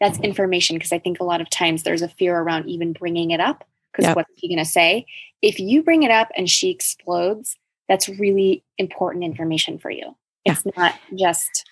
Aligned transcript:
that's 0.00 0.18
information 0.20 0.76
because 0.76 0.92
I 0.92 0.98
think 0.98 1.20
a 1.20 1.24
lot 1.24 1.40
of 1.40 1.50
times 1.50 1.82
there's 1.82 2.02
a 2.02 2.08
fear 2.08 2.36
around 2.38 2.68
even 2.68 2.92
bringing 2.92 3.30
it 3.30 3.40
up 3.40 3.64
because 3.92 4.04
Yep. 4.08 4.16
what's 4.16 4.30
he 4.36 4.48
going 4.48 4.58
to 4.58 4.64
say? 4.64 5.06
If 5.42 5.58
you 5.58 5.82
bring 5.82 6.02
it 6.02 6.10
up 6.10 6.28
and 6.36 6.48
she 6.48 6.70
explodes, 6.70 7.56
that's 7.88 8.08
really 8.08 8.62
important 8.76 9.24
information 9.24 9.78
for 9.78 9.90
you. 9.90 10.14
It's 10.44 10.64
not 10.76 10.94
just 11.18 11.68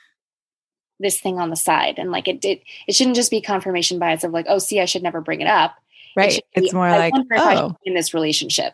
this 0.99 1.21
thing 1.21 1.39
on 1.39 1.51
the 1.51 1.57
side 1.57 1.99
and 1.99 2.11
like 2.11 2.27
it 2.27 2.41
did 2.41 2.59
it 2.89 2.95
shouldn't 2.95 3.17
just 3.17 3.31
be 3.31 3.41
confirmation 3.41 3.99
bias 3.99 4.25
of 4.25 4.33
like 4.33 4.47
oh 4.49 4.57
see 4.59 4.81
i 4.81 4.87
should 4.87 5.03
never 5.03 5.21
bring 5.21 5.43
it 5.43 5.47
up 5.47 5.77
Right. 6.17 6.33
should 6.33 6.43
be, 6.55 6.65
It's 6.65 6.73
more 6.73 6.87
I 6.87 6.97
like, 6.97 7.13
wonder 7.13 7.35
if 7.35 7.43
I 7.43 7.55
should 7.57 7.65
oh, 7.65 7.77
in 7.85 7.93
this 7.95 8.15
relationship 8.15 8.73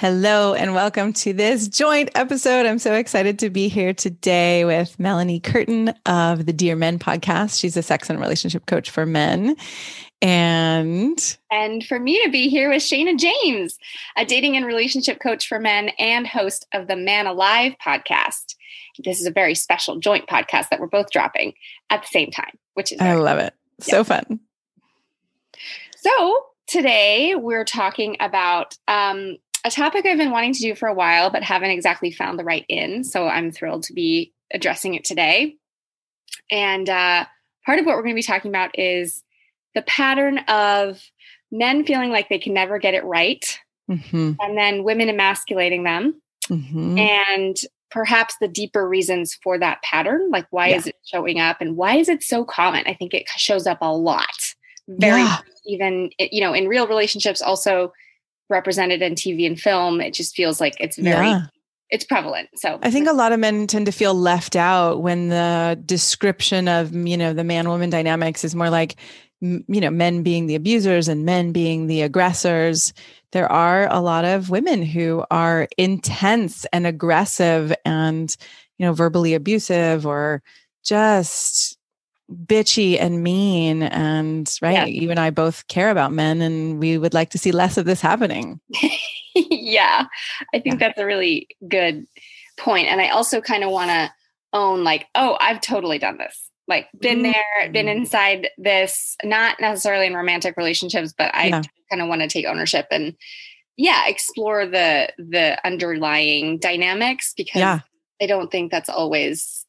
Hello 0.00 0.54
and 0.54 0.74
welcome 0.74 1.12
to 1.12 1.34
this 1.34 1.68
joint 1.68 2.08
episode. 2.14 2.64
I'm 2.64 2.78
so 2.78 2.94
excited 2.94 3.38
to 3.40 3.50
be 3.50 3.68
here 3.68 3.92
today 3.92 4.64
with 4.64 4.98
Melanie 4.98 5.40
Curtin 5.40 5.92
of 6.06 6.46
the 6.46 6.54
Dear 6.54 6.74
Men 6.74 6.98
podcast. 6.98 7.60
She's 7.60 7.76
a 7.76 7.82
sex 7.82 8.08
and 8.08 8.18
relationship 8.18 8.64
coach 8.64 8.88
for 8.88 9.04
men. 9.04 9.56
And 10.22 11.36
and 11.52 11.84
for 11.84 12.00
me 12.00 12.24
to 12.24 12.30
be 12.30 12.48
here 12.48 12.70
with 12.70 12.82
Shana 12.82 13.18
James 13.18 13.78
a 14.16 14.24
dating 14.24 14.56
and 14.56 14.64
relationship 14.64 15.20
coach 15.20 15.46
for 15.46 15.60
men 15.60 15.90
and 15.98 16.26
host 16.26 16.66
of 16.72 16.88
the 16.88 16.96
man 16.96 17.26
alive 17.26 17.74
podcast 17.86 18.54
this 19.04 19.20
is 19.20 19.26
a 19.26 19.30
very 19.30 19.54
special 19.54 19.96
joint 19.96 20.26
podcast 20.26 20.70
that 20.70 20.80
we're 20.80 20.86
both 20.86 21.10
dropping 21.10 21.52
at 21.90 22.00
the 22.00 22.08
same 22.08 22.30
time 22.30 22.56
which 22.72 22.90
is 22.90 22.98
I 23.02 23.16
love 23.16 23.38
it. 23.38 23.52
So 23.80 24.02
fun. 24.02 24.40
So 25.98 26.46
today 26.66 27.34
we're 27.34 27.66
talking 27.66 28.16
about 28.18 28.78
um, 28.88 29.36
a 29.64 29.70
topic 29.70 30.06
I've 30.06 30.18
been 30.18 30.30
wanting 30.30 30.54
to 30.54 30.60
do 30.60 30.74
for 30.74 30.88
a 30.88 30.94
while, 30.94 31.30
but 31.30 31.42
haven't 31.42 31.70
exactly 31.70 32.10
found 32.10 32.38
the 32.38 32.44
right 32.44 32.64
in. 32.68 33.04
So 33.04 33.26
I'm 33.28 33.50
thrilled 33.50 33.84
to 33.84 33.92
be 33.92 34.32
addressing 34.52 34.94
it 34.94 35.04
today. 35.04 35.56
And 36.50 36.88
uh, 36.88 37.26
part 37.66 37.78
of 37.78 37.86
what 37.86 37.96
we're 37.96 38.02
going 38.02 38.14
to 38.14 38.18
be 38.18 38.22
talking 38.22 38.50
about 38.50 38.78
is 38.78 39.22
the 39.74 39.82
pattern 39.82 40.38
of 40.48 41.00
men 41.52 41.84
feeling 41.84 42.10
like 42.10 42.28
they 42.28 42.38
can 42.38 42.54
never 42.54 42.78
get 42.78 42.94
it 42.94 43.04
right, 43.04 43.44
hmm 43.88 44.32
and 44.40 44.56
then 44.56 44.84
women 44.84 45.08
emasculating 45.08 45.84
them, 45.84 46.20
hmm 46.48 46.96
and 46.98 47.56
perhaps 47.90 48.36
the 48.40 48.48
deeper 48.48 48.88
reasons 48.88 49.36
for 49.42 49.58
that 49.58 49.82
pattern 49.82 50.30
like 50.30 50.46
why 50.50 50.68
Yeah. 50.68 50.76
is 50.76 50.86
it 50.86 50.96
showing 51.04 51.40
up 51.40 51.60
and 51.60 51.76
why 51.76 51.96
is 51.96 52.08
it 52.08 52.22
so 52.22 52.44
common 52.44 52.84
i 52.86 52.94
think 52.94 53.12
it 53.14 53.28
shows 53.36 53.66
up 53.66 53.78
a 53.80 53.92
lot 53.92 54.28
very 54.88 55.22
Yeah. 55.22 55.38
even 55.66 56.10
you 56.18 56.40
know 56.40 56.52
in 56.52 56.68
real 56.68 56.86
relationships 56.86 57.42
also 57.42 57.92
represented 58.50 59.00
in 59.02 59.14
tv 59.14 59.46
and 59.46 59.58
film 59.60 60.00
it 60.00 60.12
just 60.12 60.34
feels 60.34 60.60
like 60.60 60.74
it's 60.80 60.98
very 60.98 61.28
Yeah. 61.28 61.42
it's 61.90 62.04
prevalent 62.04 62.48
so 62.56 62.78
I 62.82 62.90
think 62.90 63.08
a 63.08 63.12
lot 63.12 63.32
of 63.32 63.40
men 63.40 63.66
tend 63.66 63.86
to 63.86 63.92
feel 63.92 64.14
left 64.14 64.56
out 64.56 65.02
when 65.02 65.28
the 65.28 65.80
description 65.86 66.68
of, 66.68 66.94
you 66.94 67.16
know, 67.16 67.32
the 67.32 67.44
man 67.44 67.68
woman 67.68 67.90
dynamics 67.90 68.44
is 68.44 68.54
more 68.54 68.70
like, 68.70 68.96
you 69.40 69.62
know, 69.80 69.90
men 69.90 70.22
being 70.22 70.46
the 70.46 70.54
abusers 70.54 71.08
and 71.08 71.24
men 71.24 71.52
being 71.52 71.86
the 71.86 72.02
aggressors. 72.02 72.92
There 73.32 73.50
are 73.50 73.88
a 73.90 74.00
lot 74.00 74.24
of 74.24 74.50
women 74.50 74.82
who 74.82 75.24
are 75.30 75.68
intense 75.78 76.66
and 76.72 76.86
aggressive 76.86 77.72
and, 77.84 78.36
you 78.78 78.86
know, 78.86 78.92
verbally 78.92 79.34
abusive 79.34 80.06
or 80.06 80.42
just 80.84 81.78
bitchy 82.30 82.98
and 83.00 83.22
mean. 83.22 83.82
And, 83.82 84.50
right, 84.62 84.72
Yeah. 84.72 84.84
you 84.86 85.10
and 85.10 85.18
I 85.18 85.30
both 85.30 85.66
care 85.68 85.90
about 85.90 86.12
men 86.12 86.40
and 86.42 86.78
we 86.78 86.96
would 86.98 87.14
like 87.14 87.30
to 87.30 87.38
see 87.38 87.52
less 87.52 87.76
of 87.76 87.84
this 87.86 88.00
happening. 88.00 88.60
yeah 89.34 90.06
i 90.52 90.58
think 90.58 90.80
Yeah. 90.80 90.88
that's 90.88 90.98
a 90.98 91.06
really 91.06 91.46
good 91.68 92.04
point 92.58 92.88
and 92.88 93.00
i 93.00 93.08
also 93.10 93.40
kind 93.40 93.62
of 93.62 93.70
want 93.70 93.90
to 93.90 94.10
own 94.52 94.82
like 94.82 95.06
oh 95.14 95.36
i've 95.40 95.60
totally 95.60 95.98
done 95.98 96.18
this 96.18 96.50
like 96.66 96.88
been 97.00 97.22
there 97.22 97.70
been 97.72 97.86
Mm. 97.86 97.96
inside 97.98 98.48
this 98.58 99.16
not 99.22 99.60
necessarily 99.60 100.06
in 100.08 100.14
romantic 100.14 100.56
relationships 100.56 101.14
but 101.16 101.32
i 101.34 101.46
Yeah. 101.46 101.62
kind 101.90 102.02
of 102.02 102.08
want 102.08 102.22
to 102.22 102.28
take 102.28 102.44
ownership 102.44 102.86
and 102.90 103.14
yeah 103.76 104.08
explore 104.08 104.66
the 104.66 105.12
the 105.16 105.56
underlying 105.64 106.58
dynamics 106.58 107.32
because 107.36 107.80
i 108.20 108.26
don't 108.26 108.50
think 108.50 108.72
that's 108.72 108.88
always 108.88 109.59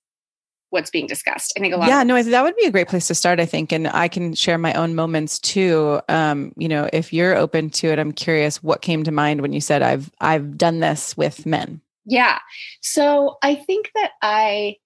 what's 0.71 0.89
being 0.89 1.07
discussed 1.07 1.53
i 1.55 1.59
think 1.61 1.73
a 1.73 1.77
lot 1.77 1.87
yeah 1.87 2.01
of 2.01 2.07
no 2.07 2.15
I- 2.15 2.23
that 2.23 2.43
would 2.43 2.55
be 2.57 2.65
a 2.65 2.71
great 2.71 2.87
place 2.89 3.07
to 3.07 3.15
start 3.15 3.39
i 3.39 3.45
think 3.45 3.71
and 3.71 3.87
i 3.87 4.07
can 4.07 4.33
share 4.33 4.57
my 4.57 4.73
own 4.73 4.95
moments 4.95 5.37
too 5.39 6.01
um 6.09 6.51
you 6.57 6.67
know 6.67 6.89
if 6.91 7.13
you're 7.13 7.35
open 7.35 7.69
to 7.71 7.87
it 7.89 7.99
i'm 7.99 8.11
curious 8.11 8.61
what 8.63 8.81
came 8.81 9.03
to 9.03 9.11
mind 9.11 9.41
when 9.41 9.53
you 9.53 9.61
said 9.61 9.81
i've 9.81 10.11
i've 10.19 10.57
done 10.57 10.79
this 10.79 11.15
with 11.15 11.45
men 11.45 11.79
Yeah. 12.05 12.39
So 12.81 13.37
I 13.43 13.53
think 13.55 13.91
that 13.93 14.11
I 14.23 14.77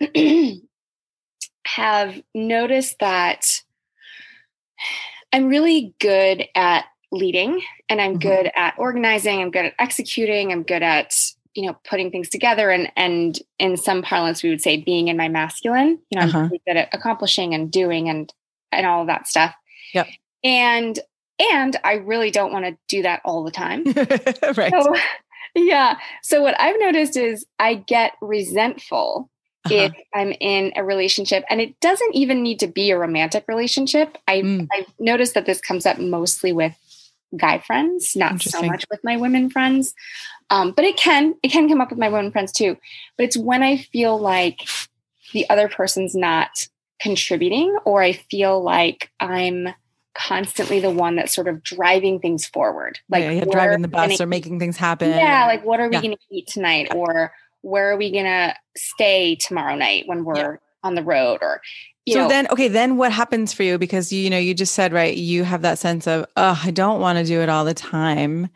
have 1.66 2.22
noticed 2.34 2.98
that 3.00 3.60
I'm 5.32 5.46
really 5.48 5.94
good 6.00 6.46
at 6.54 6.86
leading 7.12 7.60
and 7.88 8.00
I'm 8.00 8.14
Mhm. 8.16 8.20
good 8.20 8.50
at 8.56 8.74
organizing, 8.78 9.40
I'm 9.42 9.50
good 9.50 9.66
at 9.66 9.74
executing, 9.78 10.52
I'm 10.52 10.62
good 10.62 10.82
at 10.82 11.14
you 11.54 11.66
know 11.66 11.76
putting 11.88 12.10
things 12.10 12.28
together 12.28 12.70
and 12.70 12.90
and 12.96 13.38
in 13.58 13.76
some 13.76 14.02
parlance 14.02 14.42
we 14.42 14.50
would 14.50 14.60
say 14.62 14.76
being 14.76 15.08
in 15.08 15.16
my 15.16 15.28
masculine 15.28 15.98
you 16.10 16.18
know 16.18 16.26
Uh-huh. 16.26 16.38
i'm 16.38 16.48
good 16.66 16.76
at 16.76 16.88
accomplishing 16.92 17.54
and 17.54 17.70
doing 17.70 18.08
and 18.08 18.32
and 18.72 18.86
all 18.86 19.02
of 19.02 19.06
that 19.06 19.26
stuff 19.28 19.54
Yep. 19.94 20.06
and 20.42 20.98
and 21.52 21.76
i 21.84 21.94
really 21.94 22.30
don't 22.30 22.52
want 22.52 22.64
to 22.66 22.76
do 22.88 23.02
that 23.02 23.20
all 23.24 23.44
the 23.44 23.50
time 23.50 23.84
right 24.56 24.72
so, 24.82 24.94
yeah. 25.56 25.98
So 26.24 26.42
what 26.42 26.60
I've 26.60 26.80
noticed 26.80 27.16
is 27.16 27.46
I 27.60 27.74
get 27.74 28.12
resentful 28.20 29.30
Uh-huh. 29.66 29.74
if 29.74 29.92
I'm 30.14 30.32
in 30.40 30.72
a 30.76 30.82
relationship, 30.84 31.44
and 31.48 31.60
it 31.60 31.78
doesn't 31.80 32.14
even 32.14 32.42
need 32.42 32.58
to 32.60 32.66
be 32.66 32.90
a 32.90 32.98
romantic 32.98 33.44
relationship. 33.48 34.18
I 34.28 34.42
Mm. 34.42 34.66
I've 34.74 34.92
noticed 34.98 35.34
that 35.34 35.46
this 35.46 35.60
comes 35.60 35.86
up 35.86 35.98
mostly 35.98 36.52
with 36.52 36.74
guy 37.36 37.58
friends, 37.58 38.14
not 38.16 38.40
so 38.42 38.62
much 38.62 38.84
with 38.90 39.02
my 39.04 39.16
women 39.16 39.50
friends. 39.50 39.94
Um, 40.50 40.72
but 40.72 40.84
it 40.84 40.96
can 40.96 41.34
it 41.42 41.50
can 41.50 41.68
come 41.68 41.80
up 41.80 41.90
with 41.90 41.98
my 41.98 42.08
women 42.08 42.30
friends 42.32 42.52
too. 42.52 42.76
But 43.16 43.24
it's 43.24 43.36
when 43.36 43.62
I 43.62 43.76
feel 43.78 44.18
like 44.18 44.68
the 45.32 45.48
other 45.50 45.68
person's 45.68 46.14
not 46.14 46.68
contributing, 47.00 47.76
or 47.84 48.02
I 48.02 48.12
feel 48.12 48.62
like 48.62 49.10
I'm 49.20 49.68
constantly 50.14 50.78
the 50.78 50.90
one 50.90 51.16
that's 51.16 51.34
sort 51.34 51.48
of 51.48 51.62
driving 51.62 52.20
things 52.20 52.46
forward. 52.46 53.00
like 53.08 53.22
yeah, 53.22 53.44
driving 53.44 53.82
the 53.82 53.88
we 53.88 53.92
gonna 53.92 54.08
bus 54.08 54.20
or 54.20 54.26
making 54.26 54.60
things 54.60 54.76
happen 54.76 55.10
yeah, 55.10 55.44
like 55.46 55.64
what 55.64 55.80
are 55.80 55.88
we 55.88 55.94
Yeah. 55.96 56.02
going 56.02 56.16
to 56.16 56.18
eat 56.30 56.46
tonight, 56.46 56.88
or 56.94 57.32
where 57.62 57.90
are 57.90 57.96
we 57.96 58.12
going 58.12 58.24
to 58.26 58.54
stay 58.76 59.34
tomorrow 59.36 59.74
night 59.74 60.04
when 60.06 60.24
we're 60.24 60.60
on 60.84 60.94
the 60.94 61.02
road, 61.02 61.38
or 61.42 61.60
so 62.08 62.20
know, 62.20 62.28
then 62.28 62.46
okay 62.50 62.68
then 62.68 62.96
what 62.96 63.12
happens 63.12 63.52
for 63.52 63.62
you 63.62 63.78
because 63.78 64.12
you, 64.12 64.20
you 64.20 64.30
know 64.30 64.38
you 64.38 64.54
just 64.54 64.74
said 64.74 64.92
right 64.92 65.16
you 65.16 65.44
have 65.44 65.62
that 65.62 65.78
sense 65.78 66.06
of 66.06 66.26
oh 66.36 66.60
i 66.64 66.70
don't 66.70 67.00
want 67.00 67.18
to 67.18 67.24
do 67.24 67.40
it 67.40 67.48
all 67.48 67.64
the 67.64 67.74
time 67.74 68.48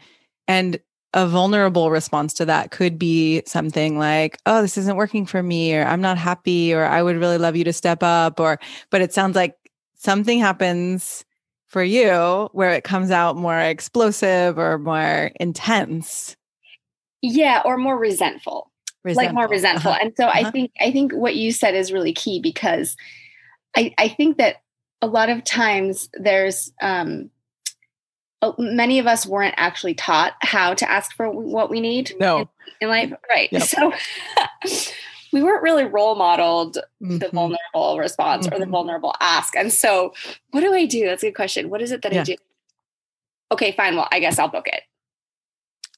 and 0.46 0.78
a 1.14 1.26
vulnerable 1.26 1.90
response 1.90 2.34
to 2.34 2.44
that 2.44 2.70
could 2.70 2.98
be 2.98 3.42
something 3.46 3.98
like 3.98 4.38
oh 4.46 4.60
this 4.60 4.76
isn't 4.76 4.96
working 4.96 5.24
for 5.24 5.42
me 5.42 5.74
or 5.74 5.84
i'm 5.84 6.00
not 6.00 6.18
happy 6.18 6.74
or 6.74 6.84
i 6.84 7.02
would 7.02 7.16
really 7.16 7.38
love 7.38 7.56
you 7.56 7.64
to 7.64 7.72
step 7.72 8.02
up 8.02 8.38
or 8.38 8.58
but 8.90 9.00
it 9.00 9.12
sounds 9.12 9.34
like 9.34 9.56
something 9.94 10.38
happens 10.38 11.24
for 11.66 11.82
you 11.82 12.48
where 12.52 12.72
it 12.72 12.84
comes 12.84 13.10
out 13.10 13.36
more 13.36 13.58
explosive 13.58 14.58
or 14.58 14.78
more 14.78 15.30
intense 15.40 16.36
yeah, 17.22 17.62
or 17.64 17.76
more 17.76 17.98
resentful, 17.98 18.70
like 19.04 19.32
more 19.32 19.48
resentful. 19.48 19.90
Uh-huh. 19.90 20.00
And 20.02 20.12
so 20.16 20.26
Uh-huh. 20.26 20.46
I 20.46 20.50
think 20.50 20.72
I 20.80 20.90
think 20.90 21.12
what 21.12 21.34
you 21.34 21.52
said 21.52 21.74
is 21.74 21.92
really 21.92 22.12
key 22.12 22.40
because 22.40 22.96
I 23.76 23.94
I 23.98 24.08
think 24.08 24.38
that 24.38 24.62
a 25.02 25.06
lot 25.06 25.28
of 25.30 25.44
times 25.44 26.08
there's 26.14 26.72
um 26.80 27.30
many 28.58 28.98
of 29.00 29.06
us 29.06 29.26
weren't 29.26 29.54
actually 29.56 29.94
taught 29.94 30.34
how 30.42 30.72
to 30.74 30.88
ask 30.88 31.14
for 31.16 31.28
what 31.30 31.70
we 31.70 31.80
need 31.80 32.12
no 32.20 32.38
in, 32.40 32.48
in 32.82 32.88
life 32.88 33.12
right 33.28 33.48
Yep. 33.50 33.62
so 33.64 33.92
we 35.32 35.42
weren't 35.42 35.62
really 35.62 35.84
role 35.84 36.14
modeled 36.14 36.74
the 37.00 37.26
Mhm. 37.26 37.32
vulnerable 37.32 37.98
response 37.98 38.46
or 38.46 38.58
the 38.58 38.64
Mhm. 38.64 38.70
vulnerable 38.70 39.14
ask. 39.20 39.54
And 39.56 39.72
so, 39.72 40.14
what 40.52 40.60
do 40.62 40.72
I 40.72 40.86
do? 40.86 41.04
That's 41.06 41.22
a 41.22 41.26
good 41.26 41.34
question. 41.36 41.68
What 41.68 41.82
is 41.82 41.90
it 41.92 42.00
that 42.02 42.12
I 42.16 42.22
do? 42.22 42.36
Okay, 43.52 43.72
fine. 43.72 43.94
Well, 43.96 44.08
I 44.10 44.20
guess 44.20 44.38
I'll 44.38 44.48
book 44.48 44.68
it. 44.68 44.82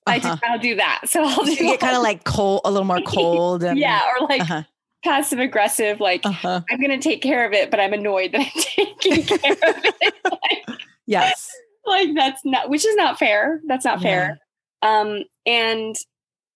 I 0.06 0.16
Uh-huh. 0.16 0.30
just, 0.30 0.42
I'll 0.44 0.58
do 0.58 0.74
that. 0.76 1.02
So 1.06 1.22
I'll 1.24 1.44
do 1.44 1.50
you 1.52 1.56
get 1.58 1.78
kind 1.80 1.94
of 1.96 2.02
like 2.02 2.24
cold 2.24 2.62
a 2.64 2.70
little 2.70 2.86
more 2.86 3.00
cold 3.02 3.62
and 3.62 3.78
yeah, 3.78 4.00
or 4.18 4.26
like 4.26 4.42
uh-huh. 4.42 4.62
Passive 5.04 5.38
aggressive, 5.38 6.00
like 6.00 6.24
Uh-huh. 6.24 6.60
I'm 6.70 6.80
going 6.80 6.98
to 6.98 7.08
take 7.08 7.22
care 7.22 7.46
of 7.46 7.52
it, 7.52 7.70
but 7.70 7.80
I'm 7.80 7.92
annoyed 7.92 8.32
that 8.32 8.40
I'm 8.40 8.50
taking 9.00 9.24
care 9.24 9.52
of 9.52 9.58
it. 10.00 10.14
like, 10.24 10.80
Yes. 11.06 11.48
like 11.86 12.08
that's 12.14 12.40
not, 12.44 12.68
which 12.70 12.84
is 12.86 12.94
not 12.96 13.18
fair. 13.18 13.60
That's 13.66 13.84
not 13.84 14.00
fair. 14.00 14.38
Um, 14.82 15.24
and 15.46 15.94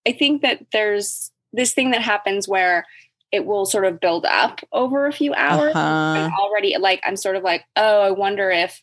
I 0.07 0.11
think 0.13 0.41
that 0.43 0.61
there's 0.71 1.31
this 1.53 1.73
thing 1.73 1.91
that 1.91 2.01
happens 2.01 2.47
where 2.47 2.85
it 3.31 3.45
will 3.45 3.65
sort 3.65 3.85
of 3.85 3.99
build 3.99 4.25
up 4.25 4.61
over 4.71 5.07
a 5.07 5.11
few 5.11 5.33
hours. 5.33 5.75
Uh-huh. 5.75 6.29
Already 6.39 6.77
like, 6.79 7.01
I'm 7.03 7.17
sort 7.17 7.35
of 7.35 7.43
like, 7.43 7.63
oh, 7.75 8.01
I 8.01 8.11
wonder 8.11 8.49
if, 8.49 8.81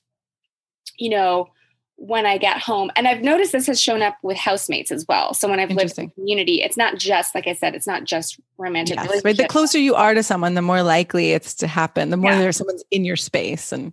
you 0.99 1.11
know, 1.11 1.49
when 1.97 2.27
I 2.27 2.37
get 2.37 2.59
home, 2.59 2.91
and 2.97 3.07
I've 3.07 3.23
noticed 3.23 3.53
this 3.53 3.67
has 3.69 3.81
shown 3.81 4.03
up 4.03 4.17
with 4.23 4.37
housemates 4.37 4.91
as 4.91 5.07
well. 5.09 5.35
So 5.35 5.49
when 5.49 5.61
I've 5.61 5.71
lived 5.71 5.99
in 5.99 6.11
community, 6.11 6.61
it's 6.61 6.77
not 6.77 6.99
just, 6.99 7.35
like 7.35 7.47
I 7.47 7.55
said, 7.55 7.75
it's 7.75 7.87
not 7.87 8.05
just 8.05 8.41
romantic 8.59 8.97
Yes, 8.97 9.25
right. 9.25 9.37
The 9.37 9.47
closer 9.47 9.79
you 9.79 9.95
are 9.95 10.15
to 10.15 10.23
someone, 10.23 10.55
the 10.55 10.63
more 10.63 10.83
likely 10.83 11.33
it's 11.33 11.55
to 11.55 11.67
happen. 11.67 12.11
The 12.11 12.17
more 12.17 12.33
Yeah. 12.33 12.39
there's 12.41 12.57
someone's 12.57 12.85
in 12.91 13.05
your 13.05 13.17
space, 13.17 13.73
and 13.73 13.93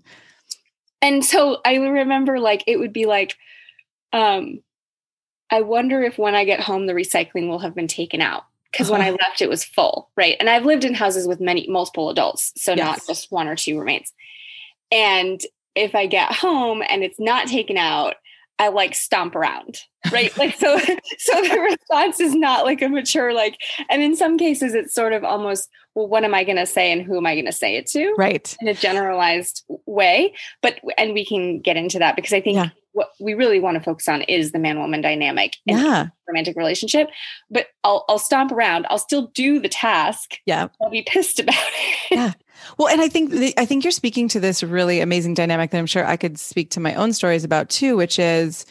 and 1.02 1.24
so 1.24 1.62
I 1.66 1.76
remember 1.76 2.40
like 2.40 2.64
it 2.68 2.78
would 2.78 2.94
be 2.94 3.06
like, 3.06 3.38
um, 4.12 4.62
I 5.52 5.62
wonder 5.62 6.02
if 6.04 6.18
when 6.18 6.36
I 6.36 6.46
get 6.46 6.60
home 6.60 6.88
the 6.88 6.94
recycling 6.94 7.48
will 7.48 7.60
have 7.60 7.76
been 7.76 7.88
taken 7.88 8.22
out 8.22 8.44
because 8.72 8.90
when 8.90 9.02
I 9.02 9.10
left 9.22 9.42
it 9.42 9.50
was 9.50 9.64
full, 9.64 10.10
right? 10.16 10.36
And 10.40 10.50
I've 10.50 10.66
lived 10.66 10.84
in 10.84 10.94
houses 10.94 11.28
with 11.28 11.40
many 11.40 11.68
multiple 11.68 12.10
adults, 12.10 12.54
so 12.58 12.76
not 12.76 13.02
just 13.08 13.32
one 13.32 13.48
or 13.48 13.56
two 13.56 13.78
roommates. 13.78 14.14
And 14.92 15.40
if 15.80 15.96
I 15.96 16.06
get 16.06 16.32
home 16.34 16.84
and 16.88 17.04
it's 17.04 17.20
not 17.20 17.48
taken 17.48 17.78
out, 17.78 18.16
I 18.62 18.68
like 18.68 18.94
stomp 18.94 19.36
around, 19.36 19.78
right? 20.12 20.36
like 20.38 20.56
so 20.58 20.78
so 21.18 21.42
the 21.42 21.60
response 21.72 22.20
is 22.20 22.36
not 22.36 22.66
like 22.66 22.82
a 22.82 22.90
mature 22.90 23.34
like 23.34 23.58
and 23.90 24.02
in 24.02 24.16
some 24.18 24.38
cases 24.38 24.74
it's 24.74 24.94
sort 24.94 25.14
of 25.14 25.24
almost 25.24 25.70
well 25.96 26.08
what 26.10 26.26
am 26.26 26.34
I 26.36 26.44
going 26.44 26.58
to 26.58 26.66
say 26.66 26.92
and 26.92 27.02
who 27.02 27.16
am 27.18 27.26
I 27.26 27.36
going 27.36 27.46
to 27.46 27.54
say 27.54 27.78
it 27.78 27.88
to? 27.92 28.14
right. 28.18 28.56
in 28.60 28.68
a 28.68 28.74
generalized 28.74 29.64
way 29.86 30.34
but 30.62 30.76
and 30.98 31.14
we 31.14 31.26
can 31.26 31.62
get 31.62 31.78
into 31.78 32.00
that 32.00 32.16
because 32.18 32.34
i 32.34 32.42
think 32.42 32.56
Yeah. 32.58 32.70
what 32.92 33.10
we 33.22 33.34
really 33.34 33.60
want 33.62 33.76
to 33.78 33.84
focus 33.84 34.08
on 34.10 34.24
is 34.24 34.52
the 34.52 34.60
man 34.60 34.78
woman 34.80 35.00
dynamic 35.02 35.56
in 35.66 35.78
Yeah. 35.78 36.08
romantic 36.28 36.58
relationship 36.58 37.08
but 37.50 37.68
i'll 37.86 38.04
i'll 38.10 38.20
stomp 38.20 38.52
around 38.52 38.88
i'll 38.90 38.98
still 39.00 39.28
do 39.34 39.60
the 39.60 39.70
task 39.70 40.36
Yeah. 40.46 40.68
i'll 40.82 40.90
be 40.90 41.04
pissed 41.04 41.40
about 41.40 41.56
it 42.12 42.16
Yeah. 42.18 42.34
Well, 42.78 42.88
and 42.88 43.02
I 43.02 43.08
think 43.08 43.32
the, 43.32 43.54
I 43.58 43.66
think 43.66 43.84
you're 43.84 43.92
speaking 43.92 44.28
to 44.30 44.40
this 44.40 44.64
really 44.64 45.00
amazing 45.00 45.34
dynamic 45.34 45.72
that 45.72 45.78
I'm 45.78 45.86
sure 45.86 46.06
I 46.06 46.18
could 46.18 46.40
speak 46.40 46.72
to 46.72 46.80
my 46.80 46.94
own 46.96 47.14
stories 47.14 47.44
about 47.44 47.70
too, 47.70 47.98
which 47.98 48.20
is 48.20 48.66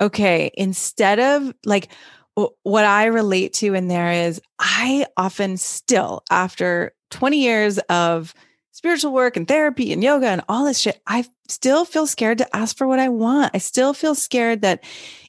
okay, 0.00 0.50
instead 0.54 1.18
of 1.18 1.54
like 1.64 1.88
w- 2.36 2.54
what 2.62 2.84
I 2.84 3.06
relate 3.06 3.54
to 3.54 3.74
in 3.74 3.88
there 3.88 4.12
is 4.12 4.40
I 4.58 5.06
often 5.16 5.56
still 5.56 6.22
after 6.30 6.94
20 7.10 7.42
years 7.42 7.78
of 7.88 8.34
spiritual 8.72 9.12
work 9.12 9.36
and 9.36 9.46
therapy 9.46 9.92
and 9.92 10.02
yoga 10.02 10.26
and 10.26 10.42
all 10.48 10.64
this 10.64 10.78
shit, 10.78 11.00
I 11.06 11.24
still 11.48 11.84
feel 11.84 12.06
scared 12.06 12.38
to 12.38 12.56
ask 12.56 12.76
for 12.76 12.86
what 12.86 12.98
I 12.98 13.08
want. 13.08 13.52
I 13.54 13.58
still 13.58 13.94
feel 13.94 14.14
scared 14.14 14.62
that 14.62 14.82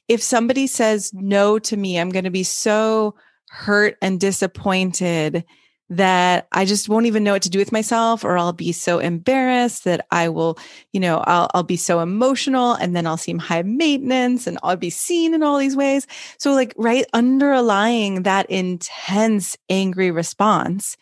if 0.08 0.22
somebody 0.22 0.66
says 0.66 1.12
no 1.14 1.58
to 1.60 1.76
me, 1.76 1.98
I'm 1.98 2.10
going 2.10 2.24
to 2.24 2.30
be 2.30 2.42
so 2.42 3.14
hurt 3.48 3.96
and 4.02 4.18
disappointed 4.18 5.44
that 5.90 6.48
I 6.52 6.64
just 6.64 6.88
won't 6.88 7.06
even 7.06 7.22
know 7.24 7.32
what 7.32 7.42
to 7.42 7.50
do 7.50 7.58
with 7.58 7.72
myself, 7.72 8.24
or 8.24 8.38
I'll 8.38 8.52
be 8.52 8.72
so 8.72 8.98
embarrassed 8.98 9.84
that 9.84 10.06
I 10.10 10.28
will, 10.30 10.58
you 10.92 11.00
know, 11.00 11.18
I'll, 11.26 11.50
I'll 11.54 11.62
be 11.62 11.76
so 11.76 12.00
emotional 12.00 12.72
and 12.74 12.96
then 12.96 13.06
I'll 13.06 13.16
seem 13.18 13.38
high 13.38 13.62
maintenance 13.62 14.46
and 14.46 14.58
I'll 14.62 14.76
be 14.76 14.90
seen 14.90 15.34
in 15.34 15.42
all 15.42 15.58
these 15.58 15.76
ways. 15.76 16.06
So, 16.38 16.52
like, 16.52 16.72
right 16.76 17.04
underlying 17.12 18.22
that 18.22 18.48
intense, 18.50 19.56
angry 19.68 20.10
response 20.10 20.96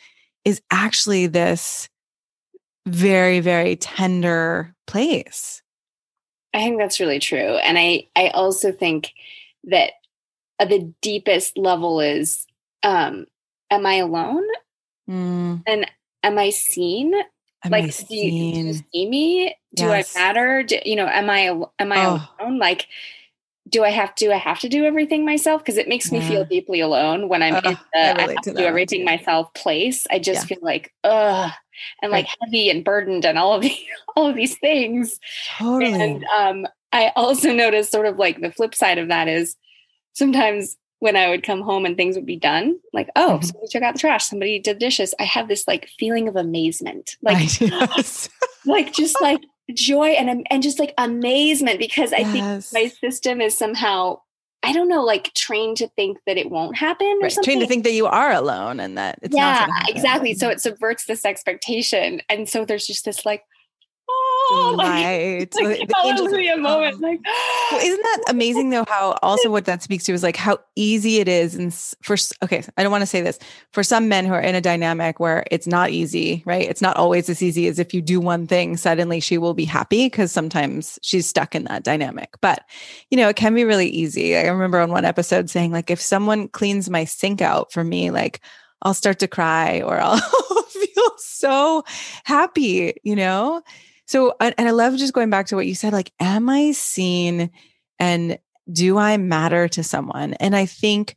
is 0.44 0.60
actually 0.70 1.28
this 1.28 1.88
very, 2.86 3.38
very 3.40 3.76
tender 3.76 4.74
place. 4.86 5.62
i 6.52 6.58
think 6.58 6.78
that's 6.78 7.00
really 7.00 7.18
true 7.20 7.56
and 7.64 7.78
i 7.78 8.06
i 8.16 8.28
also 8.28 8.72
think 8.72 9.12
that 9.64 9.92
uh, 10.58 10.64
the 10.64 10.92
deepest 11.00 11.56
level 11.56 12.00
is 12.00 12.46
um 12.82 13.26
am 13.70 13.86
i 13.86 13.94
alone 13.94 14.42
Mm, 15.12 15.84
am 16.22 16.38
i 16.38 16.50
seen? 16.50 17.14
Am 17.64 17.70
like 17.70 17.84
I 17.84 17.88
do 17.88 18.14
you, 18.16 18.30
do 18.30 18.58
you 18.58 18.72
see 18.92 19.08
me? 19.08 19.56
Do 19.74 19.84
Yes. 19.88 20.14
i 20.16 20.18
matter? 20.20 20.62
Do, 20.62 20.78
you 20.84 20.96
know 20.96 21.06
am 21.06 21.30
i 21.30 21.40
am 21.78 21.92
i 21.92 22.06
Oh. 22.06 22.28
alone? 22.40 22.58
Like 22.58 22.86
do 23.68 23.84
i 23.84 23.90
have 23.90 24.14
do 24.16 24.32
i 24.32 24.36
have 24.36 24.58
to 24.60 24.68
do 24.68 24.84
everything 24.84 25.24
myself? 25.24 25.62
Because 25.62 25.78
it 25.78 25.88
makes 25.88 26.10
me 26.10 26.18
Yeah. 26.20 26.28
feel 26.28 26.44
deeply 26.44 26.80
alone 26.80 27.28
when 27.28 27.42
i'm 27.42 27.56
in 27.56 27.78
the 27.92 28.00
I 28.00 28.10
i, 28.10 28.20
have 28.32 28.34
to 28.42 28.50
to 28.50 28.56
do 28.56 28.64
everything 28.64 29.04
myself 29.04 29.52
place. 29.54 30.06
I 30.10 30.18
just 30.18 30.42
Yeah. 30.42 30.56
feel 30.56 30.58
like 30.62 30.92
ugh 31.04 31.52
and 32.02 32.12
like 32.12 32.26
heavy 32.40 32.70
and 32.70 32.84
burdened 32.84 33.24
and 33.24 33.38
all 33.38 33.54
of 33.54 33.62
the 33.62 33.76
all 34.16 34.26
of 34.28 34.36
these 34.36 34.56
things. 34.58 35.18
Totally. 35.58 35.92
and 36.02 36.24
um 36.36 36.66
i 36.92 37.12
also 37.16 37.52
noticed 37.62 37.90
sort 37.92 38.06
of 38.06 38.18
like 38.18 38.40
the 38.40 38.52
flip 38.52 38.74
side 38.74 38.98
of 38.98 39.08
that 39.08 39.28
is 39.28 39.56
sometimes 40.14 40.76
when 41.02 41.16
I 41.16 41.30
would 41.30 41.42
come 41.42 41.62
home 41.62 41.84
and 41.84 41.96
things 41.96 42.14
would 42.14 42.26
be 42.26 42.36
done, 42.36 42.78
like, 42.92 43.10
oh, 43.16 43.40
Mhm. 43.40 43.44
somebody 43.44 43.66
took 43.68 43.82
out 43.82 43.94
the 43.94 43.98
trash, 43.98 44.24
somebody 44.24 44.60
did 44.60 44.78
dishes. 44.78 45.16
I 45.18 45.24
have 45.24 45.48
this 45.48 45.66
like 45.66 45.88
feeling 45.98 46.28
of 46.28 46.36
amazement. 46.36 47.16
Like 47.22 47.60
yes. 47.60 48.28
like 48.64 48.92
just 48.92 49.20
like 49.20 49.40
joy 49.74 50.10
and 50.10 50.46
and 50.48 50.62
just 50.62 50.78
like 50.78 50.94
amazement 50.98 51.80
because 51.80 52.12
I 52.12 52.22
think 52.22 52.64
my 52.72 52.86
system 52.86 53.40
is 53.40 53.58
somehow 53.58 54.20
I 54.62 54.72
don't 54.72 54.88
know 54.88 55.02
like 55.02 55.34
trained 55.34 55.78
to 55.78 55.88
think 55.88 56.18
that 56.26 56.36
it 56.36 56.52
won't 56.52 56.76
happen 56.76 57.06
or 57.06 57.24
right. 57.24 57.32
something. 57.32 57.46
Trained 57.46 57.62
to 57.62 57.66
think 57.66 57.82
that 57.82 57.94
you 57.94 58.06
are 58.06 58.30
alone 58.32 58.78
and 58.78 58.96
that 58.96 59.18
it's 59.22 59.34
not 59.34 59.68
yeah, 59.68 59.84
exactly. 59.88 60.34
So 60.34 60.50
it 60.50 60.60
subverts 60.60 61.06
this 61.06 61.24
expectation, 61.24 62.22
and 62.28 62.48
so 62.48 62.64
there's 62.64 62.86
just 62.86 63.04
this 63.04 63.26
like 63.26 63.42
oh, 64.08 64.74
like, 64.76 64.86
right. 64.86 65.54
like 65.54 65.78
The- 65.78 65.86
the 65.86 65.96
angels 66.04 66.28
hallelujah 66.28 66.56
moment. 66.56 67.00
Like 67.00 67.20
Well, 67.70 67.80
isn't 67.80 68.02
that 68.02 68.22
amazing 68.28 68.70
though? 68.70 68.84
How 68.88 69.18
also 69.22 69.50
what 69.50 69.64
that 69.66 69.82
speaks 69.82 70.04
to 70.04 70.12
is 70.12 70.22
like 70.22 70.36
how 70.36 70.58
easy 70.76 71.18
it 71.18 71.28
is. 71.28 71.54
And 71.54 71.72
for 72.02 72.16
okay, 72.42 72.62
I 72.76 72.82
don't 72.82 72.92
want 72.92 73.02
to 73.02 73.06
say 73.06 73.20
this 73.20 73.38
for 73.72 73.82
some 73.82 74.08
men 74.08 74.26
who 74.26 74.32
are 74.32 74.40
in 74.40 74.54
a 74.54 74.60
dynamic 74.60 75.20
where 75.20 75.44
it's 75.50 75.66
not 75.66 75.90
easy, 75.90 76.42
right? 76.44 76.68
It's 76.68 76.82
not 76.82 76.96
always 76.96 77.28
as 77.28 77.42
easy 77.42 77.66
as 77.68 77.78
if 77.78 77.94
you 77.94 78.02
do 78.02 78.20
one 78.20 78.46
thing, 78.46 78.76
suddenly 78.76 79.20
she 79.20 79.38
will 79.38 79.54
be 79.54 79.64
happy 79.64 80.06
because 80.06 80.32
sometimes 80.32 80.98
she's 81.02 81.26
stuck 81.26 81.54
in 81.54 81.64
that 81.64 81.84
dynamic. 81.84 82.34
But 82.40 82.62
you 83.10 83.16
know, 83.16 83.28
it 83.28 83.36
can 83.36 83.54
be 83.54 83.64
really 83.64 83.88
easy. 83.88 84.36
I 84.36 84.42
remember 84.48 84.80
on 84.80 84.90
one 84.90 85.04
episode 85.04 85.50
saying 85.50 85.72
like, 85.72 85.90
if 85.90 86.00
someone 86.00 86.48
cleans 86.48 86.90
my 86.90 87.04
sink 87.04 87.40
out 87.40 87.72
for 87.72 87.82
me, 87.84 88.10
like 88.10 88.40
I'll 88.82 88.94
start 88.94 89.20
to 89.20 89.28
cry 89.28 89.80
or 89.82 89.98
I'll 90.02 90.18
feel 90.18 91.12
so 91.18 91.84
happy, 92.24 92.94
you 93.04 93.16
know? 93.16 93.62
So, 94.12 94.34
and 94.42 94.54
I 94.58 94.72
love 94.72 94.94
just 94.96 95.14
going 95.14 95.30
back 95.30 95.46
to 95.46 95.56
what 95.56 95.66
you 95.66 95.74
said 95.74 95.94
like, 95.94 96.12
am 96.20 96.50
I 96.50 96.72
seen 96.72 97.50
and 97.98 98.38
do 98.70 98.98
I 98.98 99.16
matter 99.16 99.68
to 99.68 99.82
someone? 99.82 100.34
And 100.34 100.54
I 100.54 100.66
think 100.66 101.16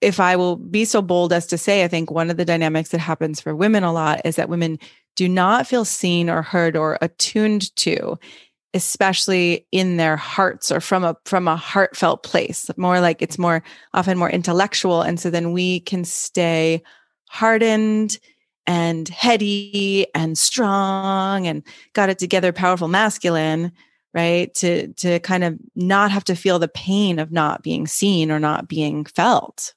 if 0.00 0.18
I 0.18 0.34
will 0.34 0.56
be 0.56 0.84
so 0.84 1.00
bold 1.00 1.32
as 1.32 1.46
to 1.46 1.56
say, 1.56 1.84
I 1.84 1.88
think 1.88 2.10
one 2.10 2.28
of 2.28 2.36
the 2.36 2.44
dynamics 2.44 2.88
that 2.88 2.98
happens 2.98 3.40
for 3.40 3.54
women 3.54 3.84
a 3.84 3.92
lot 3.92 4.20
is 4.24 4.34
that 4.34 4.48
women 4.48 4.80
do 5.14 5.28
not 5.28 5.68
feel 5.68 5.84
seen 5.84 6.28
or 6.28 6.42
heard 6.42 6.76
or 6.76 6.98
attuned 7.00 7.74
to 7.76 8.18
especially 8.74 9.64
in 9.70 9.96
their 9.96 10.16
hearts 10.16 10.72
or 10.72 10.80
from 10.80 11.04
a 11.04 11.16
from 11.24 11.48
a 11.48 11.56
heartfelt 11.56 12.22
place 12.22 12.68
more 12.76 13.00
like 13.00 13.22
it's 13.22 13.38
more 13.38 13.62
often 13.94 14.18
more 14.18 14.28
intellectual 14.28 15.00
and 15.00 15.18
so 15.18 15.30
then 15.30 15.52
we 15.52 15.80
can 15.80 16.04
stay 16.04 16.82
hardened 17.30 18.18
and 18.68 19.08
heady 19.08 20.06
and 20.14 20.38
strong 20.38 21.46
and 21.46 21.64
got 21.94 22.10
it 22.10 22.18
together 22.18 22.52
powerful 22.52 22.86
masculine 22.86 23.72
right 24.14 24.54
to 24.54 24.88
to 24.94 25.18
kind 25.20 25.42
of 25.42 25.58
not 25.74 26.12
have 26.12 26.22
to 26.22 26.36
feel 26.36 26.58
the 26.58 26.68
pain 26.68 27.18
of 27.18 27.32
not 27.32 27.62
being 27.62 27.86
seen 27.86 28.30
or 28.30 28.38
not 28.38 28.68
being 28.68 29.04
felt 29.04 29.74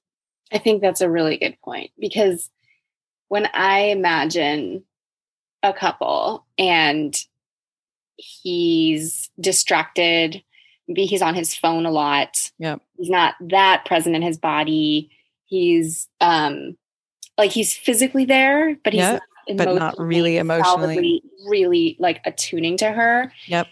I 0.52 0.58
think 0.58 0.82
that's 0.82 1.02
a 1.02 1.10
really 1.10 1.38
good 1.38 1.58
point 1.64 1.92
because 1.98 2.50
when 3.30 3.48
I 3.54 3.84
imagine 3.84 4.84
a 5.64 5.72
couple 5.72 6.46
and 6.58 7.16
he's 8.18 9.30
distracted, 9.40 10.44
maybe 10.88 11.06
he's 11.06 11.22
on 11.22 11.36
his 11.36 11.56
phone 11.56 11.86
a 11.86 11.92
lot. 11.92 12.52
Yep. 12.60 12.82
He's 12.98 13.10
not 13.10 13.36
that 13.40 13.86
present 13.86 14.18
in 14.18 14.22
his 14.22 14.38
body. 14.38 15.10
He's 15.46 16.10
um 16.20 16.76
like 17.42 17.52
he's 17.52 17.76
physically 17.76 18.24
there, 18.26 18.78
but 18.84 18.94
he's 18.94 19.02
Yep, 19.02 19.22
not 19.50 19.58
but 19.58 19.76
not 19.76 20.00
really 20.00 20.38
emotionally. 20.38 21.24
really 21.48 21.96
like 22.00 22.22
attuning 22.24 22.78
to 22.78 22.92
her. 22.92 23.34
Yep. 23.48 23.68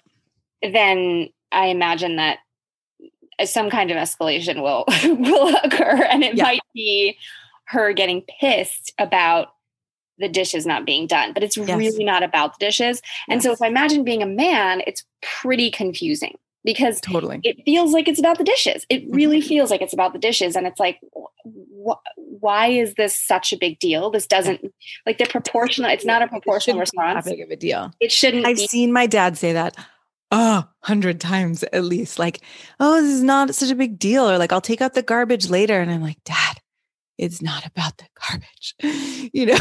Then 0.74 1.30
I 1.52 1.68
imagine 1.68 2.16
that 2.18 2.40
some 3.46 3.70
kind 3.70 3.92
of 3.92 3.98
escalation 3.98 4.62
will 4.64 4.86
will 5.32 5.56
occur 5.64 6.04
and 6.10 6.24
it 6.24 6.36
Yeah. 6.36 6.44
might 6.44 6.60
be 6.74 7.16
her 7.66 7.94
getting 7.94 8.24
pissed 8.42 8.92
about 8.98 9.50
the 10.18 10.28
dishes 10.28 10.66
not 10.66 10.86
being 10.86 11.08
done 11.08 11.32
but 11.32 11.44
it's 11.44 11.56
Yes. 11.56 11.78
really 11.78 12.04
not 12.04 12.24
about 12.24 12.60
the 12.60 12.66
dishes 12.66 13.02
and 13.30 13.42
so 13.42 13.54
if 13.54 13.62
i 13.62 13.68
imagine 13.68 14.04
being 14.04 14.22
a 14.22 14.26
man 14.26 14.82
it's 14.86 15.06
pretty 15.22 15.72
confusing 15.72 16.38
because 16.64 17.00
totally 17.02 17.40
it 17.44 17.64
feels 17.66 17.94
like 17.94 18.08
it's 18.08 18.20
about 18.20 18.38
the 18.38 18.44
dishes. 18.44 18.86
It 18.90 19.04
really 19.10 19.40
mm-hmm. 19.40 19.48
feels 19.48 19.72
like 19.72 19.82
it's 19.82 19.94
about 19.94 20.14
the 20.14 20.20
dishes. 20.20 20.56
And 20.56 20.68
it's 20.68 20.80
like, 20.80 21.00
wh- 21.46 22.00
why 22.16 22.68
is 22.68 22.94
this 22.96 23.16
such 23.16 23.54
a 23.54 23.58
big 23.58 23.80
deal? 23.80 24.10
This 24.12 24.28
doesn't 24.28 24.62
like 25.06 25.18
the 25.18 25.26
proportional, 25.26 25.90
it's 25.90 26.06
not 26.06 26.22
a 26.22 26.28
proportional 26.28 26.80
response. 26.80 27.26
big 27.26 27.42
of 27.42 27.50
a 27.50 27.56
deal. 27.56 27.92
It 28.00 28.12
shouldn't 28.12 28.46
I've 28.46 28.58
be. 28.58 28.68
seen 28.68 28.92
my 28.92 29.08
dad 29.08 29.38
say 29.38 29.54
that 29.54 29.76
oh, 30.32 30.68
hundred 30.82 31.20
times 31.20 31.64
at 31.64 31.84
least. 31.84 32.20
Like, 32.20 32.42
oh, 32.80 33.02
this 33.02 33.14
is 33.14 33.24
not 33.24 33.54
such 33.56 33.72
a 33.72 33.76
big 33.76 34.00
deal. 34.00 34.30
Or 34.30 34.38
like, 34.38 34.52
I'll 34.52 34.62
take 34.62 34.82
out 34.82 34.94
the 34.94 35.02
garbage 35.02 35.50
later. 35.50 35.80
And 35.80 35.92
I'm 35.92 36.02
like, 36.02 36.24
Dad, 36.24 36.58
it's 37.18 37.42
not 37.42 37.66
about 37.66 37.98
the 37.98 38.08
garbage. 38.28 38.76
You 39.32 39.48
know? 39.48 39.58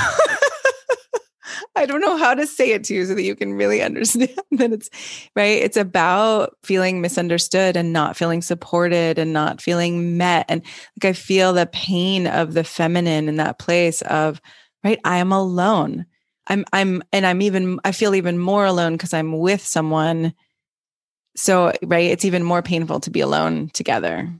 I 1.78 1.86
don't 1.86 2.00
know 2.00 2.16
how 2.16 2.34
to 2.34 2.46
say 2.46 2.72
it 2.72 2.84
to 2.84 2.94
you 2.94 3.06
so 3.06 3.14
that 3.14 3.22
you 3.22 3.34
can 3.34 3.54
really 3.54 3.80
understand 3.88 4.38
that 4.52 4.72
it's 4.72 4.90
right. 5.34 5.62
It's 5.62 5.76
about 5.76 6.56
feeling 6.62 7.00
misunderstood 7.00 7.76
and 7.76 7.92
not 7.92 8.16
feeling 8.16 8.42
supported 8.42 9.18
and 9.18 9.32
not 9.32 9.62
feeling 9.62 10.16
met. 10.16 10.46
And 10.48 10.62
like 11.00 11.10
I 11.10 11.12
feel 11.12 11.52
the 11.52 11.66
pain 11.66 12.26
of 12.26 12.54
the 12.54 12.64
feminine 12.64 13.28
in 13.28 13.36
that 13.36 13.58
place 13.58 14.02
of, 14.02 14.40
right, 14.84 15.00
I 15.04 15.18
am 15.18 15.32
alone. 15.32 16.06
I'm, 16.48 16.64
I'm, 16.72 17.02
and 17.12 17.26
I'm 17.26 17.42
even, 17.42 17.78
I 17.84 17.92
feel 17.92 18.14
even 18.14 18.38
more 18.38 18.64
alone 18.64 18.92
because 18.92 19.12
I'm 19.12 19.38
with 19.38 19.64
someone. 19.64 20.34
So, 21.36 21.72
right, 21.82 22.10
it's 22.10 22.24
even 22.24 22.42
more 22.42 22.62
painful 22.62 23.00
to 23.00 23.10
be 23.10 23.20
alone 23.20 23.70
together. 23.74 24.32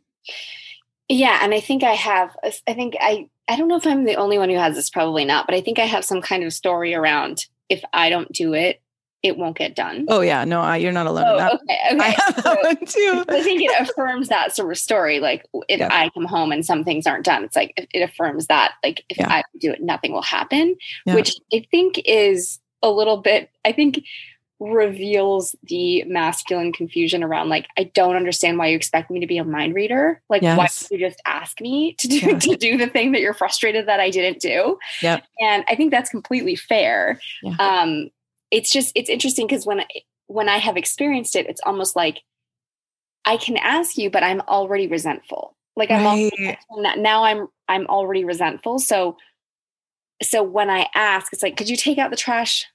Yeah. 1.08 1.38
And 1.42 1.54
I 1.54 1.60
think 1.60 1.84
I 1.84 1.92
have, 1.92 2.34
I 2.66 2.72
think 2.74 2.96
I, 2.98 3.28
I 3.48 3.56
don't 3.56 3.68
know 3.68 3.76
if 3.76 3.86
I'm 3.86 4.04
the 4.04 4.16
only 4.16 4.38
one 4.38 4.50
who 4.50 4.56
has 4.56 4.74
this, 4.74 4.90
probably 4.90 5.24
not, 5.24 5.46
but 5.46 5.54
I 5.54 5.60
think 5.60 5.78
I 5.78 5.86
have 5.86 6.04
some 6.04 6.20
kind 6.20 6.44
of 6.44 6.52
story 6.52 6.94
around 6.94 7.46
if 7.68 7.82
I 7.92 8.10
don't 8.10 8.30
do 8.32 8.54
it, 8.54 8.80
it 9.22 9.36
won't 9.36 9.56
get 9.56 9.74
done. 9.74 10.06
Oh 10.08 10.20
yeah, 10.20 10.44
no, 10.44 10.60
I, 10.60 10.76
you're 10.76 10.92
not 10.92 11.06
alone. 11.06 11.24
Oh, 11.26 11.34
okay, 11.34 11.78
okay. 11.92 11.98
I 11.98 12.08
have 12.08 12.34
so, 12.36 12.42
that 12.42 12.62
one 12.62 12.86
too. 12.86 13.24
I 13.28 13.42
think 13.42 13.62
it 13.62 13.88
affirms 13.88 14.28
that 14.28 14.54
sort 14.54 14.70
of 14.70 14.78
story. 14.78 15.18
Like 15.18 15.44
if 15.68 15.80
yeah. 15.80 15.88
I 15.90 16.10
come 16.10 16.24
home 16.24 16.52
and 16.52 16.64
some 16.64 16.84
things 16.84 17.06
aren't 17.06 17.24
done, 17.24 17.44
it's 17.44 17.56
like 17.56 17.72
it, 17.76 17.88
it 17.92 18.00
affirms 18.00 18.46
that. 18.46 18.74
Like 18.84 19.04
if 19.08 19.18
yeah. 19.18 19.28
I 19.28 19.42
do 19.58 19.72
it, 19.72 19.82
nothing 19.82 20.12
will 20.12 20.22
happen. 20.22 20.76
Yeah. 21.04 21.14
Which 21.14 21.34
I 21.52 21.66
think 21.70 22.00
is 22.04 22.60
a 22.82 22.90
little 22.90 23.16
bit. 23.16 23.50
I 23.64 23.72
think 23.72 24.04
reveals 24.60 25.54
the 25.62 26.02
masculine 26.04 26.72
confusion 26.72 27.22
around 27.22 27.48
like 27.48 27.68
I 27.76 27.84
don't 27.84 28.16
understand 28.16 28.58
why 28.58 28.68
you 28.68 28.76
expect 28.76 29.10
me 29.10 29.20
to 29.20 29.26
be 29.26 29.38
a 29.38 29.44
mind 29.44 29.74
reader. 29.74 30.20
Like 30.28 30.42
yes. 30.42 30.58
why 30.58 30.66
don't 30.66 31.00
you 31.00 31.08
just 31.08 31.22
ask 31.26 31.60
me 31.60 31.94
to 31.94 32.08
do 32.08 32.16
yeah. 32.16 32.38
to 32.38 32.56
do 32.56 32.76
the 32.76 32.88
thing 32.88 33.12
that 33.12 33.20
you're 33.20 33.34
frustrated 33.34 33.86
that 33.86 34.00
I 34.00 34.10
didn't 34.10 34.40
do? 34.40 34.78
Yeah. 35.00 35.20
And 35.40 35.64
I 35.68 35.76
think 35.76 35.92
that's 35.92 36.10
completely 36.10 36.56
fair. 36.56 37.20
Yeah. 37.42 37.54
Um 37.58 38.10
it's 38.50 38.72
just 38.72 38.90
it's 38.96 39.08
interesting 39.08 39.46
because 39.46 39.64
when 39.64 39.80
I, 39.80 39.86
when 40.26 40.48
I 40.48 40.58
have 40.58 40.76
experienced 40.76 41.36
it, 41.36 41.46
it's 41.46 41.60
almost 41.64 41.94
like 41.94 42.22
I 43.24 43.36
can 43.36 43.58
ask 43.58 43.96
you, 43.96 44.10
but 44.10 44.24
I'm 44.24 44.40
already 44.40 44.88
resentful. 44.88 45.54
Like 45.76 45.92
I'm 45.92 46.04
right. 46.04 46.58
now 46.96 47.22
I'm 47.22 47.46
I'm 47.68 47.86
already 47.86 48.24
resentful. 48.24 48.80
So 48.80 49.18
so 50.20 50.42
when 50.42 50.68
I 50.68 50.88
ask, 50.96 51.32
it's 51.32 51.44
like, 51.44 51.56
could 51.56 51.68
you 51.68 51.76
take 51.76 51.98
out 51.98 52.10
the 52.10 52.16
trash, 52.16 52.66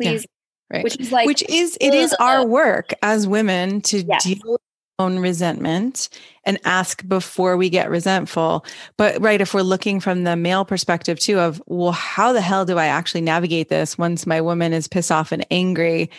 please? 0.00 0.22
Yeah 0.22 0.32
right. 0.70 0.84
which 0.84 0.98
is 0.98 1.12
like 1.12 1.26
which 1.26 1.42
is 1.48 1.76
it 1.80 1.94
is 1.94 2.14
our 2.14 2.44
work 2.44 2.92
as 3.02 3.26
women 3.26 3.80
to 3.82 4.02
yes. 4.02 4.24
deal 4.24 4.38
with 4.44 4.60
our 4.98 5.06
own 5.06 5.18
resentment 5.18 6.08
and 6.44 6.58
ask 6.64 7.06
before 7.08 7.56
we 7.56 7.70
get 7.70 7.90
resentful. 7.90 8.64
But 8.96 9.20
right 9.20 9.40
if 9.40 9.54
we're 9.54 9.62
looking 9.62 10.00
from 10.00 10.24
the 10.24 10.36
male 10.36 10.64
perspective 10.64 11.18
too 11.18 11.38
of 11.38 11.62
well 11.66 11.92
how 11.92 12.32
the 12.32 12.40
hell 12.40 12.64
do 12.64 12.78
i 12.78 12.86
actually 12.86 13.20
navigate 13.20 13.68
this 13.68 13.98
once 13.98 14.26
my 14.26 14.40
woman 14.40 14.72
is 14.72 14.88
pissed 14.88 15.12
off 15.12 15.32
and 15.32 15.46
angry? 15.50 16.10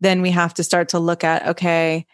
Then 0.00 0.22
we 0.22 0.30
have 0.30 0.54
to 0.54 0.64
start 0.64 0.90
to 0.90 0.98
look 0.98 1.24
at 1.24 1.46
okay 1.46 2.06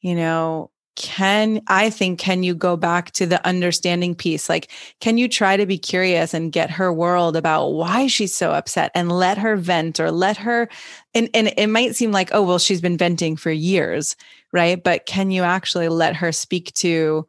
you 0.00 0.14
know 0.14 0.70
can 0.96 1.62
I 1.66 1.90
think, 1.90 2.18
can 2.18 2.42
you 2.42 2.54
go 2.54 2.76
back 2.76 3.10
to 3.12 3.26
the 3.26 3.44
understanding 3.46 4.14
piece? 4.14 4.48
Like, 4.48 4.70
can 5.00 5.18
you 5.18 5.28
try 5.28 5.56
to 5.56 5.66
be 5.66 5.78
curious 5.78 6.34
and 6.34 6.52
get 6.52 6.70
her 6.70 6.92
world 6.92 7.36
about 7.36 7.68
why 7.68 8.06
she's 8.06 8.34
so 8.34 8.52
upset 8.52 8.90
and 8.94 9.10
let 9.10 9.38
her 9.38 9.56
vent 9.56 10.00
or 10.00 10.10
let 10.10 10.36
her, 10.38 10.68
and, 11.14 11.30
and 11.32 11.52
it 11.56 11.68
might 11.68 11.96
seem 11.96 12.12
like, 12.12 12.30
oh, 12.32 12.42
well, 12.42 12.58
she's 12.58 12.80
been 12.80 12.98
venting 12.98 13.36
for 13.36 13.50
years, 13.50 14.16
right? 14.52 14.82
But 14.82 15.06
can 15.06 15.30
you 15.30 15.42
actually 15.42 15.88
let 15.88 16.16
her 16.16 16.32
speak 16.32 16.72
to 16.74 17.26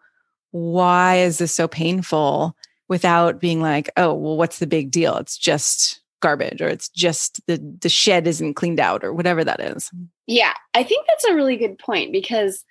why 0.51 1.18
is 1.18 1.38
this 1.38 1.53
so 1.53 1.68
painful 1.68 2.56
without 2.88 3.39
being 3.39 3.62
like, 3.62 3.89
oh, 3.96 4.13
well, 4.13 4.38
what's 4.38 4.60
the 4.60 4.68
big 4.68 4.91
deal? 4.91 5.15
It's 5.18 5.38
just 5.38 6.01
garbage 6.22 6.62
or 6.62 6.68
it's 6.68 6.89
just 6.89 7.46
the 7.48 7.58
the 7.82 7.89
shed 7.89 8.27
isn't 8.27 8.53
cleaned 8.53 8.80
out 8.80 9.03
or 9.03 9.13
whatever 9.13 9.44
that 9.44 9.60
is. 9.60 9.89
Yeah, 10.27 10.53
I 10.74 10.84
think 10.84 11.08
that's 11.08 11.25
a 11.25 11.36
really 11.36 11.58
good 11.58 11.77
point 11.80 12.12
because 12.12 12.63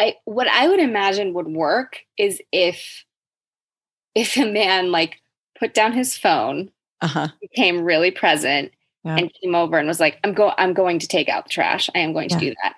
I 0.00 0.16
what 0.24 0.48
I 0.48 0.66
would 0.66 0.80
imagine 0.80 1.34
would 1.34 1.48
work 1.48 1.98
is 2.16 2.40
if 2.52 3.04
if 4.14 4.36
a 4.36 4.50
man 4.50 4.90
like 4.90 5.20
put 5.58 5.74
down 5.74 5.92
his 5.92 6.16
phone, 6.16 6.70
uh-huh. 7.02 7.28
became 7.40 7.82
really 7.82 8.10
present, 8.10 8.72
yeah. 9.04 9.16
and 9.16 9.30
came 9.42 9.54
over 9.54 9.78
and 9.78 9.86
was 9.86 10.00
like, 10.00 10.18
"I'm 10.24 10.32
go 10.32 10.52
I'm 10.56 10.72
going 10.72 10.98
to 11.00 11.06
take 11.06 11.28
out 11.28 11.44
the 11.44 11.50
trash. 11.50 11.90
I 11.94 11.98
am 11.98 12.14
going 12.14 12.30
yeah. 12.30 12.38
to 12.38 12.44
do 12.46 12.54
that." 12.62 12.74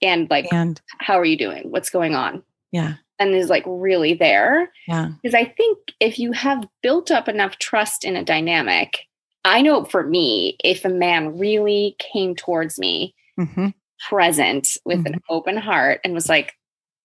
And 0.00 0.30
like, 0.30 0.50
and 0.50 0.80
how 0.98 1.18
are 1.18 1.24
you 1.26 1.36
doing? 1.36 1.70
What's 1.70 1.90
going 1.90 2.14
on? 2.14 2.42
Yeah. 2.72 2.94
And 3.18 3.34
is 3.34 3.50
like 3.50 3.64
really 3.66 4.14
there. 4.14 4.72
Yeah. 4.88 5.10
Because 5.22 5.34
I 5.34 5.44
think 5.44 5.78
if 6.00 6.18
you 6.18 6.32
have 6.32 6.66
built 6.82 7.10
up 7.10 7.28
enough 7.28 7.58
trust 7.58 8.02
in 8.02 8.16
a 8.16 8.24
dynamic, 8.24 9.06
I 9.44 9.60
know 9.60 9.84
for 9.84 10.02
me, 10.02 10.56
if 10.64 10.84
a 10.84 10.88
man 10.88 11.38
really 11.38 11.96
came 12.00 12.34
towards 12.34 12.78
me 12.78 13.14
mm-hmm. 13.38 13.68
present 14.08 14.76
with 14.84 15.04
mm-hmm. 15.04 15.14
an 15.14 15.20
open 15.28 15.56
heart 15.56 16.00
and 16.02 16.14
was 16.14 16.28
like, 16.28 16.54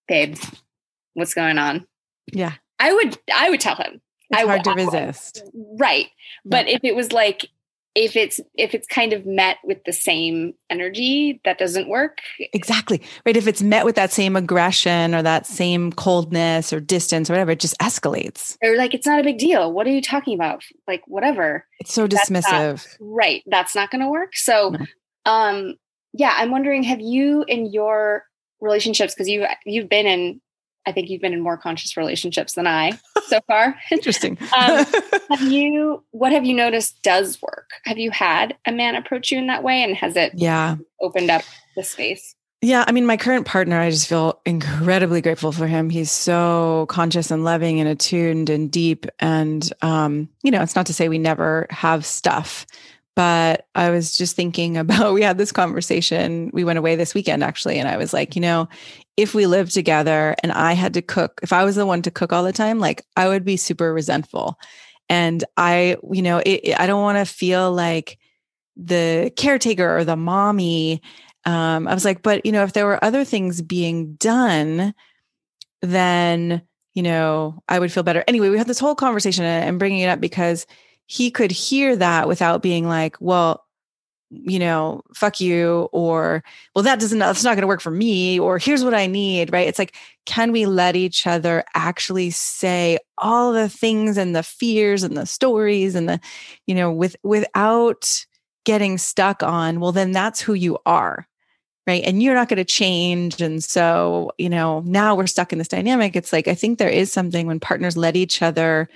babe, 0.08 0.38
what's 1.14 1.34
going 1.34 1.58
on? 1.58 1.88
Yeah. 2.32 2.54
I 2.80 2.94
would 2.94 3.18
I 3.34 3.50
would 3.50 3.62
tell 3.62 3.76
him. 3.76 4.02
It's 4.30 4.42
I, 4.42 4.46
hard 4.46 4.64
to 4.66 4.72
resist. 4.72 5.44
right. 5.80 6.08
But 6.46 6.68
yeah. 6.68 6.76
if 6.76 6.84
it 6.84 6.96
was 6.96 7.12
like 7.12 7.48
if 7.98 8.16
it's 8.16 8.40
if 8.54 8.76
it's 8.76 8.86
kind 8.86 9.12
of 9.12 9.26
met 9.26 9.58
with 9.64 9.84
the 9.86 9.92
same 9.92 10.54
energy 10.70 11.42
that 11.46 11.58
doesn't 11.58 11.90
work 11.90 12.20
exactly 12.54 13.02
right 13.26 13.36
if 13.36 13.48
it's 13.48 13.64
met 13.64 13.86
with 13.86 13.96
that 13.96 14.12
same 14.12 14.36
aggression 14.36 15.16
or 15.16 15.24
that 15.24 15.48
same 15.48 15.92
coldness 15.92 16.72
or 16.72 16.80
distance 16.80 17.28
or 17.28 17.34
whatever 17.34 17.52
it 17.52 17.60
just 17.60 17.78
escalates 17.80 18.56
or 18.64 18.78
like 18.78 18.94
it's 18.94 19.08
not 19.08 19.20
a 19.20 19.24
big 19.24 19.40
deal 19.40 19.74
what 19.74 19.88
are 19.88 19.92
you 19.92 20.02
talking 20.02 20.36
about 20.36 20.64
like 20.88 21.02
whatever 21.08 21.66
it's 21.80 21.92
so 21.92 22.08
dismissive 22.08 22.86
not, 22.86 22.98
right 23.00 23.44
that's 23.48 23.74
not 23.74 23.90
going 23.90 24.02
to 24.02 24.10
work 24.10 24.38
so 24.38 24.70
no. 24.70 24.86
um 25.26 25.74
yeah 26.14 26.34
i'm 26.38 26.52
wondering 26.52 26.84
have 26.84 27.02
you 27.02 27.44
in 27.48 27.66
your 27.66 28.24
relationships 28.62 29.14
because 29.14 29.30
you 29.30 29.46
you've 29.66 29.90
been 29.90 30.06
in 30.06 30.42
I 30.88 30.94
think 30.94 31.10
you've 31.10 31.22
been 31.22 31.34
in 31.34 31.42
more 31.42 31.58
conscious 31.58 31.98
relationships 31.98 32.54
than 32.54 32.66
I 32.66 32.98
so 33.28 33.42
far. 33.46 33.76
Interesting. 33.92 34.38
um, 34.58 34.86
have 35.30 35.42
you? 35.42 36.04
What 36.12 36.32
have 36.32 36.46
you 36.46 36.54
noticed 36.54 37.02
does 37.04 37.42
work? 37.42 37.72
Have 37.84 37.98
you 37.98 38.10
had 38.10 38.56
a 38.66 38.72
man 38.72 38.96
approach 38.96 39.30
you 39.30 39.38
in 39.38 39.48
that 39.48 39.64
way, 39.64 39.84
and 39.84 39.96
has 39.98 40.16
it? 40.16 40.32
Yeah, 40.36 40.78
opened 41.02 41.30
up 41.30 41.44
the 41.76 41.84
space. 41.84 42.36
Yeah, 42.62 42.86
I 42.88 42.92
mean, 42.92 43.06
my 43.06 43.18
current 43.18 43.46
partner, 43.46 43.80
I 43.80 43.92
just 43.92 44.08
feel 44.08 44.40
incredibly 44.44 45.22
grateful 45.22 45.52
for 45.52 45.68
him. 45.68 45.92
He's 45.92 46.10
so 46.10 46.88
conscious 46.90 47.30
and 47.30 47.44
loving 47.44 47.80
and 47.80 47.88
attuned 47.88 48.50
and 48.50 48.72
deep. 48.72 49.06
And, 49.20 49.72
um, 49.84 50.28
you 50.42 50.50
know, 50.50 50.64
it's 50.64 50.76
not 50.76 50.88
to 50.88 50.94
say 50.94 51.08
we 51.08 51.20
never 51.20 51.68
have 51.70 52.04
stuff, 52.04 52.66
but 53.18 53.66
I 53.74 53.90
was 53.90 54.16
just 54.16 54.36
thinking 54.36 54.78
about 54.78 55.14
we 55.14 55.24
had 55.24 55.40
this 55.40 55.52
conversation. 55.52 56.52
We 56.54 56.64
went 56.64 56.80
away 56.80 56.96
this 56.96 57.16
weekend 57.16 57.44
actually, 57.44 57.80
and 57.80 57.90
I 57.90 57.98
was 57.98 58.14
like, 58.14 58.36
you 58.36 58.42
know, 58.42 58.70
if 59.18 59.34
we 59.34 59.48
lived 59.48 59.74
together 59.74 60.36
and 60.44 60.52
I 60.52 60.74
had 60.74 60.94
to 60.94 61.02
cook, 61.02 61.40
if 61.42 61.52
I 61.52 61.66
was 61.66 61.76
the 61.76 61.86
one 61.88 62.04
to 62.04 62.12
cook 62.12 62.32
all 62.32 62.44
the 62.44 62.54
time, 62.54 62.80
like 62.80 63.04
I 63.18 63.28
would 63.28 63.44
be 63.44 63.58
super 63.58 63.92
resentful. 63.92 64.60
And 65.10 65.44
I, 65.58 65.98
you 66.12 66.22
know, 66.22 66.44
it, 66.46 66.80
I 66.80 66.86
don't 66.86 67.02
want 67.02 67.18
to 67.18 67.26
feel 67.26 67.72
like 67.72 68.20
the 68.76 69.34
caretaker 69.36 69.98
or 69.98 70.04
the 70.04 70.16
mommy. 70.16 71.02
Um, 71.46 71.88
I 71.88 71.96
was 71.96 72.06
like, 72.06 72.22
but 72.22 72.46
you 72.46 72.52
know, 72.52 72.64
if 72.64 72.74
there 72.74 72.86
were 72.86 73.04
other 73.04 73.26
things 73.26 73.64
being 73.64 74.14
done, 74.16 74.94
then 75.82 76.62
you 76.94 77.04
know, 77.04 77.64
I 77.70 77.80
would 77.80 77.92
feel 77.92 78.02
better. 78.04 78.24
Anyway, 78.28 78.50
we 78.50 78.58
had 78.58 78.68
this 78.68 78.80
whole 78.80 78.96
conversation 78.96 79.44
and 79.44 79.78
bringing 79.78 80.00
it 80.00 80.08
up 80.08 80.20
because 80.20 80.66
he 81.08 81.32
could 81.32 81.52
hear 81.52 81.96
that 81.96 82.28
without 82.28 82.62
being 82.62 82.88
like, 82.88 83.18
well, 83.20 83.64
you 84.30 84.60
know, 84.60 85.02
fuck 85.16 85.40
you, 85.40 85.88
or 85.94 86.44
well, 86.76 86.84
that 86.84 87.00
doesn't, 87.00 87.20
that's 87.20 87.46
not 87.46 87.52
going 87.56 87.62
to 87.62 87.68
work 87.68 87.82
for 87.82 87.92
me, 87.92 88.38
or 88.40 88.58
here's 88.58 88.84
what 88.84 88.94
I 88.94 89.08
need, 89.08 89.54
right? 89.54 89.68
It's 89.68 89.80
like, 89.80 89.96
can 90.26 90.52
we 90.52 90.66
let 90.66 90.98
each 90.98 91.26
other 91.26 91.64
actually 91.76 92.32
say 92.32 93.00
all 93.18 93.54
the 93.54 93.70
things 93.70 94.18
and 94.18 94.36
the 94.36 94.44
fears 94.44 95.04
and 95.04 95.16
the 95.16 95.26
stories 95.26 95.96
and 95.96 96.10
the, 96.10 96.20
you 96.66 96.76
know, 96.76 96.92
with, 96.92 97.16
without 97.24 98.26
getting 98.66 98.98
stuck 98.98 99.42
on, 99.42 99.80
well, 99.80 99.94
then 99.94 100.12
that's 100.12 100.42
who 100.42 100.54
you 100.54 100.78
are. 100.86 101.26
Right. 101.88 102.04
And 102.04 102.22
you're 102.22 102.36
not 102.36 102.50
going 102.50 102.58
to 102.58 102.66
change. 102.66 103.42
And 103.42 103.64
so, 103.64 104.34
you 104.38 104.50
know, 104.50 104.82
now 104.86 105.16
we're 105.16 105.26
stuck 105.26 105.54
in 105.54 105.58
this 105.58 105.70
dynamic. 105.70 106.18
It's 106.18 106.34
like, 106.34 106.50
I 106.50 106.54
think 106.54 106.80
there 106.80 106.90
is 106.90 107.14
something 107.14 107.48
when 107.48 107.62
partners 107.62 107.96
let 107.96 108.18
each 108.18 108.42
other 108.42 108.90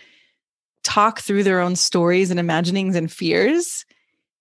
talk 0.84 1.20
through 1.20 1.44
their 1.44 1.60
own 1.60 1.76
stories 1.76 2.32
and 2.32 2.40
imaginings 2.40 2.96
and 2.96 3.12
fears 3.12 3.86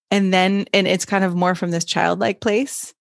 and 0.09 0.33
then 0.33 0.65
and 0.73 0.87
it's 0.87 1.05
kind 1.05 1.23
of 1.23 1.35
more 1.35 1.55
from 1.55 1.71
this 1.71 1.85
childlike 1.85 2.41
place 2.41 2.93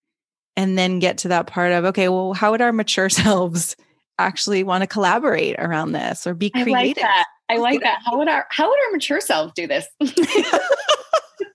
and 0.57 0.77
then 0.77 0.99
get 0.99 1.19
to 1.19 1.29
that 1.29 1.47
part 1.47 1.73
of 1.73 1.85
okay 1.87 2.09
well 2.09 2.33
how 2.33 2.51
would 2.51 2.61
our 2.61 2.73
mature 2.73 3.09
selves 3.09 3.77
actually 4.19 4.63
want 4.63 4.83
to 4.83 4.87
collaborate 4.87 5.57
around 5.59 5.93
this 5.93 6.27
or 6.27 6.35
be 6.35 6.51
creative 6.51 6.75
I 6.75 6.83
like 6.83 6.97
that. 6.97 7.25
I 7.49 7.57
like 7.57 7.81
that. 7.81 7.99
How 8.05 8.17
would 8.19 8.29
our 8.29 8.47
how 8.51 8.69
would 8.69 8.79
our 8.87 8.93
mature 8.93 9.21
selves 9.21 9.53
do 9.55 9.67
this? 9.67 9.87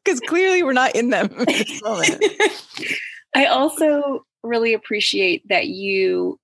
Because 0.03 0.19
clearly 0.19 0.61
we're 0.61 0.73
not 0.73 0.95
in 0.95 1.09
them. 1.09 1.29
I 3.35 3.45
also 3.47 4.23
really 4.43 4.73
appreciate 4.73 5.47
that 5.49 5.67
you 5.67 6.39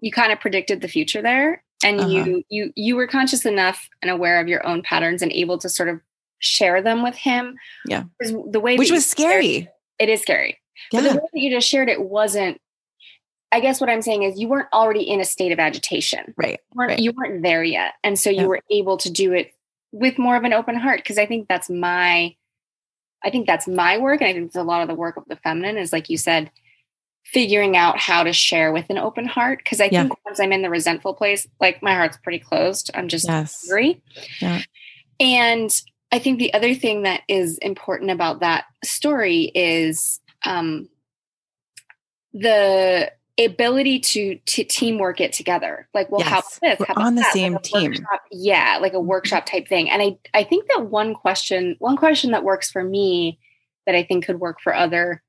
you 0.00 0.12
kind 0.12 0.30
of 0.30 0.40
predicted 0.40 0.82
the 0.82 0.88
future 0.88 1.22
there 1.22 1.64
and 1.84 2.00
uh-huh. 2.00 2.08
you 2.08 2.44
you 2.48 2.72
you 2.74 2.96
were 2.96 3.06
conscious 3.06 3.44
enough 3.44 3.88
and 4.02 4.10
aware 4.10 4.40
of 4.40 4.48
your 4.48 4.66
own 4.66 4.82
patterns 4.82 5.22
and 5.22 5.32
able 5.32 5.58
to 5.58 5.68
sort 5.68 5.88
of 5.88 6.00
share 6.38 6.82
them 6.82 7.02
with 7.02 7.14
him. 7.14 7.56
Yeah. 7.86 8.04
The 8.20 8.60
way 8.60 8.76
Which 8.76 8.90
was 8.90 9.06
scary. 9.06 9.68
It 9.98 10.08
is 10.08 10.20
scary. 10.20 10.58
Yeah. 10.92 11.00
But 11.00 11.08
the 11.08 11.14
way 11.16 11.28
that 11.32 11.40
you 11.40 11.50
just 11.50 11.68
shared 11.68 11.88
it 11.88 12.02
wasn't 12.02 12.60
I 13.52 13.60
guess 13.60 13.80
what 13.80 13.88
I'm 13.88 14.02
saying 14.02 14.24
is 14.24 14.38
you 14.38 14.48
weren't 14.48 14.68
already 14.72 15.02
in 15.02 15.20
a 15.20 15.24
state 15.24 15.52
of 15.52 15.58
agitation. 15.58 16.34
Right. 16.36 16.50
You 16.50 16.76
weren't, 16.76 16.90
right. 16.90 16.98
You 16.98 17.12
weren't 17.12 17.42
there 17.42 17.62
yet. 17.62 17.94
And 18.02 18.18
so 18.18 18.28
you 18.28 18.42
yeah. 18.42 18.46
were 18.46 18.60
able 18.70 18.96
to 18.98 19.10
do 19.10 19.32
it 19.32 19.52
with 19.92 20.18
more 20.18 20.36
of 20.36 20.44
an 20.44 20.52
open 20.52 20.76
heart. 20.76 21.04
Cause 21.04 21.16
I 21.16 21.26
think 21.26 21.48
that's 21.48 21.70
my, 21.70 22.34
I 23.24 23.30
think 23.30 23.46
that's 23.46 23.68
my 23.68 23.98
work. 23.98 24.20
And 24.20 24.28
I 24.28 24.32
think 24.32 24.46
it's 24.46 24.56
a 24.56 24.62
lot 24.62 24.82
of 24.82 24.88
the 24.88 24.94
work 24.94 25.16
of 25.16 25.24
the 25.28 25.36
feminine 25.36 25.78
is 25.78 25.92
like 25.92 26.10
you 26.10 26.18
said, 26.18 26.50
figuring 27.32 27.76
out 27.76 27.98
how 27.98 28.22
to 28.22 28.32
share 28.32 28.72
with 28.72 28.88
an 28.88 28.98
open 28.98 29.26
heart. 29.26 29.64
Cause 29.64 29.80
I 29.80 29.88
yeah. 29.90 30.02
think 30.02 30.24
once 30.24 30.40
I'm 30.40 30.52
in 30.52 30.62
the 30.62 30.70
resentful 30.70 31.14
place, 31.14 31.46
like 31.60 31.82
my 31.82 31.94
heart's 31.94 32.16
pretty 32.18 32.38
closed. 32.38 32.90
I'm 32.94 33.08
just 33.08 33.26
yes. 33.26 33.64
angry. 33.68 34.02
Yeah. 34.40 34.62
And 35.18 35.70
I 36.12 36.18
think 36.18 36.38
the 36.38 36.54
other 36.54 36.74
thing 36.74 37.02
that 37.02 37.22
is 37.28 37.58
important 37.58 38.10
about 38.10 38.40
that 38.40 38.64
story 38.84 39.50
is 39.54 40.20
um, 40.44 40.88
the 42.32 43.10
ability 43.38 44.00
to 44.00 44.36
to 44.46 44.64
teamwork 44.64 45.20
it 45.20 45.30
together 45.30 45.86
like 45.92 46.10
well 46.10 46.20
yes. 46.20 46.30
how 46.30 46.38
about 46.38 46.60
this 46.62 46.86
how 46.86 46.92
about 46.94 47.04
on 47.04 47.14
the 47.16 47.20
that? 47.20 47.34
same 47.34 47.52
like 47.52 47.62
team 47.62 47.90
workshop, 47.90 48.22
yeah 48.32 48.78
like 48.80 48.94
a 48.94 48.96
mm-hmm. 48.96 49.08
workshop 49.08 49.44
type 49.44 49.68
thing 49.68 49.90
and 49.90 50.00
i 50.00 50.16
i 50.32 50.42
think 50.42 50.66
that 50.68 50.86
one 50.86 51.12
question 51.12 51.76
one 51.78 51.98
question 51.98 52.30
that 52.30 52.44
works 52.44 52.70
for 52.70 52.82
me 52.82 53.38
that 53.84 53.94
i 53.94 54.02
think 54.02 54.24
could 54.24 54.40
work 54.40 54.58
for 54.62 54.74
other 54.74 55.22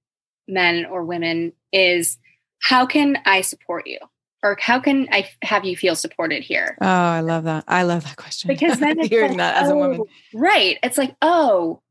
men 0.47 0.85
or 0.85 1.03
women 1.03 1.51
is 1.71 2.17
how 2.61 2.85
can 2.85 3.17
i 3.25 3.41
support 3.41 3.87
you 3.87 3.99
or 4.43 4.57
how 4.59 4.79
can 4.79 5.07
i 5.11 5.27
have 5.41 5.65
you 5.65 5.75
feel 5.75 5.95
supported 5.95 6.43
here 6.43 6.77
oh 6.81 6.85
i 6.85 7.19
love 7.19 7.43
that 7.43 7.63
i 7.67 7.83
love 7.83 8.03
that 8.03 8.15
question 8.15 8.47
because 8.47 8.79
then 8.79 8.99
hearing 9.07 9.31
like, 9.31 9.37
that 9.37 9.63
as 9.63 9.69
oh, 9.69 9.73
a 9.73 9.77
woman 9.77 10.01
oh, 10.01 10.07
right 10.33 10.77
it's 10.83 10.97
like 10.97 11.15
oh 11.21 11.81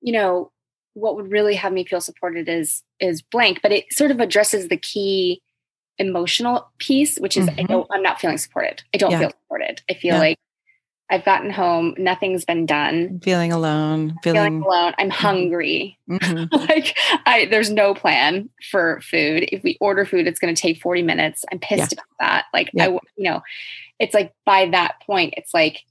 you 0.00 0.12
know 0.12 0.50
what 0.94 1.16
would 1.16 1.30
really 1.30 1.54
have 1.54 1.72
me 1.72 1.84
feel 1.84 2.00
supported 2.00 2.48
is 2.48 2.82
is 3.00 3.22
blank 3.22 3.60
but 3.62 3.72
it 3.72 3.92
sort 3.92 4.10
of 4.10 4.20
addresses 4.20 4.68
the 4.68 4.76
key 4.76 5.40
emotional 5.98 6.70
piece, 6.78 7.18
which 7.18 7.36
is 7.36 7.46
mm-hmm. 7.46 7.60
I 7.60 7.62
don't 7.64 7.86
I'm 7.90 8.02
not 8.02 8.20
feeling 8.20 8.38
supported. 8.38 8.82
I 8.94 8.98
don't 8.98 9.10
yeah. 9.10 9.20
feel 9.20 9.30
supported. 9.30 9.82
I 9.90 9.94
feel 9.94 10.14
yeah. 10.14 10.20
like 10.20 10.38
I've 11.10 11.24
gotten 11.24 11.50
home, 11.50 11.94
nothing's 11.96 12.44
been 12.44 12.66
done. 12.66 13.20
Feeling 13.20 13.52
alone, 13.52 14.16
feeling, 14.22 14.36
feeling 14.36 14.62
alone. 14.62 14.92
I'm 14.98 15.08
mm-hmm. 15.08 15.10
hungry. 15.10 15.98
Mm-hmm. 16.08 16.54
like 16.68 16.96
I 17.24 17.46
there's 17.46 17.70
no 17.70 17.94
plan 17.94 18.50
for 18.70 19.00
food. 19.00 19.48
If 19.50 19.62
we 19.62 19.78
order 19.80 20.04
food, 20.04 20.26
it's 20.26 20.38
going 20.38 20.54
to 20.54 20.60
take 20.60 20.80
40 20.80 21.02
minutes. 21.02 21.44
I'm 21.50 21.58
pissed 21.58 21.92
yeah. 21.92 22.00
about 22.00 22.18
that. 22.20 22.44
Like 22.52 22.70
I 22.78 22.88
you 22.88 23.00
know, 23.16 23.42
it's 23.98 24.14
like 24.14 24.34
by 24.44 24.68
that 24.70 24.96
point 25.06 25.34
it's 25.36 25.54
like 25.54 25.84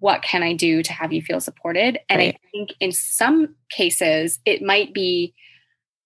what 0.00 0.22
can 0.22 0.42
I 0.42 0.54
do 0.54 0.82
to 0.82 0.92
have 0.92 1.12
you 1.12 1.22
feel 1.22 1.40
supported? 1.40 1.98
And 2.08 2.18
right. 2.18 2.34
I 2.34 2.48
think 2.50 2.74
in 2.80 2.92
some 2.92 3.54
cases 3.70 4.40
it 4.44 4.62
might 4.62 4.92
be 4.92 5.34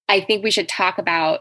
I 0.09 0.21
think 0.21 0.45
we 0.45 0.50
should 0.50 0.68
talk 0.68 0.99
about 0.99 1.40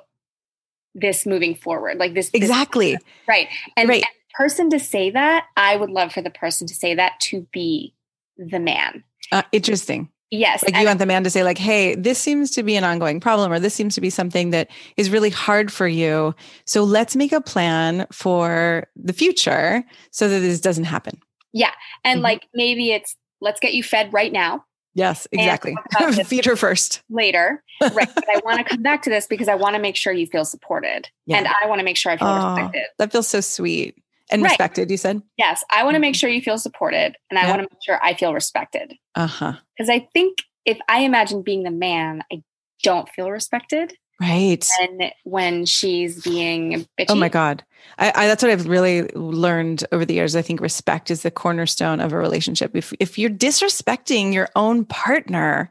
this 0.95 1.27
moving 1.27 1.53
forward 1.53 1.97
like 1.99 2.15
this 2.15 2.31
exactly 2.33 2.93
this, 2.93 3.03
right 3.27 3.47
and, 3.77 3.87
right. 3.87 4.03
and 4.03 4.05
person 4.37 4.69
to 4.69 4.79
say 4.79 5.09
that 5.09 5.45
i 5.57 5.75
would 5.75 5.89
love 5.89 6.11
for 6.11 6.21
the 6.21 6.29
person 6.29 6.67
to 6.67 6.73
say 6.73 6.93
that 6.93 7.19
to 7.19 7.41
be 7.51 7.93
the 8.37 8.59
man 8.59 9.03
uh, 9.31 9.41
interesting 9.51 10.09
yes 10.29 10.63
like 10.63 10.75
you 10.75 10.85
want 10.85 10.99
the 10.99 11.05
man 11.05 11.23
to 11.23 11.29
say 11.29 11.43
like 11.43 11.57
hey 11.57 11.95
this 11.95 12.19
seems 12.19 12.51
to 12.51 12.63
be 12.63 12.75
an 12.75 12.83
ongoing 12.83 13.19
problem 13.19 13.51
or 13.51 13.59
this 13.59 13.73
seems 13.73 13.95
to 13.95 14.01
be 14.01 14.09
something 14.09 14.51
that 14.51 14.69
is 14.95 15.09
really 15.09 15.29
hard 15.29 15.71
for 15.71 15.87
you 15.87 16.35
so 16.65 16.83
let's 16.83 17.15
make 17.15 17.31
a 17.31 17.41
plan 17.41 18.05
for 18.11 18.87
the 18.95 19.13
future 19.13 19.83
so 20.11 20.29
that 20.29 20.39
this 20.39 20.61
doesn't 20.61 20.85
happen 20.85 21.19
yeah 21.53 21.71
and 22.03 22.17
mm-hmm. 22.17 22.25
like 22.25 22.47
maybe 22.53 22.91
it's 22.91 23.15
let's 23.41 23.59
get 23.59 23.73
you 23.73 23.83
fed 23.83 24.13
right 24.13 24.31
now 24.31 24.63
Yes, 24.97 25.27
exactly. 25.31 25.75
Feed 26.25 26.45
her 26.45 26.55
first. 26.55 27.03
Later. 27.07 27.63
Right. 27.79 28.09
but 28.15 28.27
I 28.27 28.41
want 28.43 28.57
to 28.57 28.63
come 28.63 28.81
back 28.81 29.03
to 29.03 29.11
this 29.11 29.27
because 29.27 29.47
I 29.47 29.53
want 29.53 29.75
to 29.75 29.79
make 29.79 29.95
sure 29.95 30.11
you 30.11 30.25
feel 30.25 30.43
supported. 30.43 31.07
Yeah. 31.27 31.37
And 31.37 31.47
I 31.47 31.67
want 31.67 31.77
to 31.77 31.85
make 31.85 31.97
sure 31.97 32.11
I 32.11 32.17
feel 32.17 32.27
oh, 32.27 32.55
respected. 32.55 32.85
That 32.97 33.11
feels 33.11 33.27
so 33.27 33.39
sweet. 33.39 33.95
And 34.29 34.41
right. 34.41 34.49
respected, 34.49 34.91
you 34.91 34.97
said? 34.97 35.21
Yes. 35.37 35.63
I 35.71 35.83
want 35.83 35.95
to 35.95 35.99
make 35.99 36.13
mm-hmm. 36.13 36.19
sure 36.19 36.29
you 36.29 36.41
feel 36.41 36.57
supported 36.57 37.15
and 37.29 37.39
I 37.39 37.43
yeah. 37.43 37.49
want 37.49 37.61
to 37.61 37.67
make 37.71 37.83
sure 37.83 37.99
I 38.03 38.13
feel 38.13 38.33
respected. 38.33 38.93
Uh-huh. 39.15 39.53
Because 39.75 39.89
I 39.89 40.07
think 40.13 40.39
if 40.65 40.77
I 40.89 40.99
imagine 40.99 41.43
being 41.43 41.63
the 41.63 41.71
man, 41.71 42.23
I 42.31 42.43
don't 42.83 43.07
feel 43.09 43.31
respected. 43.31 43.93
Right. 44.19 44.67
And 44.81 45.11
when 45.23 45.65
she's 45.65 46.23
being 46.23 46.87
bitchy. 46.99 47.05
Oh 47.09 47.15
my 47.15 47.29
God. 47.29 47.63
I, 47.99 48.11
I, 48.15 48.27
that's 48.27 48.43
what 48.43 48.51
I've 48.51 48.67
really 48.67 49.03
learned 49.13 49.85
over 49.91 50.05
the 50.05 50.15
years. 50.15 50.35
I 50.35 50.41
think 50.41 50.59
respect 50.59 51.11
is 51.11 51.21
the 51.21 51.31
cornerstone 51.31 51.99
of 51.99 52.13
a 52.13 52.17
relationship. 52.17 52.75
If 52.75 52.93
if 52.99 53.17
you're 53.17 53.29
disrespecting 53.29 54.33
your 54.33 54.49
own 54.55 54.85
partner, 54.85 55.69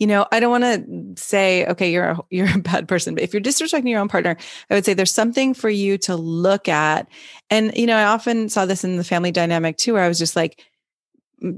you 0.00 0.06
know, 0.06 0.26
I 0.32 0.40
don't 0.40 0.50
want 0.50 0.64
to 0.64 1.22
say, 1.22 1.66
okay, 1.66 1.92
you're 1.92 2.04
a, 2.06 2.18
you're 2.30 2.52
a 2.52 2.58
bad 2.58 2.88
person, 2.88 3.14
but 3.14 3.22
if 3.22 3.32
you're 3.32 3.42
disrespecting 3.42 3.88
your 3.88 4.00
own 4.00 4.08
partner, 4.08 4.36
I 4.70 4.74
would 4.74 4.84
say 4.84 4.94
there's 4.94 5.12
something 5.12 5.54
for 5.54 5.68
you 5.68 5.98
to 5.98 6.16
look 6.16 6.68
at. 6.68 7.06
And 7.50 7.76
you 7.76 7.86
know, 7.86 7.96
I 7.96 8.04
often 8.04 8.48
saw 8.48 8.66
this 8.66 8.82
in 8.82 8.96
the 8.96 9.04
family 9.04 9.30
dynamic 9.30 9.76
too, 9.76 9.92
where 9.92 10.02
I 10.02 10.08
was 10.08 10.18
just 10.18 10.34
like, 10.34 10.64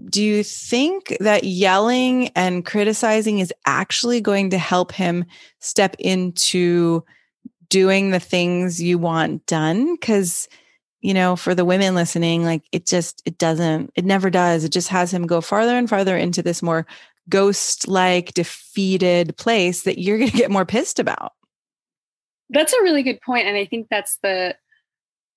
do 0.09 0.23
you 0.23 0.45
think 0.45 1.17
that 1.21 1.45
yelling 1.45 2.29
and 2.31 2.65
criticizing 2.65 3.39
is 3.39 3.53
actually 3.67 4.21
going 4.21 4.51
to 4.51 4.59
help 4.59 4.93
him 4.93 5.25
step 5.59 5.97
into 5.99 7.05
doing 7.69 8.11
the 8.11 8.21
things 8.21 8.81
you 8.81 8.99
want 8.99 9.45
done? 9.47 9.95
Because, 9.95 10.49
you 11.01 11.15
know, 11.15 11.35
for 11.35 11.53
the 11.57 11.65
women 11.65 11.97
listening, 11.97 12.45
like 12.45 12.63
it 12.71 12.87
just, 12.87 13.23
it 13.25 13.39
doesn't, 13.39 13.91
it 13.97 14.05
never 14.05 14.31
does. 14.31 14.63
It 14.63 14.71
just 14.71 14.89
has 14.89 15.13
him 15.13 15.27
go 15.27 15.41
farther 15.41 15.77
and 15.77 15.89
farther 15.89 16.17
into 16.17 16.43
this 16.43 16.63
more 16.63 16.87
ghost 17.29 17.89
like 17.89 18.35
defeated 18.35 19.37
place 19.37 19.83
that 19.83 19.99
you're 19.99 20.19
going 20.19 20.31
to 20.31 20.37
get 20.37 20.51
more 20.51 20.67
pissed 20.67 20.99
about. 20.99 21.33
That's 22.51 22.73
a 22.73 22.83
really 22.83 23.03
good. 23.03 23.19
And 23.27 23.57
I 23.57 23.65
think 23.65 23.89
that's 23.91 24.19
the, 24.23 24.57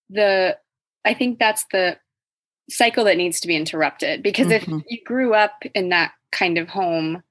the, 0.09 0.57
I 1.05 1.13
think 1.13 1.39
that's 1.39 1.65
the 1.71 1.97
cycle 2.69 3.05
that 3.05 3.17
needs 3.17 3.39
to 3.41 3.47
be 3.47 3.55
interrupted 3.55 4.23
because 4.23 4.47
mm-hmm. 4.47 4.77
if 4.77 4.83
you 4.89 5.03
grew 5.03 5.33
up 5.33 5.63
in 5.73 5.89
that 5.89 6.11
kind 6.31 6.57
of 6.57 6.67
home 6.67 7.21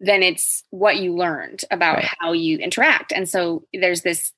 then 0.00 0.22
it's 0.22 0.62
what 0.70 0.98
you 0.98 1.14
learned 1.14 1.62
about 1.70 1.96
right. 1.96 2.08
how 2.20 2.32
you 2.32 2.58
interact 2.58 3.12
and 3.12 3.28
so 3.28 3.64
there's 3.72 4.02
this 4.02 4.32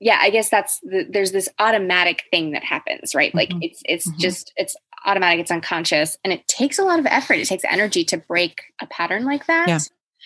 yeah 0.00 0.18
i 0.20 0.30
guess 0.30 0.48
that's 0.48 0.80
the, 0.80 1.06
there's 1.08 1.32
this 1.32 1.48
automatic 1.58 2.24
thing 2.30 2.52
that 2.52 2.64
happens 2.64 3.14
right 3.14 3.34
like 3.34 3.50
mm-hmm. 3.50 3.62
it's 3.62 3.82
it's 3.84 4.08
mm-hmm. 4.08 4.18
just 4.18 4.52
it's 4.56 4.76
automatic 5.04 5.40
it's 5.40 5.50
unconscious 5.50 6.16
and 6.24 6.32
it 6.32 6.46
takes 6.48 6.78
a 6.78 6.84
lot 6.84 6.98
of 6.98 7.06
effort 7.06 7.34
it 7.34 7.46
takes 7.46 7.64
energy 7.64 8.04
to 8.04 8.16
break 8.16 8.62
a 8.80 8.86
pattern 8.86 9.24
like 9.24 9.46
that 9.46 9.68
yeah. 9.68 9.78